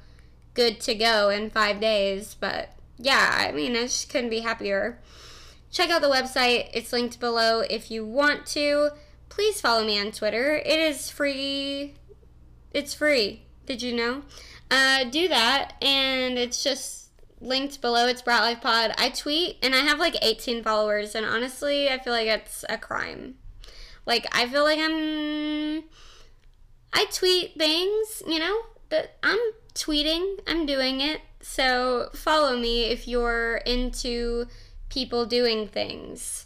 good 0.53 0.81
to 0.81 0.95
go 0.95 1.29
in 1.29 1.49
five 1.49 1.79
days. 1.79 2.35
But 2.37 2.71
yeah, 2.97 3.33
I 3.33 3.53
mean, 3.53 3.75
I 3.75 3.83
just 3.83 4.09
couldn't 4.09 4.29
be 4.31 4.41
happier. 4.41 4.99
Check 5.71 5.89
out 5.89 6.01
the 6.01 6.09
website, 6.09 6.69
it's 6.73 6.93
linked 6.93 7.19
below 7.19 7.61
if 7.61 7.89
you 7.89 8.05
want 8.05 8.45
to. 8.47 8.89
Please 9.29 9.61
follow 9.61 9.85
me 9.85 9.99
on 9.99 10.11
Twitter. 10.11 10.55
It 10.55 10.79
is 10.79 11.09
free. 11.09 11.95
It's 12.73 12.93
free. 12.93 13.43
Did 13.65 13.81
you 13.81 13.93
know? 13.93 14.23
Uh, 14.71 15.03
do 15.05 15.27
that, 15.27 15.73
and 15.81 16.37
it's 16.37 16.63
just 16.63 17.04
linked 17.45 17.81
below. 17.81 18.07
It's 18.07 18.21
Brat 18.21 18.41
Life 18.41 18.61
Pod. 18.61 18.91
I 18.97 19.09
tweet, 19.09 19.57
and 19.61 19.75
I 19.75 19.79
have 19.79 19.99
like 19.99 20.15
18 20.21 20.63
followers, 20.63 21.15
and 21.15 21.25
honestly, 21.25 21.89
I 21.89 21.99
feel 21.99 22.13
like 22.13 22.27
it's 22.27 22.65
a 22.67 22.77
crime. 22.77 23.35
Like, 24.05 24.27
I 24.35 24.47
feel 24.47 24.63
like 24.63 24.79
I'm. 24.79 25.83
I 26.93 27.05
tweet 27.11 27.57
things, 27.57 28.23
you 28.25 28.39
know, 28.39 28.61
but 28.89 29.17
I'm 29.21 29.39
tweeting, 29.73 30.39
I'm 30.47 30.65
doing 30.65 31.01
it. 31.01 31.21
So 31.41 32.09
follow 32.13 32.57
me 32.57 32.85
if 32.85 33.07
you're 33.07 33.57
into 33.57 34.45
people 34.89 35.25
doing 35.25 35.67
things. 35.67 36.45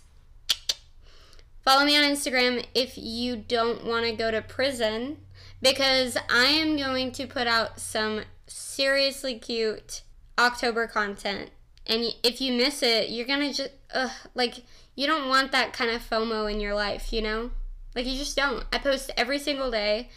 Follow 1.62 1.86
me 1.86 1.95
on 1.95 2.04
Instagram 2.04 2.66
if 2.74 2.97
you 2.97 3.36
don't 3.36 3.86
want 3.86 4.06
to 4.06 4.12
go 4.12 4.32
to 4.32 4.41
prison 4.41 5.18
because 5.62 6.18
I 6.30 6.45
am 6.45 6.78
going 6.78 7.12
to 7.12 7.28
put 7.28 7.45
out 7.45 7.80
some 7.80 8.22
seriously 8.47 9.38
cute 9.38 10.02
October 10.39 10.87
content. 10.87 11.51
And 11.85 12.15
if 12.23 12.39
you 12.39 12.53
miss 12.53 12.81
it, 12.81 13.09
you're 13.09 13.27
going 13.27 13.41
to 13.41 13.53
just, 13.53 13.71
ugh, 13.93 14.11
like, 14.33 14.63
you 14.95 15.05
don't 15.07 15.27
want 15.27 15.51
that 15.51 15.73
kind 15.73 15.91
of 15.91 16.07
FOMO 16.07 16.51
in 16.51 16.59
your 16.59 16.73
life, 16.73 17.11
you 17.11 17.21
know? 17.21 17.51
Like, 17.95 18.05
you 18.05 18.17
just 18.17 18.35
don't. 18.35 18.63
I 18.71 18.77
post 18.77 19.11
every 19.17 19.39
single 19.39 19.71
day. 19.71 20.09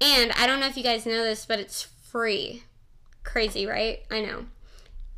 And 0.00 0.32
I 0.32 0.46
don't 0.46 0.60
know 0.60 0.66
if 0.66 0.76
you 0.76 0.82
guys 0.82 1.06
know 1.06 1.24
this, 1.24 1.44
but 1.44 1.58
it's 1.58 1.82
free. 1.82 2.62
Crazy, 3.24 3.66
right? 3.66 4.00
I 4.10 4.20
know. 4.20 4.46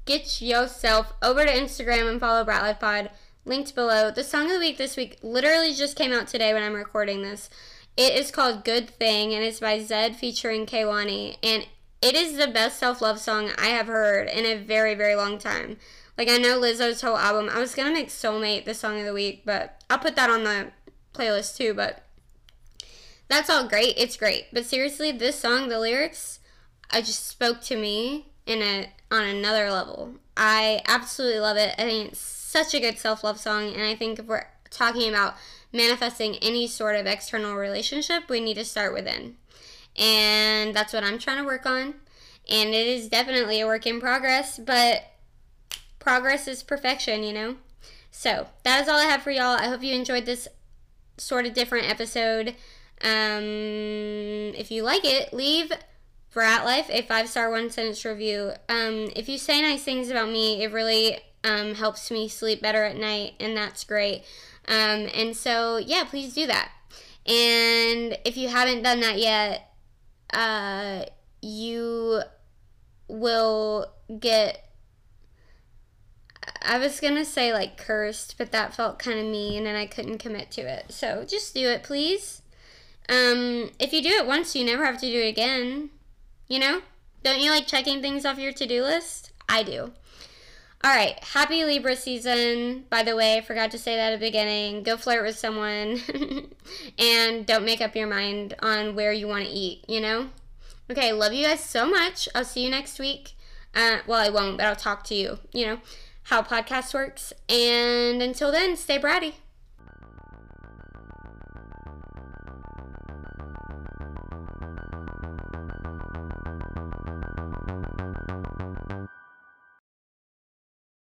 Get 0.04 0.42
yourself 0.42 1.12
over 1.22 1.44
to 1.44 1.52
Instagram 1.52 2.11
and 2.11 2.18
follow 2.18 2.44
Brat 2.44 2.62
Life 2.62 2.80
Pod, 2.80 3.11
linked 3.44 3.74
below. 3.74 4.11
The 4.11 4.24
song 4.24 4.46
of 4.46 4.52
the 4.52 4.58
week 4.58 4.78
this 4.78 4.96
week 4.96 5.18
literally 5.22 5.72
just 5.74 5.96
came 5.96 6.12
out 6.12 6.26
today 6.26 6.52
when 6.52 6.62
I'm 6.62 6.74
recording 6.74 7.22
this. 7.22 7.48
It 7.96 8.14
is 8.14 8.30
called 8.30 8.64
Good 8.64 8.88
Thing 8.88 9.34
and 9.34 9.44
it's 9.44 9.61
by 9.61 9.78
Zedd 9.78 10.16
featuring 10.16 10.66
Kehlani. 10.66 11.36
And 11.42 11.66
it 12.03 12.14
is 12.14 12.36
the 12.36 12.48
best 12.48 12.78
self 12.78 13.01
love 13.01 13.18
song 13.18 13.51
I 13.59 13.68
have 13.68 13.86
heard 13.86 14.28
in 14.28 14.44
a 14.44 14.62
very, 14.62 14.94
very 14.94 15.14
long 15.14 15.38
time. 15.38 15.76
Like, 16.16 16.28
I 16.28 16.36
know 16.36 16.61
Lizzo's 16.61 17.01
whole 17.01 17.16
album. 17.16 17.48
I 17.51 17.59
was 17.59 17.74
gonna 17.74 17.92
make 17.92 18.09
Soulmate 18.09 18.64
the 18.64 18.74
song 18.74 18.98
of 18.98 19.07
the 19.07 19.12
week, 19.12 19.42
but 19.44 19.82
I'll 19.88 19.98
put 19.98 20.16
that 20.16 20.30
on 20.30 20.44
the 20.44 20.72
playlist 21.14 21.57
too. 21.57 21.74
But 21.74 22.03
that's 23.28 23.48
all 23.48 23.68
great. 23.68 23.94
It's 23.96 24.16
great. 24.16 24.46
But 24.53 24.66
seriously, 24.66 25.12
this 25.12 25.38
song, 25.38 25.68
the 25.68 25.78
lyrics, 25.78 26.40
I 26.90 27.01
just 27.01 27.26
spoke 27.26 27.61
to 27.62 27.76
me 27.76 28.26
in 28.46 28.62
a 28.62 28.92
on 29.11 29.24
another 29.24 29.70
level. 29.70 30.14
I 30.36 30.82
absolutely 30.86 31.40
love 31.40 31.57
it. 31.57 31.74
I 31.78 31.82
think 31.82 32.12
it's 32.12 32.20
such 32.20 32.74
a 32.74 32.80
good 32.80 32.98
self-love 32.98 33.38
song 33.38 33.72
and 33.72 33.82
I 33.82 33.94
think 33.94 34.18
if 34.18 34.26
we're 34.26 34.46
talking 34.70 35.09
about 35.09 35.34
manifesting 35.72 36.36
any 36.36 36.66
sort 36.66 36.96
of 36.96 37.07
external 37.07 37.55
relationship, 37.55 38.28
we 38.28 38.40
need 38.40 38.55
to 38.55 38.64
start 38.64 38.92
within. 38.92 39.36
And 39.97 40.74
that's 40.74 40.93
what 40.93 41.05
I'm 41.05 41.18
trying 41.18 41.38
to 41.38 41.45
work 41.45 41.66
on. 41.66 41.95
And 42.49 42.70
it 42.70 42.86
is 42.86 43.09
definitely 43.09 43.61
a 43.61 43.66
work 43.66 43.86
in 43.86 44.01
progress, 44.01 44.59
but 44.59 45.05
progress 45.99 46.49
is 46.49 46.62
perfection, 46.62 47.22
you 47.22 47.32
know? 47.32 47.57
So, 48.11 48.49
that 48.64 48.82
is 48.82 48.88
all 48.88 48.99
I 48.99 49.05
have 49.05 49.22
for 49.22 49.30
y'all. 49.30 49.57
I 49.57 49.68
hope 49.68 49.82
you 49.82 49.95
enjoyed 49.95 50.26
this 50.26 50.49
sort 51.16 51.47
of 51.47 51.55
different 51.55 51.88
episode. 51.88 52.57
Um, 53.03 54.53
if 54.57 54.70
you 54.70 54.82
like 54.82 55.05
it, 55.05 55.32
leave 55.32 55.72
Brat 56.32 56.64
Life, 56.64 56.88
a 56.91 57.03
five 57.03 57.28
star 57.28 57.51
one 57.51 57.70
sentence 57.70 58.05
review. 58.05 58.53
Um, 58.68 59.11
if 59.16 59.28
you 59.28 59.38
say 59.38 59.62
nice 59.62 59.82
things 59.82 60.11
about 60.11 60.28
me, 60.28 60.62
it 60.62 60.72
really 60.72 61.18
um, 61.45 61.74
helps 61.74 62.11
me 62.11 62.28
sleep 62.28 62.61
better 62.61 62.84
at 62.84 62.97
night, 62.97 63.34
and 63.41 63.57
that's 63.57 63.84
great. 63.84 64.24
Um, 64.68 65.09
and 65.14 65.36
so, 65.36 65.78
yeah, 65.78 66.05
please 66.05 66.34
do 66.34 66.47
that. 66.47 66.70
And 67.26 68.18
if 68.24 68.36
you 68.36 68.49
haven't 68.49 68.82
done 68.82 69.01
that 69.01 69.18
yet, 69.18 69.70
uh, 70.33 71.05
you 71.43 72.22
will 73.09 73.93
get. 74.18 74.64
I 76.62 76.78
was 76.78 77.01
gonna 77.01 77.24
say 77.24 77.53
like 77.53 77.76
cursed, 77.76 78.37
but 78.39 78.53
that 78.53 78.74
felt 78.74 78.99
kind 78.99 79.18
of 79.18 79.26
mean, 79.26 79.66
and 79.66 79.76
I 79.76 79.87
couldn't 79.87 80.18
commit 80.18 80.51
to 80.53 80.62
it. 80.62 80.93
So 80.93 81.24
just 81.24 81.55
do 81.55 81.68
it, 81.68 81.83
please. 81.83 82.43
Um, 83.09 83.70
if 83.78 83.93
you 83.93 84.03
do 84.03 84.11
it 84.11 84.26
once, 84.26 84.55
you 84.55 84.64
never 84.64 84.85
have 84.85 85.01
to 85.01 85.07
do 85.07 85.20
it 85.20 85.28
again. 85.28 85.91
You 86.49 86.59
know? 86.59 86.83
Don't 87.22 87.41
you 87.41 87.51
like 87.51 87.66
checking 87.66 88.01
things 88.01 88.24
off 88.24 88.39
your 88.39 88.53
to 88.53 88.66
do 88.66 88.83
list? 88.83 89.33
I 89.49 89.62
do. 89.62 89.93
All 90.83 90.91
right, 90.91 91.22
happy 91.22 91.64
Libra 91.64 91.95
season. 91.95 92.85
By 92.89 93.03
the 93.03 93.14
way, 93.14 93.37
I 93.37 93.41
forgot 93.43 93.70
to 93.72 93.78
say 93.78 93.97
that 93.97 94.12
at 94.12 94.20
the 94.20 94.26
beginning. 94.26 94.83
Go 94.83 94.97
flirt 94.97 95.24
with 95.24 95.39
someone 95.39 96.01
and 96.99 97.45
don't 97.45 97.66
make 97.66 97.83
up 97.83 97.95
your 97.95 98.07
mind 98.07 98.55
on 98.61 98.95
where 98.95 99.12
you 99.12 99.28
want 99.28 99.45
to 99.45 99.51
eat, 99.51 99.85
you 99.89 100.01
know? 100.01 100.31
Okay, 100.91 101.12
love 101.12 101.35
you 101.35 101.47
guys 101.47 101.62
so 101.62 101.87
much. 101.87 102.28
I'll 102.35 102.47
see 102.47 102.64
you 102.64 102.70
next 102.70 102.99
week. 102.99 103.33
Uh, 103.74 103.99
well, 104.07 104.26
I 104.26 104.31
won't, 104.31 104.57
but 104.57 104.66
I'll 104.66 104.74
talk 104.74 105.05
to 105.05 105.14
you, 105.14 105.39
you 105.53 105.66
know? 105.66 105.78
how 106.31 106.43
podcast 106.43 106.95
works. 106.95 107.33
And 107.49 108.22
until 108.22 108.53
then, 108.53 108.76
stay 108.76 108.99
bratty. 108.99 109.35